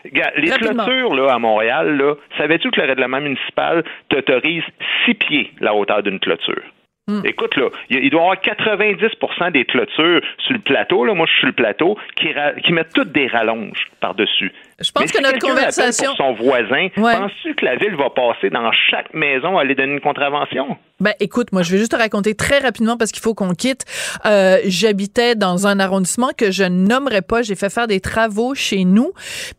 les 0.04 0.50
clôtures 0.52 1.16
là, 1.16 1.34
à 1.34 1.40
Montréal, 1.40 1.98
là, 1.98 2.16
savais-tu 2.38 2.72
que 2.72 2.82
le 2.82 2.88
règlement 2.88 3.22
municipal 3.22 3.84
t'autorise 4.10 4.64
six 5.06 5.14
pieds 5.14 5.52
la 5.60 5.74
hauteur 5.74 6.04
d'une 6.04 6.20
clôture? 6.20 6.64
Hmm. 7.08 7.22
Écoute, 7.26 7.56
là, 7.58 7.70
il 7.90 8.10
doit 8.12 8.22
y 8.22 8.24
avoir 8.24 8.36
90% 8.36 9.52
des 9.52 9.66
clôtures 9.66 10.22
sur 10.38 10.54
le 10.54 10.60
plateau, 10.60 11.04
là, 11.04 11.14
moi 11.14 11.26
je 11.26 11.32
suis 11.32 11.40
sur 11.40 11.48
le 11.48 11.54
plateau, 11.54 11.98
qui, 12.16 12.30
qui 12.64 12.74
mettent 12.74 12.94
toutes 12.94 13.12
des 13.12 13.28
rallonges 13.28 13.88
par-dessus. 14.00 14.52
Je 14.82 14.92
pense 14.92 15.12
que 15.12 15.22
notre 15.22 15.40
conversation. 15.40 16.12
Pour 16.16 16.18
son 16.18 16.34
voisin, 16.34 16.88
penses-tu 16.96 17.56
que 17.56 17.66
la 17.66 17.76
ville 17.76 17.96
va 17.96 18.10
passer 18.10 18.50
dans 18.50 18.72
chaque 18.90 19.14
maison 19.14 19.58
à 19.58 19.62
aller 19.62 19.76
donner 19.76 19.94
une 19.94 20.02
contravention? 20.02 20.78
Ben, 21.00 21.14
écoute, 21.20 21.52
moi, 21.52 21.64
je 21.64 21.72
vais 21.72 21.80
juste 21.80 21.92
te 21.92 21.96
raconter 21.96 22.36
très 22.36 22.60
rapidement 22.60 22.96
parce 22.96 23.12
qu'il 23.12 23.24
faut 23.24 23.34
qu'on 23.34 23.56
quitte. 23.56 23.86
Euh, 24.28 24.60
J'habitais 24.66 25.34
dans 25.34 25.66
un 25.66 25.80
arrondissement 25.80 26.30
que 26.38 26.52
je 26.52 26.64
nommerai 26.64 27.24
pas. 27.24 27.42
J'ai 27.42 27.56
fait 27.56 27.72
faire 27.72 27.88
des 27.88 28.00
travaux 28.00 28.54
chez 28.54 28.84
nous. 28.84 29.12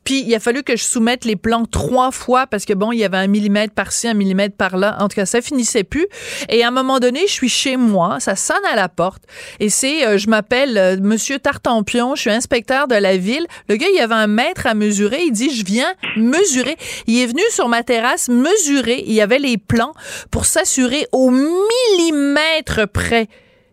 Puis, 0.04 0.22
il 0.24 0.32
a 0.36 0.38
fallu 0.38 0.62
que 0.62 0.76
je 0.76 0.84
soumette 0.84 1.24
les 1.24 1.34
plans 1.34 1.64
trois 1.64 2.12
fois 2.12 2.46
parce 2.46 2.64
que 2.64 2.72
bon, 2.74 2.92
il 2.92 3.00
y 3.00 3.04
avait 3.04 3.16
un 3.16 3.26
millimètre 3.26 3.74
par-ci, 3.74 4.06
un 4.06 4.14
millimètre 4.14 4.56
par-là. 4.56 4.96
En 5.00 5.08
tout 5.08 5.16
cas, 5.16 5.26
ça 5.26 5.40
finissait 5.40 5.82
plus. 5.82 6.06
Et 6.48 6.62
à 6.62 6.68
un 6.68 6.70
moment 6.70 7.00
donné, 7.00 7.22
je 7.26 7.32
suis 7.32 7.48
chez 7.48 7.76
moi. 7.76 8.20
Ça 8.20 8.36
sonne 8.36 8.64
à 8.72 8.76
la 8.76 8.88
porte. 8.88 9.24
Et 9.58 9.68
c'est, 9.68 10.06
euh, 10.06 10.18
je 10.18 10.28
m'appelle 10.28 10.78
euh, 10.78 10.96
Monsieur 11.00 11.40
Tartampion. 11.40 12.14
Je 12.14 12.20
suis 12.20 12.30
inspecteur 12.30 12.86
de 12.86 12.94
la 12.94 13.16
ville. 13.16 13.46
Le 13.68 13.74
gars, 13.74 13.86
il 13.92 13.96
y 13.96 14.00
avait 14.00 14.14
un 14.14 14.28
mètre 14.28 14.68
à 14.68 14.74
mesurer. 14.74 15.11
Il 15.20 15.32
dit, 15.32 15.54
je 15.54 15.64
viens 15.64 15.92
mesurer. 16.16 16.76
Il 17.06 17.20
est 17.20 17.26
venu 17.26 17.42
sur 17.50 17.68
ma 17.68 17.82
terrasse 17.82 18.28
mesurer. 18.28 19.04
Il 19.06 19.12
y 19.12 19.20
avait 19.20 19.38
les 19.38 19.58
plans 19.58 19.92
pour 20.30 20.44
s'assurer 20.44 21.06
au 21.12 21.30
millimètre 21.30 22.88
près 22.88 23.28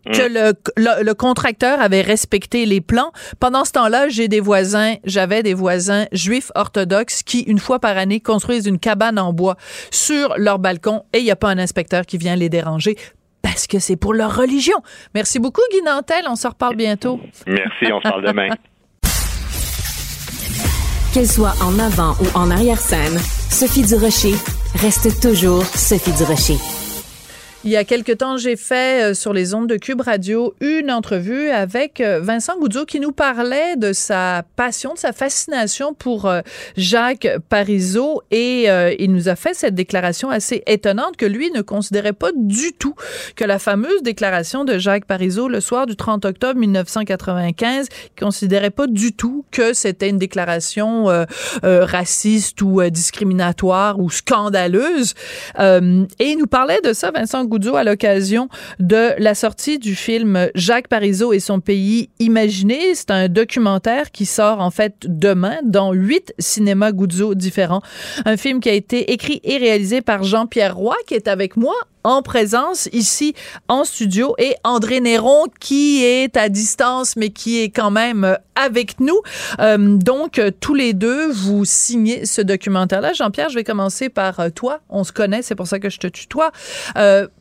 que 0.06 0.28
mm. 0.28 0.54
le, 0.76 1.02
le, 1.02 1.14
contracteur 1.14 1.80
avait 1.80 2.00
respecté 2.00 2.66
les 2.66 2.80
plans. 2.80 3.12
Pendant 3.38 3.64
ce 3.64 3.72
temps-là, 3.72 4.08
j'ai 4.08 4.28
des 4.28 4.40
voisins, 4.40 4.94
j'avais 5.04 5.42
des 5.42 5.54
voisins 5.54 6.06
juifs 6.12 6.50
orthodoxes 6.54 7.22
qui, 7.22 7.40
une 7.40 7.58
fois 7.58 7.78
par 7.78 7.96
année, 7.96 8.20
construisent 8.20 8.66
une 8.66 8.78
cabane 8.78 9.18
en 9.18 9.32
bois 9.32 9.56
sur 9.90 10.34
leur 10.36 10.58
balcon 10.58 11.04
et 11.12 11.18
il 11.18 11.24
n'y 11.24 11.30
a 11.30 11.36
pas 11.36 11.48
un 11.48 11.58
inspecteur 11.58 12.06
qui 12.06 12.18
vient 12.18 12.36
les 12.36 12.48
déranger 12.48 12.96
parce 13.42 13.66
que 13.66 13.78
c'est 13.78 13.96
pour 13.96 14.14
leur 14.14 14.36
religion. 14.36 14.76
Merci 15.14 15.38
beaucoup, 15.38 15.62
Guy 15.72 15.82
Nantel. 15.82 16.24
On 16.28 16.36
se 16.36 16.46
reparle 16.46 16.76
bientôt. 16.76 17.20
Merci, 17.46 17.92
on 17.92 18.00
se 18.00 18.08
parle 18.08 18.26
demain. 18.26 18.48
Qu'elle 21.12 21.28
soit 21.28 21.54
en 21.60 21.78
avant 21.80 22.12
ou 22.20 22.38
en 22.38 22.50
arrière-scène, 22.52 23.18
Sophie 23.50 23.82
Durocher 23.82 24.34
reste 24.76 25.20
toujours 25.20 25.64
Sophie 25.64 26.12
Durocher. 26.12 26.79
Il 27.62 27.70
y 27.70 27.76
a 27.76 27.84
quelque 27.84 28.12
temps, 28.12 28.38
j'ai 28.38 28.56
fait 28.56 29.10
euh, 29.10 29.14
sur 29.14 29.34
les 29.34 29.52
ondes 29.52 29.66
de 29.66 29.76
Cube 29.76 30.00
Radio 30.00 30.54
une 30.62 30.90
entrevue 30.90 31.50
avec 31.50 32.00
euh, 32.00 32.18
Vincent 32.18 32.58
Goudzo 32.58 32.86
qui 32.86 33.00
nous 33.00 33.12
parlait 33.12 33.76
de 33.76 33.92
sa 33.92 34.44
passion, 34.56 34.94
de 34.94 34.98
sa 34.98 35.12
fascination 35.12 35.92
pour 35.92 36.24
euh, 36.24 36.40
Jacques 36.78 37.28
Parizeau 37.50 38.22
et 38.30 38.68
il 38.98 39.12
nous 39.12 39.28
a 39.28 39.36
fait 39.36 39.52
cette 39.52 39.74
déclaration 39.74 40.30
assez 40.30 40.62
étonnante 40.66 41.18
que 41.18 41.26
lui 41.26 41.50
ne 41.50 41.60
considérait 41.60 42.14
pas 42.14 42.30
du 42.34 42.72
tout 42.72 42.94
que 43.36 43.44
la 43.44 43.58
fameuse 43.58 44.02
déclaration 44.02 44.64
de 44.64 44.78
Jacques 44.78 45.04
Parizeau 45.04 45.48
le 45.48 45.60
soir 45.60 45.84
du 45.84 45.96
30 45.96 46.24
octobre 46.24 46.58
1995, 46.58 47.88
il 47.92 48.20
considérait 48.20 48.70
pas 48.70 48.86
du 48.86 49.12
tout 49.12 49.44
que 49.50 49.74
c'était 49.74 50.08
une 50.08 50.18
déclaration 50.18 51.06
raciste 51.62 52.62
ou 52.62 52.82
discriminatoire 52.90 53.98
ou 53.98 54.10
scandaleuse. 54.10 55.14
et 55.58 56.24
il 56.24 56.36
nous 56.38 56.46
parlait 56.46 56.80
de 56.82 56.92
ça, 56.92 57.10
Vincent 57.10 57.44
Goudzo 57.50 57.74
à 57.74 57.84
l'occasion 57.84 58.48
de 58.78 59.10
la 59.18 59.34
sortie 59.34 59.78
du 59.78 59.94
film 59.94 60.48
Jacques 60.54 60.88
Parizeau 60.88 61.32
et 61.32 61.40
son 61.40 61.60
pays 61.60 62.08
imaginé. 62.20 62.94
C'est 62.94 63.10
un 63.10 63.28
documentaire 63.28 64.12
qui 64.12 64.24
sort 64.24 64.60
en 64.60 64.70
fait 64.70 64.94
demain 65.04 65.58
dans 65.64 65.92
huit 65.92 66.32
cinémas 66.38 66.92
Goudzo 66.92 67.34
différents. 67.34 67.82
Un 68.24 68.36
film 68.36 68.60
qui 68.60 68.68
a 68.68 68.72
été 68.72 69.12
écrit 69.12 69.40
et 69.42 69.58
réalisé 69.58 70.00
par 70.00 70.22
Jean-Pierre 70.22 70.76
Roy 70.76 70.96
qui 71.06 71.14
est 71.14 71.28
avec 71.28 71.56
moi 71.56 71.74
en 72.04 72.22
présence 72.22 72.88
ici 72.92 73.34
en 73.68 73.84
studio 73.84 74.34
et 74.38 74.54
André 74.64 75.00
Néron 75.00 75.44
qui 75.60 76.04
est 76.04 76.36
à 76.36 76.48
distance 76.48 77.16
mais 77.16 77.30
qui 77.30 77.60
est 77.60 77.70
quand 77.70 77.90
même 77.90 78.24
euh, 78.24 78.34
avec 78.54 79.00
nous. 79.00 79.20
Euh, 79.58 79.96
donc 79.96 80.38
euh, 80.38 80.50
tous 80.60 80.74
les 80.74 80.92
deux 80.92 81.30
vous 81.30 81.64
signez 81.64 82.26
ce 82.26 82.42
documentaire-là. 82.42 83.12
Jean-Pierre, 83.12 83.48
je 83.48 83.54
vais 83.54 83.64
commencer 83.64 84.08
par 84.08 84.52
toi. 84.54 84.80
On 84.88 85.04
se 85.04 85.12
connaît, 85.12 85.42
c'est 85.42 85.54
pour 85.54 85.66
ça 85.66 85.78
que 85.78 85.88
je 85.88 85.98
te 85.98 86.06
tutoie. 86.06 86.52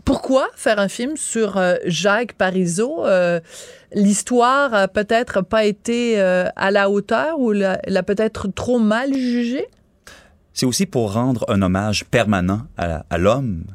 pourquoi 0.06 0.48
faire 0.56 0.80
un 0.80 0.88
film 0.88 1.18
sur 1.18 1.62
Jacques 1.86 2.34
Parizeau? 2.34 3.06
L'histoire 3.94 4.74
a 4.74 4.88
peut-être 4.88 5.42
pas 5.42 5.66
été 5.66 6.20
à 6.20 6.72
la 6.72 6.90
hauteur 6.90 7.40
ou 7.40 7.52
l'a, 7.52 8.04
peut-être 8.04 8.48
trop 8.48 8.80
mal 8.80 9.14
jugée? 9.14 9.68
C'est 10.54 10.66
aussi 10.66 10.86
pour 10.86 11.14
rendre 11.14 11.46
un 11.50 11.62
hommage 11.62 12.06
permanent 12.06 12.62
à 12.78 13.18
l'homme 13.18 13.66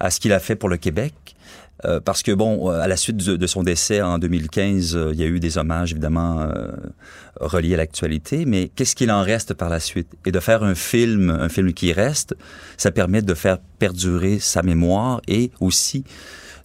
à 0.00 0.10
ce 0.10 0.20
qu'il 0.20 0.32
a 0.32 0.38
fait 0.38 0.56
pour 0.56 0.68
le 0.68 0.76
Québec. 0.76 1.14
Euh, 1.84 2.00
parce 2.00 2.22
que, 2.22 2.32
bon, 2.32 2.70
euh, 2.70 2.80
à 2.80 2.86
la 2.86 2.96
suite 2.96 3.16
de, 3.16 3.46
son 3.46 3.62
décès 3.62 4.00
en 4.00 4.18
2015, 4.18 4.96
euh, 4.96 5.10
il 5.12 5.20
y 5.20 5.24
a 5.24 5.26
eu 5.26 5.40
des 5.40 5.58
hommages, 5.58 5.92
évidemment, 5.92 6.48
reliés 7.40 7.74
à 7.74 7.78
l'actualité, 7.78 8.44
mais 8.46 8.70
qu'est-ce 8.74 8.94
qu'il 8.94 9.10
en 9.10 9.22
reste 9.22 9.54
par 9.54 9.68
la 9.68 9.80
suite? 9.80 10.08
Et 10.24 10.32
de 10.32 10.40
faire 10.40 10.62
un 10.62 10.74
film, 10.74 11.30
un 11.30 11.48
film 11.48 11.72
qui 11.72 11.92
reste, 11.92 12.34
ça 12.76 12.90
permet 12.90 13.22
de 13.22 13.34
faire 13.34 13.58
perdurer 13.78 14.38
sa 14.38 14.62
mémoire 14.62 15.20
et 15.26 15.50
aussi 15.60 16.04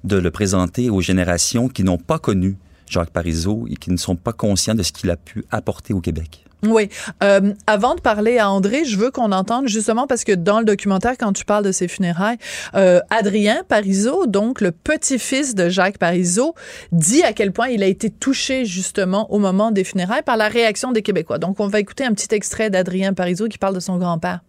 de 0.03 0.15
le 0.15 0.31
présenter 0.31 0.89
aux 0.89 1.01
générations 1.01 1.67
qui 1.67 1.83
n'ont 1.83 1.97
pas 1.97 2.19
connu 2.19 2.57
Jacques 2.87 3.11
Parizeau 3.11 3.67
et 3.69 3.75
qui 3.75 3.91
ne 3.91 3.97
sont 3.97 4.15
pas 4.15 4.33
conscients 4.33 4.75
de 4.75 4.83
ce 4.83 4.91
qu'il 4.91 5.09
a 5.09 5.17
pu 5.17 5.43
apporter 5.51 5.93
au 5.93 6.01
Québec. 6.01 6.45
Oui. 6.63 6.89
Euh, 7.23 7.53
avant 7.67 7.95
de 7.95 8.01
parler 8.01 8.37
à 8.37 8.49
André, 8.49 8.83
je 8.83 8.97
veux 8.97 9.11
qu'on 9.11 9.31
entende 9.31 9.67
justement 9.67 10.07
parce 10.07 10.25
que 10.25 10.33
dans 10.33 10.59
le 10.59 10.65
documentaire, 10.65 11.15
quand 11.17 11.31
tu 11.31 11.45
parles 11.45 11.63
de 11.63 11.71
ses 11.71 11.87
funérailles, 11.87 12.37
euh, 12.75 12.99
Adrien 13.09 13.63
Parizeau, 13.67 14.25
donc 14.25 14.59
le 14.59 14.71
petit-fils 14.71 15.55
de 15.55 15.69
Jacques 15.69 15.97
Parizeau, 15.97 16.55
dit 16.91 17.23
à 17.23 17.31
quel 17.31 17.53
point 17.53 17.69
il 17.69 17.81
a 17.81 17.87
été 17.87 18.09
touché 18.09 18.65
justement 18.65 19.31
au 19.31 19.39
moment 19.39 19.71
des 19.71 19.85
funérailles 19.85 20.23
par 20.23 20.35
la 20.35 20.49
réaction 20.49 20.91
des 20.91 21.01
Québécois. 21.01 21.37
Donc 21.37 21.59
on 21.61 21.67
va 21.67 21.79
écouter 21.79 22.03
un 22.03 22.13
petit 22.13 22.33
extrait 22.35 22.69
d'Adrien 22.69 23.13
Parizeau 23.13 23.47
qui 23.47 23.57
parle 23.57 23.75
de 23.75 23.79
son 23.79 23.97
grand-père. 23.97 24.41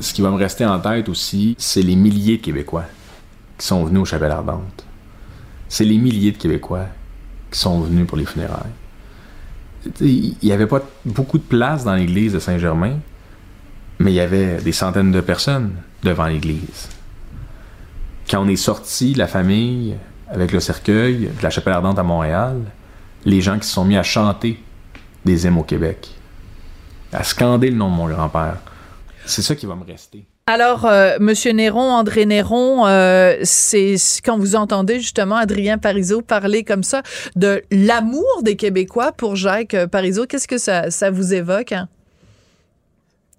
Ce 0.00 0.12
qui 0.12 0.20
va 0.20 0.30
me 0.30 0.36
rester 0.36 0.66
en 0.66 0.78
tête 0.78 1.08
aussi, 1.08 1.56
c'est 1.58 1.82
les 1.82 1.96
milliers 1.96 2.36
de 2.36 2.42
Québécois 2.42 2.84
qui 3.58 3.66
sont 3.66 3.82
venus 3.84 4.02
au 4.02 4.04
Chapelle 4.04 4.30
Ardente. 4.30 4.84
C'est 5.68 5.84
les 5.84 5.96
milliers 5.96 6.32
de 6.32 6.36
Québécois 6.36 6.86
qui 7.50 7.58
sont 7.58 7.80
venus 7.80 8.06
pour 8.06 8.18
les 8.18 8.26
funérailles 8.26 8.70
il 10.00 10.36
n'y 10.42 10.52
avait 10.52 10.66
pas 10.66 10.82
beaucoup 11.04 11.38
de 11.38 11.42
place 11.42 11.84
dans 11.84 11.94
l'église 11.94 12.32
de 12.32 12.38
Saint-Germain, 12.38 12.98
mais 13.98 14.12
il 14.12 14.14
y 14.14 14.20
avait 14.20 14.60
des 14.60 14.72
centaines 14.72 15.12
de 15.12 15.20
personnes 15.20 15.72
devant 16.02 16.26
l'église. 16.26 16.88
Quand 18.30 18.42
on 18.44 18.48
est 18.48 18.56
sorti, 18.56 19.14
la 19.14 19.26
famille, 19.26 19.96
avec 20.28 20.52
le 20.52 20.60
cercueil 20.60 21.30
de 21.36 21.42
la 21.42 21.50
chapelle 21.50 21.72
ardente 21.72 21.98
à 21.98 22.02
Montréal, 22.02 22.60
les 23.24 23.40
gens 23.40 23.58
qui 23.58 23.66
se 23.66 23.74
sont 23.74 23.84
mis 23.84 23.96
à 23.96 24.02
chanter 24.02 24.62
des 25.24 25.46
hymnes 25.46 25.58
au 25.58 25.62
Québec, 25.62 26.08
à 27.12 27.24
scander 27.24 27.70
le 27.70 27.76
nom 27.76 27.90
de 27.90 27.96
mon 27.96 28.08
grand-père. 28.08 28.58
C'est 29.24 29.42
ça 29.42 29.54
qui 29.54 29.66
va 29.66 29.74
me 29.74 29.84
rester. 29.84 30.26
Alors, 30.50 30.86
euh, 30.86 31.18
Monsieur 31.20 31.52
Néron, 31.52 31.92
André 31.92 32.24
Néron, 32.24 32.86
euh, 32.86 33.36
c'est 33.42 33.96
quand 34.24 34.38
vous 34.38 34.56
entendez 34.56 34.98
justement 34.98 35.36
Adrien 35.36 35.76
Parizeau 35.76 36.22
parler 36.22 36.64
comme 36.64 36.82
ça 36.82 37.02
de 37.36 37.60
l'amour 37.70 38.42
des 38.42 38.56
Québécois 38.56 39.12
pour 39.12 39.36
Jacques 39.36 39.76
Parizeau, 39.92 40.24
qu'est-ce 40.24 40.48
que 40.48 40.56
ça, 40.56 41.10
vous 41.10 41.34
évoque? 41.34 41.72
Hein? 41.72 41.90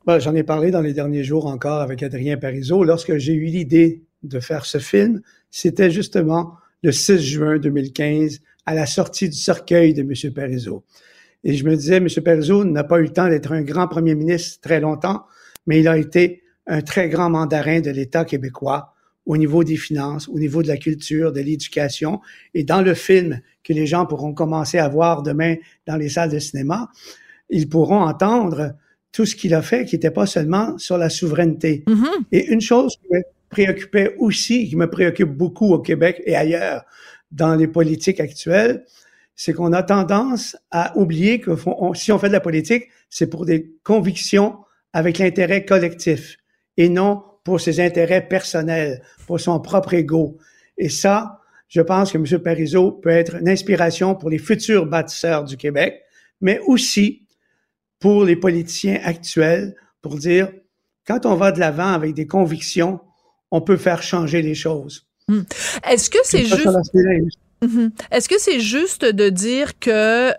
Ben, 0.06 0.20
J'en 0.20 0.36
ai 0.36 0.44
parlé 0.44 0.70
dans 0.70 0.82
les 0.82 0.94
derniers 0.94 1.24
jours 1.24 1.48
encore 1.48 1.82
avec 1.82 2.04
Adrien 2.04 2.38
Parizeau. 2.38 2.84
Lorsque 2.84 3.18
j'ai 3.18 3.34
eu 3.34 3.46
l'idée 3.46 4.04
de 4.22 4.40
faire 4.40 4.66
ce 4.66 4.78
film, 4.78 5.22
c'était 5.50 5.90
justement 5.90 6.58
le 6.84 6.92
6 6.92 7.18
juin 7.24 7.58
2015, 7.58 8.38
à 8.68 8.76
la 8.76 8.86
sortie 8.86 9.30
du 9.30 9.36
cercueil 9.36 9.96
de 9.96 10.04
M. 10.04 10.32
Parizeau. 10.32 10.84
Et 11.44 11.56
je 11.56 11.66
me 11.66 11.76
disais, 11.76 11.96
M. 11.96 12.08
Parizeau 12.24 12.66
n'a 12.66 12.84
pas 12.84 13.00
eu 13.00 13.06
le 13.06 13.14
temps 13.14 13.28
d'être 13.28 13.52
un 13.52 13.64
grand 13.64 13.88
premier 13.88 14.14
ministre 14.14 14.60
très 14.62 14.80
longtemps, 14.80 15.24
mais 15.66 15.80
il 15.80 15.88
a 15.88 15.98
été 15.98 16.44
un 16.70 16.82
très 16.82 17.10
grand 17.10 17.30
mandarin 17.30 17.82
de 17.82 17.90
l'État 17.90 18.24
québécois 18.24 18.94
au 19.26 19.38
niveau 19.38 19.64
des 19.64 19.76
finances, 19.76 20.30
au 20.30 20.40
niveau 20.40 20.64
de 20.64 20.68
la 20.68 20.78
culture, 20.78 21.34
de 21.34 21.42
l'éducation. 21.42 22.22
Et 22.54 22.64
dans 22.64 22.82
le 22.82 22.94
film 22.94 23.42
que 23.64 23.74
les 23.74 23.86
gens 23.86 24.06
pourront 24.06 24.34
commencer 24.34 24.78
à 24.78 24.88
voir 24.88 25.24
demain 25.24 25.56
dans 25.88 25.98
les 25.98 26.10
salles 26.10 26.32
de 26.32 26.40
cinéma, 26.40 26.90
ils 27.50 27.68
pourront 27.68 28.02
entendre 28.02 28.74
tout 29.12 29.26
ce 29.26 29.36
qu'il 29.36 29.54
a 29.56 29.62
fait, 29.62 29.86
qui 29.86 29.96
n'était 29.96 30.12
pas 30.12 30.28
seulement 30.28 30.78
sur 30.78 30.98
la 30.98 31.10
souveraineté. 31.10 31.84
Mm-hmm. 31.88 32.24
Et 32.32 32.48
une 32.52 32.62
chose 32.62 32.96
qui 32.98 33.08
me 33.12 33.22
préoccupait 33.50 34.16
aussi, 34.20 34.70
qui 34.70 34.76
me 34.76 34.90
préoccupe 34.90 35.30
beaucoup 35.30 35.74
au 35.74 35.80
Québec 35.80 36.22
et 36.26 36.36
ailleurs 36.36 36.84
dans 37.32 37.56
les 37.56 37.68
politiques 37.68 38.20
actuelles, 38.20 38.86
c'est 39.36 39.54
qu'on 39.54 39.74
a 39.74 39.82
tendance 39.82 40.56
à 40.70 40.96
oublier 40.98 41.40
que 41.40 41.52
si 41.96 42.12
on 42.12 42.20
fait 42.20 42.28
de 42.28 42.34
la 42.34 42.40
politique, 42.40 42.86
c'est 43.10 43.28
pour 43.28 43.46
des 43.46 43.74
convictions 43.84 44.58
avec 44.94 45.18
l'intérêt 45.18 45.66
collectif 45.66 46.38
et 46.80 46.90
non 46.90 47.24
pour 47.44 47.62
ses 47.62 47.80
intérêts 47.80 48.28
personnels, 48.28 49.04
pour 49.28 49.40
son 49.40 49.60
propre 49.60 49.94
ego. 49.94 50.38
Et 50.78 50.90
ça, 50.90 51.42
je 51.68 51.82
pense 51.82 52.12
que 52.12 52.18
M. 52.18 52.40
Parizeau 52.40 52.94
peut 52.94 53.10
être 53.10 53.36
une 53.36 53.50
inspiration 53.50 54.16
pour 54.16 54.30
les 54.30 54.40
futurs 54.40 54.86
bâtisseurs 54.86 55.44
du 55.44 55.58
Québec, 55.58 56.02
mais 56.42 56.60
aussi 56.66 57.28
pour 58.00 58.24
les 58.24 58.38
politiciens 58.38 59.00
actuels 59.04 59.76
pour 60.02 60.16
dire, 60.16 60.52
quand 61.06 61.26
on 61.26 61.36
va 61.36 61.52
de 61.52 61.60
l'avant 61.60 61.92
avec 61.92 62.14
des 62.14 62.28
convictions, 62.28 63.02
on 63.52 63.62
peut 63.62 63.78
faire 63.78 64.02
changer 64.02 64.42
les 64.42 64.56
choses. 64.56 65.06
Hmm. 65.28 65.42
Est-ce 65.88 66.10
que 66.10 66.20
c'est 66.24 66.46
juste... 66.46 66.68
Mhm. 67.62 67.92
Est-ce 68.12 68.30
que 68.30 68.40
c'est 68.40 68.62
juste 68.62 69.04
de 69.04 69.28
dire 69.28 69.80
que 69.80 69.90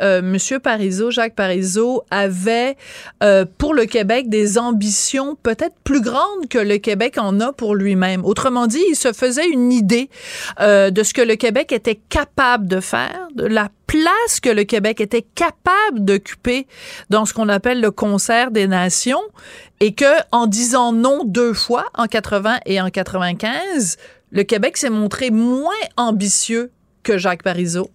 euh, 0.02 0.22
Monsieur 0.22 0.58
Parizeau, 0.58 1.10
Jacques 1.10 1.34
Parizeau, 1.34 2.02
avait 2.10 2.76
euh, 3.22 3.44
pour 3.58 3.74
le 3.74 3.84
Québec 3.84 4.30
des 4.30 4.56
ambitions 4.56 5.36
peut-être 5.42 5.76
plus 5.84 6.00
grandes 6.00 6.48
que 6.48 6.58
le 6.58 6.78
Québec 6.78 7.18
en 7.18 7.38
a 7.40 7.52
pour 7.52 7.74
lui-même? 7.74 8.24
Autrement 8.24 8.66
dit, 8.66 8.82
il 8.88 8.96
se 8.96 9.12
faisait 9.12 9.46
une 9.48 9.70
idée 9.70 10.08
euh, 10.60 10.90
de 10.90 11.02
ce 11.02 11.12
que 11.12 11.20
le 11.20 11.36
Québec 11.36 11.72
était 11.72 12.00
capable 12.08 12.66
de 12.66 12.80
faire, 12.80 13.28
de 13.34 13.44
la 13.44 13.68
place 13.86 14.40
que 14.40 14.48
le 14.48 14.64
Québec 14.64 15.02
était 15.02 15.26
capable 15.34 16.04
d'occuper 16.04 16.66
dans 17.10 17.26
ce 17.26 17.34
qu'on 17.34 17.50
appelle 17.50 17.82
le 17.82 17.90
concert 17.90 18.50
des 18.50 18.66
nations, 18.66 19.20
et 19.80 19.94
que 19.94 20.20
en 20.32 20.46
disant 20.46 20.92
non 20.92 21.24
deux 21.24 21.52
fois, 21.52 21.84
en 21.94 22.06
80 22.06 22.60
et 22.64 22.80
en 22.80 22.88
95, 22.88 23.98
le 24.30 24.42
Québec 24.44 24.78
s'est 24.78 24.90
montré 24.90 25.30
moins 25.30 25.74
ambitieux 25.96 26.70
que 27.02 27.18
Jacques 27.18 27.42
Parizeau? 27.42 27.90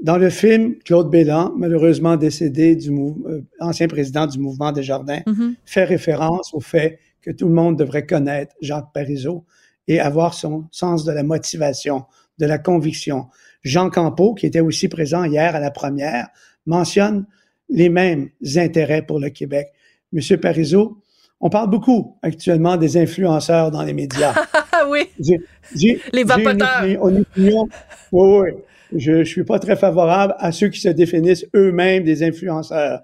Dans 0.00 0.16
le 0.16 0.30
film, 0.30 0.76
Claude 0.84 1.10
Bélan, 1.10 1.52
malheureusement 1.56 2.16
décédé, 2.16 2.76
du 2.76 2.90
euh, 2.90 3.42
ancien 3.58 3.88
président 3.88 4.26
du 4.26 4.38
mouvement 4.38 4.70
des 4.70 4.82
Jardins, 4.82 5.20
Mm-hmm. 5.26 5.54
fait 5.64 5.84
référence 5.84 6.54
au 6.54 6.60
fait 6.60 7.00
que 7.20 7.30
tout 7.32 7.48
le 7.48 7.54
monde 7.54 7.76
devrait 7.76 8.06
connaître 8.06 8.54
Jacques 8.60 8.92
Parizeau 8.94 9.44
et 9.88 9.98
avoir 9.98 10.34
son 10.34 10.66
sens 10.70 11.04
de 11.04 11.12
la 11.12 11.24
motivation, 11.24 12.04
de 12.38 12.46
la 12.46 12.58
conviction. 12.58 13.26
Jean 13.62 13.90
Campeau, 13.90 14.34
qui 14.34 14.46
était 14.46 14.60
aussi 14.60 14.88
présent 14.88 15.24
hier 15.24 15.56
à 15.56 15.60
la 15.60 15.70
première, 15.70 16.28
mentionne 16.66 17.26
les 17.68 17.88
mêmes 17.88 18.28
intérêts 18.56 19.02
pour 19.02 19.18
le 19.18 19.30
Québec. 19.30 19.72
Monsieur 20.12 20.38
Parizeau, 20.38 21.02
on 21.40 21.50
parle 21.50 21.70
beaucoup 21.70 22.16
actuellement 22.22 22.76
des 22.76 22.96
influenceurs 22.96 23.70
dans 23.70 23.82
les 23.82 23.92
médias. 23.92 24.34
oui. 24.88 25.00
J'ai- 25.18 25.40
j'ai- 25.74 26.00
Les 26.12 26.24
vapoteurs. 26.24 26.84
Une, 26.84 26.96
opinion- 26.96 27.08
une 27.08 27.20
opinion- 27.20 27.68
oui, 28.12 28.38
oui. 28.40 28.50
Je 28.96 29.12
ne 29.12 29.24
suis 29.24 29.44
pas 29.44 29.58
très 29.58 29.76
favorable 29.76 30.34
à 30.38 30.50
ceux 30.52 30.68
qui 30.68 30.80
se 30.80 30.88
définissent 30.88 31.46
eux-mêmes 31.54 32.04
des 32.04 32.22
influenceurs. 32.22 33.00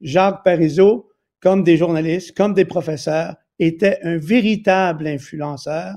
Jacques 0.00 0.42
Parizeau, 0.44 1.08
comme 1.40 1.62
des 1.62 1.76
journalistes, 1.76 2.36
comme 2.36 2.52
des 2.54 2.64
professeurs, 2.64 3.36
était 3.58 3.98
un 4.02 4.16
véritable 4.16 5.06
influenceur. 5.06 5.94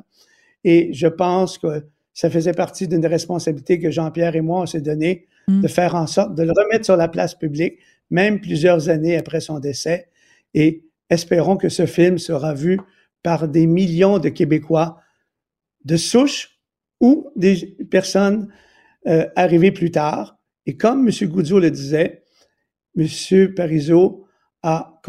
Et 0.63 0.93
je 0.93 1.07
pense 1.07 1.57
que 1.57 1.83
ça 2.13 2.29
faisait 2.29 2.53
partie 2.53 2.87
d'une 2.87 3.05
responsabilité 3.05 3.79
que 3.79 3.89
Jean-Pierre 3.89 4.35
et 4.35 4.41
moi, 4.41 4.61
on 4.61 4.65
s'est 4.65 4.81
donné 4.81 5.25
Mm. 5.47 5.61
de 5.61 5.67
faire 5.67 5.95
en 5.95 6.07
sorte 6.07 6.35
de 6.35 6.43
le 6.43 6.51
remettre 6.51 6.85
sur 6.85 6.95
la 6.95 7.07
place 7.09 7.35
publique, 7.35 7.79
même 8.11 8.39
plusieurs 8.39 8.87
années 8.89 9.17
après 9.17 9.41
son 9.41 9.59
décès. 9.59 10.07
Et 10.53 10.83
espérons 11.09 11.57
que 11.57 11.67
ce 11.69 11.85
film 11.85 12.17
sera 12.17 12.53
vu 12.53 12.79
par 13.23 13.47
des 13.49 13.65
millions 13.67 14.19
de 14.19 14.29
Québécois 14.29 14.99
de 15.85 15.97
souche 15.97 16.59
ou 16.99 17.29
des 17.35 17.77
personnes 17.89 18.47
euh, 19.07 19.27
arrivées 19.35 19.71
plus 19.71 19.91
tard. 19.91 20.37
Et 20.65 20.77
comme 20.77 21.07
M. 21.07 21.29
Goudzot 21.29 21.59
le 21.59 21.71
disait, 21.71 22.23
M. 22.97 23.53
Parizeau 23.53 24.27
a, 24.61 25.01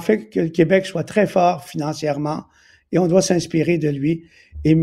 fait 0.00 0.30
que 0.30 0.40
le 0.40 0.48
Québec 0.48 0.86
soit 0.86 1.04
très 1.04 1.26
fort 1.26 1.64
financièrement 1.64 2.44
et 2.92 2.98
on 2.98 3.06
doit 3.06 3.20
s'inspirer 3.20 3.76
de 3.76 3.90
lui. 3.90 4.24
Et 4.64 4.76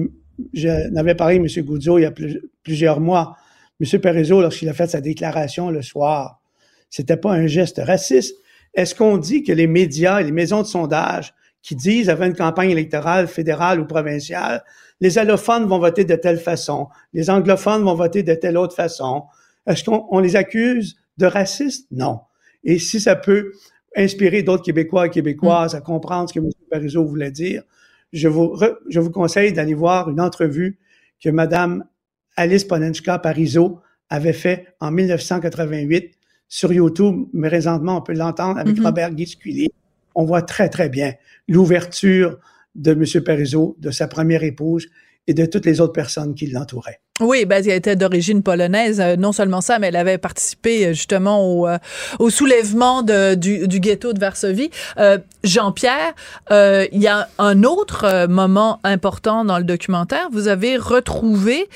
je 0.54 0.89
n'avais 0.89 1.16
parlé 1.16 1.36
à 1.36 1.39
M. 1.39 1.66
Goudzot 1.66 1.97
il 1.97 2.04
y 2.04 2.06
a 2.06 2.12
plus- 2.12 2.41
plusieurs 2.64 2.99
mois. 2.99 3.36
M. 3.80 3.99
Parizeau, 3.99 4.41
lorsqu'il 4.41 4.70
a 4.70 4.74
fait 4.74 4.88
sa 4.88 5.02
déclaration 5.02 5.72
le 5.72 5.82
soir, 5.82 6.41
c'était 6.91 7.18
pas 7.18 7.32
un 7.32 7.47
geste 7.47 7.82
raciste. 7.84 8.36
Est-ce 8.76 8.93
qu'on 8.93 9.18
dit 9.18 9.43
que 9.43 9.52
les 9.52 9.68
médias 9.68 10.22
et 10.22 10.24
les 10.24 10.32
maisons 10.32 10.62
de 10.62 10.68
sondage 10.68 11.34
qui 11.62 11.76
disent 11.76 12.09
avant 12.09 12.26
une 12.26 12.36
campagne 12.36 12.72
électorale 12.72 13.28
fédérale 13.28 13.80
ou 13.80 13.86
provinciale, 13.86 14.64
les 14.99 15.18
allophones 15.18 15.66
vont 15.66 15.80
voter 15.80 16.05
de 16.05 16.16
telle 16.16 16.39
façon, 16.39 16.88
les 17.14 17.30
anglophones 17.30 17.84
vont 17.84 17.95
voter 17.95 18.24
de 18.24 18.34
telle 18.34 18.57
autre 18.57 18.76
façon. 18.76 19.24
Est-ce 19.68 19.84
qu'on 19.84 20.05
on 20.09 20.20
les 20.20 20.36
accuse 20.36 20.95
de 21.18 21.26
racistes? 21.26 21.88
Non. 21.91 22.20
Et 22.64 22.80
si 22.80 22.99
ça 22.99 23.16
peut 23.16 23.51
inspirer 23.95 24.41
d'autres 24.43 24.64
Québécois 24.64 25.07
et 25.07 25.09
Québécoises 25.09 25.76
à 25.76 25.82
comprendre 25.82 26.30
ce 26.30 26.34
que 26.34 26.39
M. 26.39 26.49
Parizeau 26.70 27.05
voulait 27.05 27.32
dire, 27.32 27.64
je 28.14 28.28
vous, 28.28 28.45
re- 28.55 28.76
je 28.89 28.99
vous 28.99 29.12
conseille 29.12 29.53
d'aller 29.53 29.74
voir 29.74 30.09
une 30.09 30.22
entrevue 30.22 30.80
que 31.24 31.30
Mme 31.30 31.84
Alice 32.38 32.64
Ponenchka 32.64 33.20
Parizeau 33.20 33.80
avait 34.09 34.34
fait 34.34 34.68
en 34.80 34.91
1988 34.91 36.12
sur 36.47 36.74
YouTube, 36.74 37.26
mais 37.34 37.47
présentement, 37.49 37.97
on 37.97 38.01
peut 38.01 38.14
l'entendre 38.14 38.59
avec 38.59 38.78
Mhm. 38.78 38.86
Robert 38.86 39.12
Guisculier. 39.12 39.72
On 40.16 40.26
voit 40.26 40.41
très, 40.41 40.70
très 40.70 40.89
bien 40.89 41.14
l'ouverture 41.47 42.39
de 42.76 42.91
M. 42.91 43.24
Parizeau, 43.24 43.76
de 43.80 43.91
sa 43.91 44.07
première 44.07 44.43
épouse 44.43 44.88
et 45.28 45.34
de 45.34 45.45
toutes 45.45 45.66
les 45.66 45.82
autres 45.82 45.93
personnes 45.93 46.36
qui 46.36 46.47
l'entouraient. 46.47 47.01
Oui, 47.22 47.45
ben, 47.45 47.63
elle 47.63 47.74
était 47.74 47.95
d'origine 47.95 48.41
polonaise. 48.41 48.99
Euh, 48.99 49.15
non 49.15 49.32
seulement 49.32 49.61
ça, 49.61 49.78
mais 49.78 49.88
elle 49.88 49.95
avait 49.95 50.17
participé 50.17 50.88
euh, 50.88 50.93
justement 50.93 51.45
au, 51.45 51.67
euh, 51.67 51.78
au 52.19 52.30
soulèvement 52.32 53.03
de- 53.03 53.36
du, 53.36 53.67
du 53.67 53.80
ghetto 53.80 54.11
de 54.13 54.19
Varsovie. 54.19 54.72
Euh, 54.97 55.19
Jean-Pierre, 55.43 56.13
euh, 56.51 56.86
il 56.91 56.99
y 57.01 57.07
a 57.07 57.28
un 57.38 57.63
autre 57.63 58.05
euh, 58.05 58.28
moment 58.28 58.80
important 58.84 59.45
dans 59.45 59.59
le 59.59 59.63
documentaire. 59.63 60.28
Vous 60.32 60.47
avez 60.47 60.78
retrouvé 60.78 61.69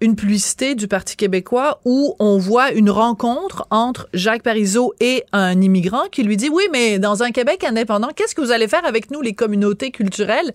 une 0.00 0.14
publicité 0.16 0.74
du 0.74 0.86
Parti 0.88 1.16
québécois 1.16 1.80
où 1.84 2.14
on 2.20 2.38
voit 2.38 2.70
une 2.72 2.90
rencontre 2.90 3.66
entre 3.70 4.08
Jacques 4.14 4.42
Parizeau 4.42 4.94
et 5.00 5.24
un 5.32 5.60
immigrant 5.60 6.04
qui 6.10 6.22
lui 6.22 6.36
dit, 6.36 6.48
oui, 6.48 6.64
mais 6.72 6.98
dans 6.98 7.22
un 7.22 7.30
Québec 7.30 7.64
indépendant, 7.64 8.08
qu'est-ce 8.14 8.34
que 8.34 8.40
vous 8.40 8.52
allez 8.52 8.68
faire 8.68 8.84
avec 8.84 9.10
nous, 9.10 9.20
les 9.20 9.32
communautés 9.34 9.90
culturelles? 9.90 10.52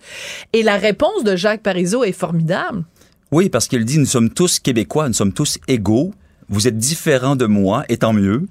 Et 0.52 0.62
la 0.62 0.76
réponse 0.76 1.24
de 1.24 1.36
Jacques 1.36 1.62
Parizeau 1.62 2.04
est 2.04 2.12
formidable. 2.12 2.84
Oui, 3.34 3.48
parce 3.48 3.66
qu'il 3.66 3.84
dit 3.84 3.98
nous 3.98 4.06
sommes 4.06 4.30
tous 4.30 4.60
québécois, 4.60 5.08
nous 5.08 5.14
sommes 5.14 5.32
tous 5.32 5.58
égaux. 5.66 6.14
Vous 6.48 6.68
êtes 6.68 6.78
différents 6.78 7.34
de 7.34 7.46
moi, 7.46 7.84
et 7.88 7.96
tant 7.96 8.12
mieux. 8.12 8.46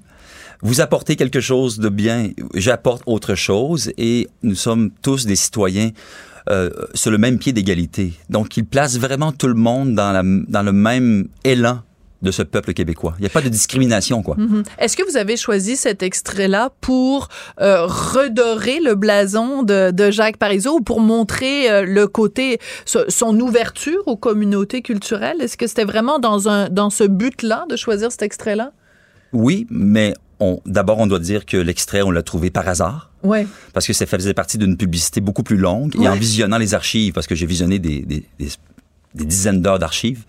Vous 0.60 0.82
apportez 0.82 1.16
quelque 1.16 1.40
chose 1.40 1.78
de 1.78 1.88
bien, 1.88 2.32
j'apporte 2.54 3.02
autre 3.06 3.34
chose, 3.34 3.92
et 3.96 4.28
nous 4.42 4.54
sommes 4.54 4.90
tous 5.00 5.24
des 5.24 5.36
citoyens 5.36 5.88
euh, 6.50 6.68
sur 6.92 7.10
le 7.10 7.16
même 7.16 7.38
pied 7.38 7.54
d'égalité. 7.54 8.12
Donc, 8.28 8.58
il 8.58 8.66
place 8.66 8.98
vraiment 8.98 9.32
tout 9.32 9.48
le 9.48 9.54
monde 9.54 9.94
dans, 9.94 10.12
le 10.12 10.72
même 10.72 11.28
élan 11.44 11.80
de 12.22 12.30
ce 12.30 12.42
peuple 12.42 12.72
québécois. 12.72 13.14
Il 13.18 13.22
n'y 13.22 13.26
a 13.26 13.30
pas 13.30 13.42
de 13.42 13.48
discrimination, 13.50 14.22
quoi. 14.22 14.36
Mhm. 14.38 14.62
Est-ce 14.78 14.96
que 14.96 15.02
vous 15.10 15.16
avez 15.18 15.36
choisi 15.36 15.76
cet 15.76 16.02
extrait-là 16.02 16.70
pour 16.80 17.28
euh, 17.60 17.84
redorer 17.86 18.80
le 18.80 18.94
blason 18.94 19.62
de, 19.62 19.90
de 19.90 20.10
Jacques 20.10 20.38
Parizeau 20.38 20.78
ou 20.78 20.80
pour 20.80 21.00
montrer 21.00 21.70
euh, 21.70 21.84
le 21.84 22.06
côté, 22.06 22.58
so- 22.86 23.04
son 23.08 23.38
ouverture 23.40 24.02
aux 24.06 24.16
communautés 24.16 24.80
culturelles? 24.80 25.36
Est-ce 25.40 25.56
que 25.58 25.66
c'était 25.66 25.84
vraiment 25.84 26.18
dans, 26.18 26.48
un, 26.48 26.70
dans 26.70 26.88
ce 26.88 27.04
but-là 27.04 27.66
de 27.68 27.76
choisir 27.76 28.10
cet 28.10 28.22
extrait-là? 28.22 28.72
Oui, 29.32 29.66
mais 29.68 30.14
on, 30.40 30.60
d'abord, 30.64 30.98
on 31.00 31.06
doit 31.06 31.18
dire 31.18 31.44
que 31.44 31.56
l'extrait, 31.56 32.02
on 32.02 32.10
l'a 32.10 32.22
trouvé 32.22 32.48
par 32.50 32.66
hasard. 32.68 33.10
Ouais. 33.22 33.46
Parce 33.72 33.86
que 33.86 33.92
ça 33.92 34.06
faisait 34.06 34.34
partie 34.34 34.58
d'une 34.58 34.76
publicité 34.76 35.20
beaucoup 35.20 35.42
plus 35.42 35.56
longue. 35.56 35.94
Et 36.00 36.08
en 36.08 36.14
visionnant 36.14 36.58
les 36.58 36.72
archives, 36.72 37.12
parce 37.12 37.26
que 37.26 37.34
j'ai 37.34 37.46
visionné 37.46 37.78
des, 37.78 38.00
des, 38.02 38.24
des, 38.38 38.48
des 39.14 39.24
dizaines 39.24 39.60
d'heures 39.60 39.78
d'archives, 39.78 40.24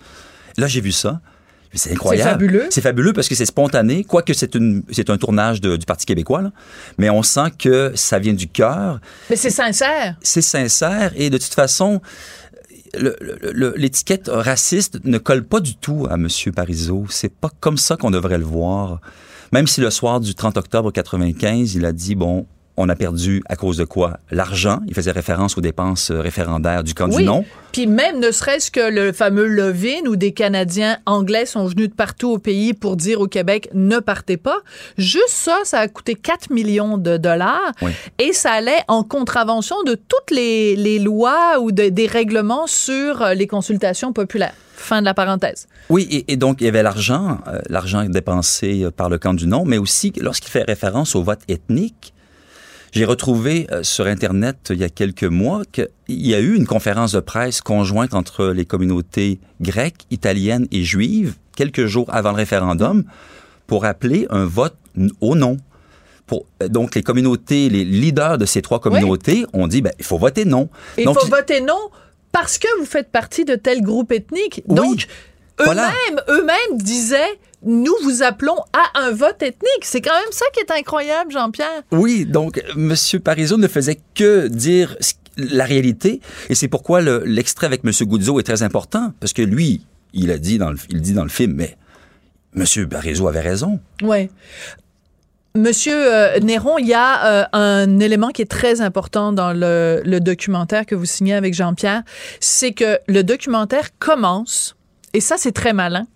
là, 0.58 0.68
j'ai 0.68 0.82
vu 0.82 0.92
ça. 0.92 1.22
C'est 1.76 1.92
incroyable. 1.92 2.24
C'est 2.28 2.32
fabuleux. 2.34 2.66
C'est 2.70 2.82
fabuleux 2.82 3.14
parce 3.14 3.28
que 3.30 3.36
c'est 3.36 3.46
spontané, 3.46 4.04
quoique 4.04 4.34
c'est 4.34 4.56
une 4.56 4.84
c'est 4.92 5.10
un 5.10 5.18
tournage 5.18 5.62
de- 5.62 5.76
du 5.78 5.86
Parti 5.86 6.06
québécois, 6.06 6.42
là. 6.42 6.52
mais 6.98 7.10
on 7.10 7.22
sent 7.24 7.52
que 7.60 7.92
ça 7.96 8.18
vient 8.20 8.34
du 8.34 8.48
cœur. 8.48 9.00
Mais 9.30 9.36
c'est 9.36 9.50
sincère. 9.50 10.16
C'est 10.22 10.42
sincère 10.42 11.12
et 11.16 11.30
de 11.30 11.38
toute 11.38 11.54
façon, 11.54 12.02
l'étiquette 13.76 14.30
raciste 14.32 15.00
ne 15.04 15.18
colle 15.18 15.44
pas 15.44 15.60
du 15.60 15.76
tout 15.76 16.08
à 16.10 16.16
M. 16.16 16.28
Parizeau. 16.56 17.06
C'est 17.10 17.34
pas 17.34 17.50
comme 17.60 17.78
ça 17.78 17.98
qu'on 17.98 18.12
devrait 18.12 18.38
le 18.38 18.46
voir. 18.46 19.02
Même 19.52 19.68
si 19.68 19.82
le 19.82 19.90
soir 19.90 20.20
du 20.20 20.34
30 20.36 20.58
octobre 20.58 20.92
95, 20.92 21.76
il 21.76 21.86
a 21.86 21.92
dit 21.92 22.16
bon, 22.16 22.46
on 22.78 22.90
a 22.90 22.96
perdu 22.96 23.42
à 23.48 23.56
cause 23.56 23.78
de 23.78 23.86
quoi? 23.86 24.18
L'argent. 24.32 24.80
Il 24.88 24.94
faisait 24.94 25.12
référence 25.12 25.58
aux 25.58 25.62
dépenses 25.62 26.12
euh, 26.12 26.20
référendaires 26.22 26.84
du 26.84 26.94
camp 26.94 27.08
Oui. 27.10 27.18
du 27.18 27.24
non. 27.24 27.46
Puis 27.72 27.88
même 27.88 28.20
ne 28.20 28.32
serait-ce 28.32 28.72
que 28.72 28.90
le 28.90 29.12
fameux 29.12 29.48
Levin 29.48 30.08
où 30.08 30.16
des 30.16 30.32
Canadiens 30.34 30.98
anglais 31.06 31.46
sont 31.46 31.66
venus 31.66 31.90
de 31.90 31.94
partout 31.94 32.30
au 32.32 32.38
pays 32.38 32.74
pour 32.74 32.96
dire 32.96 33.20
au 33.22 33.28
Québec 33.28 33.70
ne 33.74 34.00
partez 34.00 34.38
pas. 34.38 34.58
Juste 34.98 35.30
ça, 35.30 35.60
ça 35.66 35.80
a 35.80 35.88
coûté 35.88 36.16
4 36.16 36.52
millions 36.52 36.98
de 36.98 37.18
dollars 37.18 37.72
Oui. 37.82 37.92
et 38.20 38.32
ça 38.34 38.52
allait 38.52 38.82
en 38.88 39.04
contravention 39.04 39.76
de 39.86 39.96
toutes 39.96 40.32
les, 40.32 40.76
les 40.76 41.00
lois 41.00 41.60
ou 41.62 41.72
de- 41.72 41.90
des 41.90 42.08
règlements 42.08 42.68
sur 42.68 43.22
euh, 43.22 43.34
les 43.34 43.48
consultations 43.48 44.14
populaires. 44.14 44.54
Fin 44.78 45.00
de 45.00 45.06
la 45.06 45.14
parenthèse. 45.14 45.68
Oui, 45.90 46.08
et, 46.12 46.34
et 46.34 46.36
donc 46.38 46.60
il 46.62 46.66
y 46.66 46.68
avait 46.68 46.84
l'argent, 46.84 47.40
euh, 47.48 47.60
l'argent 47.70 48.04
dépensé 48.06 48.86
par 48.96 49.10
le 49.10 49.18
camp 49.18 49.34
du 49.34 49.48
non, 49.48 49.64
mais 49.66 49.78
aussi 49.78 50.12
lorsqu'il 50.18 50.50
fait 50.52 50.64
référence 50.64 51.16
au 51.16 51.24
vote 51.24 51.40
ethnique. 51.48 52.14
J'ai 52.96 53.04
retrouvé 53.04 53.68
euh, 53.74 53.84
sur 53.84 54.08
Internet 54.08 54.68
il 54.70 54.78
y 54.78 54.86
a 54.86 54.90
quelques 54.90 55.26
mois 55.26 55.64
qu'il 55.74 55.90
y 56.08 56.34
a 56.34 56.40
eu 56.40 56.56
une 56.56 56.66
conférence 56.66 57.12
de 57.12 57.20
presse 57.20 57.60
conjointe 57.60 58.14
entre 58.14 58.46
les 58.48 58.64
communautés 58.64 59.42
grecques, 59.60 60.06
italiennes 60.12 60.66
et 60.72 60.84
juives 60.84 61.34
quelques 61.58 61.88
jours 61.88 62.08
avant 62.14 62.30
le 62.32 62.38
référendum 62.38 63.04
pour 63.68 63.84
appeler 63.84 64.28
un 64.30 64.46
vote 64.46 64.78
au 65.20 65.36
non. 65.36 65.58
Pour, 66.26 66.46
euh, 66.64 66.70
donc 66.70 66.96
les 66.96 67.04
communautés, 67.04 67.68
les 67.68 67.84
leaders 67.84 68.38
de 68.38 68.46
ces 68.46 68.62
trois 68.62 68.80
communautés 68.80 69.46
ont 69.52 69.68
dit 69.68 69.82
ben, 69.82 69.92
il 70.00 70.06
faut 70.06 70.18
voter 70.18 70.46
non. 70.46 70.70
Il 70.98 71.04
donc, 71.04 71.20
faut 71.20 71.28
voter 71.28 71.60
non 71.60 71.90
parce 72.32 72.58
que 72.58 72.68
vous 72.80 72.86
faites 72.86 73.12
partie 73.12 73.44
de 73.44 73.56
tel 73.56 73.82
groupe 73.82 74.14
ethnique. 74.14 74.64
Oui. 74.68 74.76
Donc, 74.76 75.08
Voilà. 75.62 75.90
eux-mêmes, 75.90 76.22
eux-mêmes 76.30 76.78
disaient, 76.78 77.40
nous 77.66 77.96
vous 78.04 78.24
appelons 78.24 78.58
à 78.74 79.00
un 79.00 79.12
vote 79.12 79.42
ethnique. 79.42 79.84
C'est 79.84 80.02
quand 80.02 80.14
même 80.14 80.32
ça 80.32 80.46
qui 80.54 80.60
est 80.62 80.72
incroyable, 80.72 81.32
Jean-Pierre. 81.32 81.82
Oui, 81.92 82.26
donc 82.26 82.64
M. 82.76 82.94
Parizeau 83.24 83.58
ne 83.58 83.68
faisait 83.68 84.00
que 84.14 84.48
dire 84.48 84.96
la 85.38 85.66
réalité, 85.66 86.22
et 86.50 86.56
c'est 86.56 86.68
pourquoi 86.70 87.02
le- 87.02 87.24
l'extrait 87.26 87.66
avec 87.68 87.82
M. 87.84 87.92
Goudzo 88.08 88.40
est 88.40 88.44
très 88.44 88.64
important, 88.64 89.12
parce 89.20 89.34
que 89.34 89.42
lui, 89.42 89.82
il 90.14 90.32
a 90.32 90.38
dit 90.38 90.58
dans 90.58 90.70
le, 90.72 90.78
il 90.90 91.02
dit 91.02 91.12
dans 91.14 91.24
le 91.24 91.30
film, 91.30 91.54
mais 91.56 91.76
M. 92.56 92.88
Parizeau 92.88 93.28
avait 93.28 93.42
raison. 93.42 93.80
Ouais. 94.02 94.30
Monsieur 95.56 95.94
euh, 95.96 96.40
Néron, 96.40 96.78
il 96.78 96.88
y 96.88 96.94
a 96.94 97.26
euh, 97.26 97.46
un 97.54 98.00
élément 98.00 98.30
qui 98.30 98.42
est 98.42 98.50
très 98.52 98.82
important 98.82 99.32
dans 99.32 99.54
le, 99.54 100.02
le 100.06 100.20
documentaire 100.20 100.86
que 100.86 100.96
vous 100.96 101.06
signez 101.06 101.34
avec 101.34 101.54
Jean-Pierre, 101.54 102.04
c'est 102.42 102.74
que 102.74 103.00
le 103.08 103.24
documentaire 103.24 103.98
commence, 103.98 104.76
et 105.14 105.22
ça 105.22 105.36
c'est 105.38 105.54
très 105.54 105.72
malin, 105.72 106.08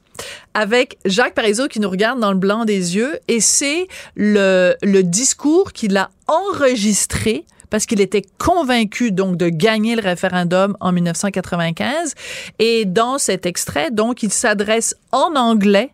avec 0.53 0.97
Jacques 1.05 1.34
Parizeau 1.34 1.67
qui 1.67 1.80
nous 1.80 1.89
regarde 1.89 2.20
dans 2.20 2.32
le 2.32 2.38
blanc 2.38 2.65
des 2.65 2.95
yeux, 2.95 3.20
et 3.28 3.39
c'est 3.39 3.88
le, 4.15 4.76
le 4.82 5.03
discours 5.03 5.74
qu'il 5.74 5.97
a 5.97 6.09
enregistré 6.28 7.45
parce 7.70 7.86
qu'il 7.86 8.01
était 8.01 8.24
convaincu 8.38 9.11
donc 9.11 9.38
de 9.38 9.49
gagner 9.49 9.95
le 9.95 10.01
référendum 10.01 10.76
en 10.80 10.91
1995. 10.91 12.15
Et 12.57 12.86
dans 12.86 13.17
cet 13.17 13.45
extrait, 13.45 13.91
donc, 13.91 14.24
il 14.24 14.32
s'adresse 14.32 14.95
en 15.11 15.36
anglais, 15.36 15.91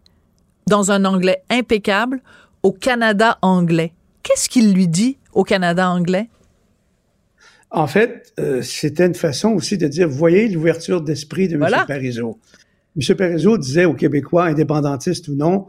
dans 0.67 0.91
un 0.91 1.05
anglais 1.05 1.41
impeccable, 1.49 2.21
au 2.63 2.71
Canada 2.71 3.37
anglais. 3.41 3.93
Qu'est-ce 4.23 4.49
qu'il 4.49 4.73
lui 4.73 4.87
dit 4.87 5.17
au 5.33 5.43
Canada 5.43 5.89
anglais? 5.89 6.29
En 7.71 7.87
fait, 7.87 8.33
euh, 8.39 8.61
c'était 8.61 9.05
une 9.05 9.15
façon 9.15 9.49
aussi 9.49 9.77
de 9.77 9.87
dire, 9.87 10.07
vous 10.07 10.17
voyez 10.17 10.47
l'ouverture 10.47 11.01
d'esprit 11.01 11.47
de 11.47 11.57
Voilà. 11.57 11.81
M. 11.81 11.85
Parizeau. 11.87 12.39
M. 12.95 13.15
Parizeau 13.15 13.57
disait 13.57 13.85
aux 13.85 13.93
Québécois, 13.93 14.45
indépendantistes 14.45 15.27
ou 15.27 15.35
non, 15.35 15.67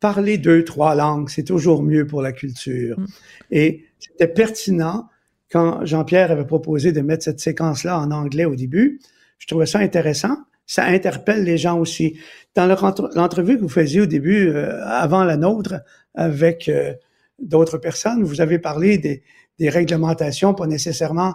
parlez 0.00 0.38
deux, 0.38 0.64
trois 0.64 0.94
langues, 0.94 1.28
c'est 1.28 1.44
toujours 1.44 1.82
mieux 1.82 2.06
pour 2.06 2.22
la 2.22 2.32
culture. 2.32 2.98
Mm. 2.98 3.06
Et 3.52 3.84
c'était 3.98 4.28
pertinent 4.28 5.08
quand 5.50 5.84
Jean-Pierre 5.84 6.30
avait 6.30 6.46
proposé 6.46 6.92
de 6.92 7.00
mettre 7.00 7.24
cette 7.24 7.40
séquence-là 7.40 7.98
en 7.98 8.10
anglais 8.10 8.44
au 8.44 8.56
début. 8.56 9.00
Je 9.38 9.46
trouvais 9.46 9.66
ça 9.66 9.78
intéressant. 9.78 10.36
Ça 10.66 10.84
interpelle 10.84 11.44
les 11.44 11.58
gens 11.58 11.78
aussi. 11.78 12.18
Dans 12.54 12.66
l'entrevue 12.66 13.56
que 13.56 13.62
vous 13.62 13.68
faisiez 13.68 14.00
au 14.00 14.06
début, 14.06 14.48
euh, 14.48 14.84
avant 14.86 15.24
la 15.24 15.36
nôtre, 15.36 15.74
avec 16.14 16.68
euh, 16.68 16.94
d'autres 17.38 17.78
personnes, 17.78 18.24
vous 18.24 18.40
avez 18.40 18.58
parlé 18.58 18.98
des, 18.98 19.22
des 19.58 19.68
réglementations, 19.68 20.54
pas 20.54 20.66
nécessairement 20.66 21.34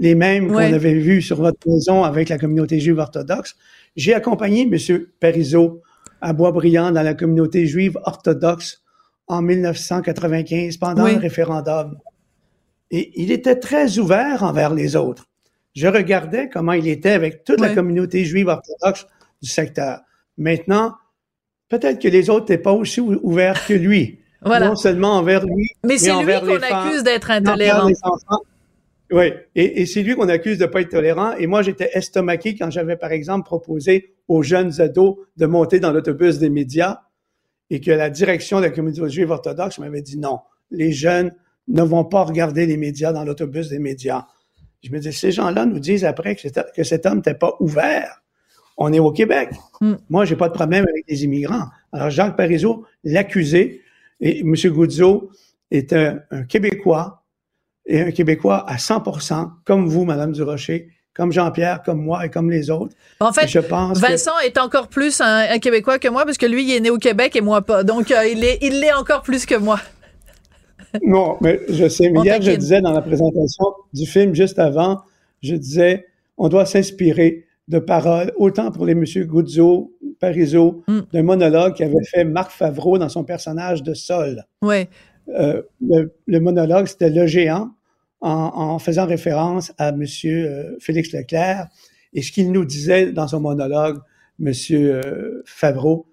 les 0.00 0.14
mêmes 0.14 0.50
Ouais. 0.50 0.68
qu'on 0.68 0.74
avait 0.74 0.94
vues 0.94 1.22
sur 1.22 1.36
votre 1.38 1.58
maison 1.68 2.02
avec 2.04 2.28
la 2.28 2.38
communauté 2.38 2.80
juive 2.80 2.98
orthodoxe. 2.98 3.56
J'ai 3.96 4.14
accompagné 4.14 4.62
M. 4.62 5.00
Parizeau 5.20 5.82
à 6.20 6.32
Boisbriand 6.32 6.90
dans 6.92 7.02
la 7.02 7.14
communauté 7.14 7.66
juive 7.66 7.98
orthodoxe 8.04 8.82
en 9.28 9.42
1995 9.42 10.76
pendant 10.76 11.04
Oui. 11.04 11.14
le 11.14 11.18
référendum. 11.18 11.96
Et 12.90 13.10
il 13.20 13.32
était 13.32 13.56
très 13.56 13.98
ouvert 13.98 14.42
envers 14.42 14.72
les 14.74 14.96
autres. 14.96 15.26
Je 15.74 15.86
regardais 15.88 16.48
comment 16.48 16.72
il 16.72 16.88
était 16.88 17.10
avec 17.10 17.44
toute 17.44 17.60
la 17.60 17.74
communauté 17.74 18.24
juive 18.24 18.48
orthodoxe 18.48 19.06
du 19.42 19.48
secteur. 19.48 20.00
Maintenant, 20.38 20.94
peut-être 21.68 22.00
que 22.00 22.08
les 22.08 22.30
autres 22.30 22.42
n'étaient 22.50 22.62
pas 22.62 22.72
aussi 22.72 23.00
ou- 23.00 23.18
ouverts 23.22 23.66
que 23.66 23.74
lui. 23.74 24.20
Voilà. 24.42 24.68
Non 24.68 24.76
seulement 24.76 25.14
envers 25.16 25.44
lui, 25.44 25.70
Mais 25.84 25.98
c'est 25.98 26.12
lui 26.22 26.32
qu'on 26.40 26.60
accuse 26.62 27.02
d'être 27.02 27.30
intolérant. 27.32 27.88
Oui, 29.12 29.32
et, 29.54 29.82
et 29.82 29.86
c'est 29.86 30.02
lui 30.02 30.14
qu'on 30.16 30.28
accuse 30.28 30.58
de 30.58 30.64
ne 30.64 30.70
pas 30.70 30.80
être 30.80 30.90
tolérant. 30.90 31.32
Et 31.36 31.46
moi, 31.46 31.62
j'étais 31.62 31.90
estomaqué 31.94 32.56
quand 32.56 32.70
j'avais, 32.70 32.96
par 32.96 33.12
exemple, 33.12 33.44
proposé 33.44 34.14
aux 34.26 34.42
jeunes 34.42 34.80
ados 34.80 35.16
de 35.36 35.46
monter 35.46 35.78
dans 35.78 35.92
l'autobus 35.92 36.38
des 36.38 36.50
médias 36.50 37.02
et 37.70 37.80
que 37.80 37.90
la 37.92 38.10
direction 38.10 38.58
de 38.58 38.64
la 38.64 38.70
communauté 38.70 39.08
juive 39.08 39.30
orthodoxe 39.30 39.78
m'avait 39.78 40.02
dit 40.02 40.18
non, 40.18 40.40
les 40.70 40.90
jeunes 40.92 41.32
ne 41.68 41.82
vont 41.82 42.04
pas 42.04 42.24
regarder 42.24 42.66
les 42.66 42.76
médias 42.76 43.12
dans 43.12 43.24
l'autobus 43.24 43.68
des 43.68 43.78
médias. 43.78 44.26
Je 44.82 44.90
me 44.90 44.98
dis, 44.98 45.12
ces 45.12 45.32
gens-là 45.32 45.66
nous 45.66 45.78
disent 45.80 46.04
après 46.04 46.34
que, 46.36 46.42
cet- 46.42 46.72
que 46.74 46.82
cet 46.84 47.06
homme 47.06 47.16
n'était 47.16 47.34
pas 47.34 47.54
ouvert. 47.60 48.22
On 48.76 48.92
est 48.92 48.98
au 48.98 49.10
Québec. 49.10 49.50
Mm. 49.80 49.94
Moi, 50.10 50.24
j'ai 50.26 50.36
pas 50.36 50.48
de 50.48 50.54
problème 50.54 50.84
avec 50.88 51.04
les 51.08 51.24
immigrants. 51.24 51.64
Alors, 51.92 52.10
Jacques 52.10 52.36
Parizeau 52.36 52.84
l'accusait 53.04 53.80
et 54.20 54.40
M. 54.40 54.54
Goudzo 54.66 55.30
est 55.70 55.92
un, 55.92 56.20
un 56.30 56.42
Québécois 56.44 57.24
et 57.86 58.00
un 58.00 58.10
Québécois 58.10 58.64
à 58.68 58.76
100% 58.76 59.50
comme 59.64 59.86
vous, 59.88 60.04
Madame 60.04 60.32
Durocher, 60.32 60.88
comme 61.14 61.32
Jean-Pierre, 61.32 61.82
comme 61.82 62.02
moi 62.02 62.26
et 62.26 62.30
comme 62.30 62.50
les 62.50 62.68
autres. 62.70 62.94
En 63.20 63.32
fait, 63.32 63.46
je 63.48 63.58
pense 63.60 64.00
que- 64.00 64.06
Vincent 64.06 64.38
est 64.44 64.58
encore 64.58 64.88
plus 64.88 65.20
un, 65.20 65.46
un 65.50 65.58
Québécois 65.58 65.98
que 65.98 66.08
moi 66.08 66.24
parce 66.24 66.36
que 66.36 66.46
lui, 66.46 66.64
il 66.64 66.74
est 66.74 66.80
né 66.80 66.90
au 66.90 66.98
Québec 66.98 67.34
et 67.36 67.40
moi 67.40 67.62
pas. 67.62 67.84
Donc, 67.84 68.10
euh, 68.10 68.26
il 68.26 68.44
est, 68.44 68.58
il 68.62 68.80
l'est 68.80 68.92
encore 68.92 69.22
plus 69.22 69.46
que 69.46 69.54
moi. 69.54 69.80
Non, 71.02 71.36
mais 71.40 71.60
je 71.68 71.88
sais. 71.88 72.08
Mais 72.10 72.18
On 72.20 72.24
hier, 72.24 72.40
je 72.40 72.52
disais 72.52 72.80
dans 72.80 72.92
la 72.92 73.02
présentation 73.02 73.64
du 73.92 74.06
film 74.06 74.34
juste 74.34 74.58
avant, 74.58 75.02
je 75.42 75.54
disais, 75.54 76.06
on 76.38 76.48
doit 76.48 76.64
s'inspirer 76.64 77.44
de 77.68 77.78
paroles, 77.78 78.32
autant 78.36 78.70
pour 78.70 78.86
les 78.86 78.94
monsieur 78.94 79.24
Goudzo, 79.24 79.92
Parizeau, 80.20 80.82
Mm. 80.86 81.00
d'un 81.12 81.22
monologue 81.22 81.74
qu'avait 81.74 82.04
fait 82.04 82.24
Marc 82.24 82.50
Favreau 82.52 82.96
dans 82.96 83.08
son 83.08 83.24
personnage 83.24 83.82
de 83.82 83.92
Sol. 83.92 84.44
Ouais. 84.62 84.88
Euh, 85.38 85.62
le, 85.86 86.14
le 86.26 86.40
monologue, 86.40 86.86
c'était 86.86 87.10
Le 87.10 87.26
Géant, 87.26 87.70
en, 88.20 88.30
en 88.54 88.78
faisant 88.78 89.06
référence 89.06 89.72
à 89.78 89.92
euh, 89.92 90.76
Félix 90.80 91.12
Leclerc. 91.12 91.68
Et 92.12 92.22
ce 92.22 92.32
qu'il 92.32 92.50
nous 92.52 92.64
disait 92.64 93.12
dans 93.12 93.28
son 93.28 93.40
monologue, 93.40 93.98
euh, 94.40 95.42
Favreau, 95.44 96.06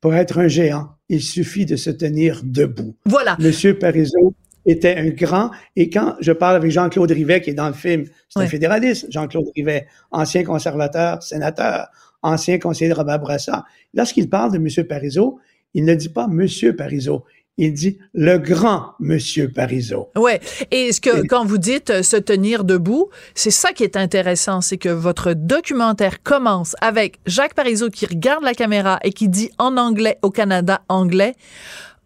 pour 0.00 0.14
être 0.14 0.38
un 0.38 0.48
géant, 0.48 0.90
il 1.08 1.22
suffit 1.22 1.66
de 1.66 1.76
se 1.76 1.90
tenir 1.90 2.42
debout. 2.44 2.96
Voilà. 3.04 3.36
Monsieur 3.38 3.78
Parizeau 3.78 4.34
était 4.64 4.96
un 4.96 5.10
grand, 5.10 5.52
et 5.76 5.90
quand 5.90 6.16
je 6.20 6.32
parle 6.32 6.56
avec 6.56 6.72
Jean-Claude 6.72 7.10
Rivet, 7.12 7.40
qui 7.40 7.50
est 7.50 7.54
dans 7.54 7.68
le 7.68 7.72
film, 7.74 8.04
c'est 8.28 8.40
Ouais. 8.40 8.46
un 8.46 8.48
fédéraliste, 8.48 9.06
Jean-Claude 9.10 9.46
Rivet, 9.54 9.86
ancien 10.10 10.42
conservateur, 10.42 11.22
sénateur, 11.22 11.86
ancien 12.22 12.58
conseiller 12.58 12.90
de 12.90 12.96
Robert 12.96 13.20
Bourassa. 13.20 13.64
Lorsqu'il 13.94 14.28
parle 14.28 14.52
de 14.52 14.58
Monsieur 14.58 14.84
Parizeau, 14.84 15.38
il 15.74 15.84
ne 15.84 15.94
dit 15.94 16.08
pas 16.08 16.26
Monsieur 16.26 16.74
Parizeau, 16.74 17.24
il 17.58 17.72
dit 17.72 17.98
le 18.12 18.38
grand 18.38 18.92
Monsieur 19.00 19.48
Parizeau. 19.50 20.10
Ouais. 20.16 20.40
Et 20.70 20.92
ce 20.92 21.00
que 21.00 21.24
Et- 21.24 21.26
quand 21.26 21.44
vous 21.44 21.58
dites 21.58 21.90
euh, 21.90 22.02
se 22.02 22.16
tenir 22.16 22.64
debout, 22.64 23.08
c'est 23.34 23.50
ça 23.50 23.72
qui 23.72 23.82
est 23.82 23.96
intéressant, 23.96 24.60
c'est 24.60 24.76
que 24.76 24.88
votre 24.90 25.32
documentaire 25.32 26.22
commence 26.22 26.76
avec 26.80 27.18
Jacques 27.26 27.54
Parizeau 27.54 27.88
qui 27.90 28.06
regarde 28.06 28.44
la 28.44 28.54
caméra 28.54 28.98
et 29.02 29.12
qui 29.12 29.28
dit 29.28 29.50
en 29.58 29.76
anglais 29.78 30.18
au 30.22 30.30
Canada 30.30 30.82
anglais. 30.88 31.34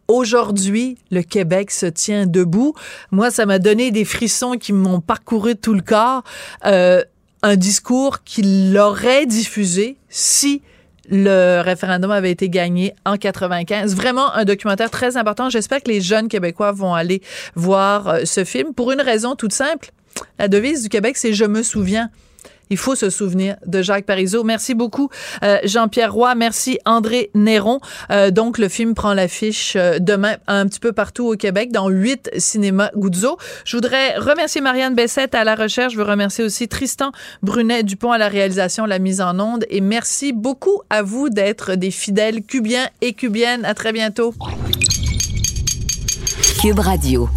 Aujourd'hui, 0.09 0.99
le 1.13 1.23
Québec 1.23 1.71
se 1.71 1.87
tient 1.87 2.27
debout. 2.27 2.75
Moi, 3.13 3.31
ça 3.31 3.47
m'a 3.47 3.59
donné 3.61 3.93
des 3.93 4.05
frissons 4.05 4.53
qui 4.53 4.73
m'ont 4.73 5.01
parcouru 5.01 5.55
tout 5.55 5.75
le 5.75 5.83
corps. 5.83 6.23
Euh, 6.67 7.03
un 7.43 7.57
discours 7.57 8.23
qu'il 8.25 8.77
aurait 8.77 9.25
diffusé 9.27 9.97
si 10.09 10.63
le 11.11 11.61
référendum 11.61 12.11
avait 12.11 12.31
été 12.31 12.49
gagné 12.49 12.95
en 13.05 13.17
95. 13.17 13.95
Vraiment 13.95 14.33
un 14.33 14.45
documentaire 14.45 14.91
très 14.91 15.17
important. 15.17 15.51
J'espère 15.51 15.83
que 15.83 15.91
les 15.91 16.01
jeunes 16.01 16.29
Québécois 16.29 16.73
vont 16.73 16.95
aller 16.95 17.21
voir 17.55 18.09
euh, 18.09 18.21
ce 18.25 18.45
film 18.45 18.75
pour 18.75 18.93
une 18.93 19.01
raison 19.01 19.35
toute 19.35 19.53
simple. 19.53 19.91
La 20.39 20.49
devise 20.49 20.83
du 20.83 20.89
Québec, 20.89 21.17
c'est 21.17 21.33
Je 21.33 21.45
me 21.45 21.63
souviens. 21.63 22.11
Il 22.71 22.79
faut 22.79 22.95
se 22.95 23.11
souvenir 23.11 23.57
de 23.67 23.83
Jacques 23.83 24.07
Parizeau. 24.07 24.45
Merci 24.45 24.75
beaucoup, 24.75 25.11
euh, 25.43 25.59
Jean-Pierre 25.65 26.13
Roy. 26.13 26.35
Merci, 26.37 26.79
André 26.87 27.31
Néron. 27.35 27.81
Euh, 28.11 28.31
donc, 28.31 28.59
le 28.59 28.69
film 28.69 28.95
prend 28.95 29.13
l'affiche 29.13 29.75
euh, 29.77 29.99
demain 29.99 30.37
un 30.47 30.67
petit 30.67 30.79
peu 30.79 30.93
partout 30.93 31.27
au 31.27 31.37
Québec, 31.37 31.73
dans 31.73 31.89
huit 31.89 32.31
cinémas 32.39 32.91
Guzzo. 32.95 33.39
Je 33.65 33.77
voudrais 33.77 34.17
remercier 34.17 34.61
Marianne 34.61 34.95
Bessette 34.95 35.35
à 35.35 35.43
la 35.43 35.57
recherche. 35.57 35.95
Je 35.95 35.99
veux 35.99 36.05
remercier 36.05 36.45
aussi 36.45 36.69
Tristan 36.69 37.11
Brunet-Dupont 37.43 38.13
à 38.13 38.19
la 38.19 38.29
réalisation, 38.29 38.87
la 38.87 39.01
mise 39.01 39.21
en 39.21 39.39
onde. 39.41 39.67
Et 39.69 39.81
merci 39.81 40.33
beaucoup 40.33 40.83
à 40.91 41.03
vous 41.03 41.29
d'être 41.29 41.75
des 41.75 41.91
fidèles 41.91 42.43
cubiens 42.43 42.89
et 43.01 43.15
cubiennes. 43.15 43.65
À 43.65 43.75
très 43.75 43.93
bientôt. 43.93 44.33
Cube 46.61 46.79
Radio. 46.79 47.29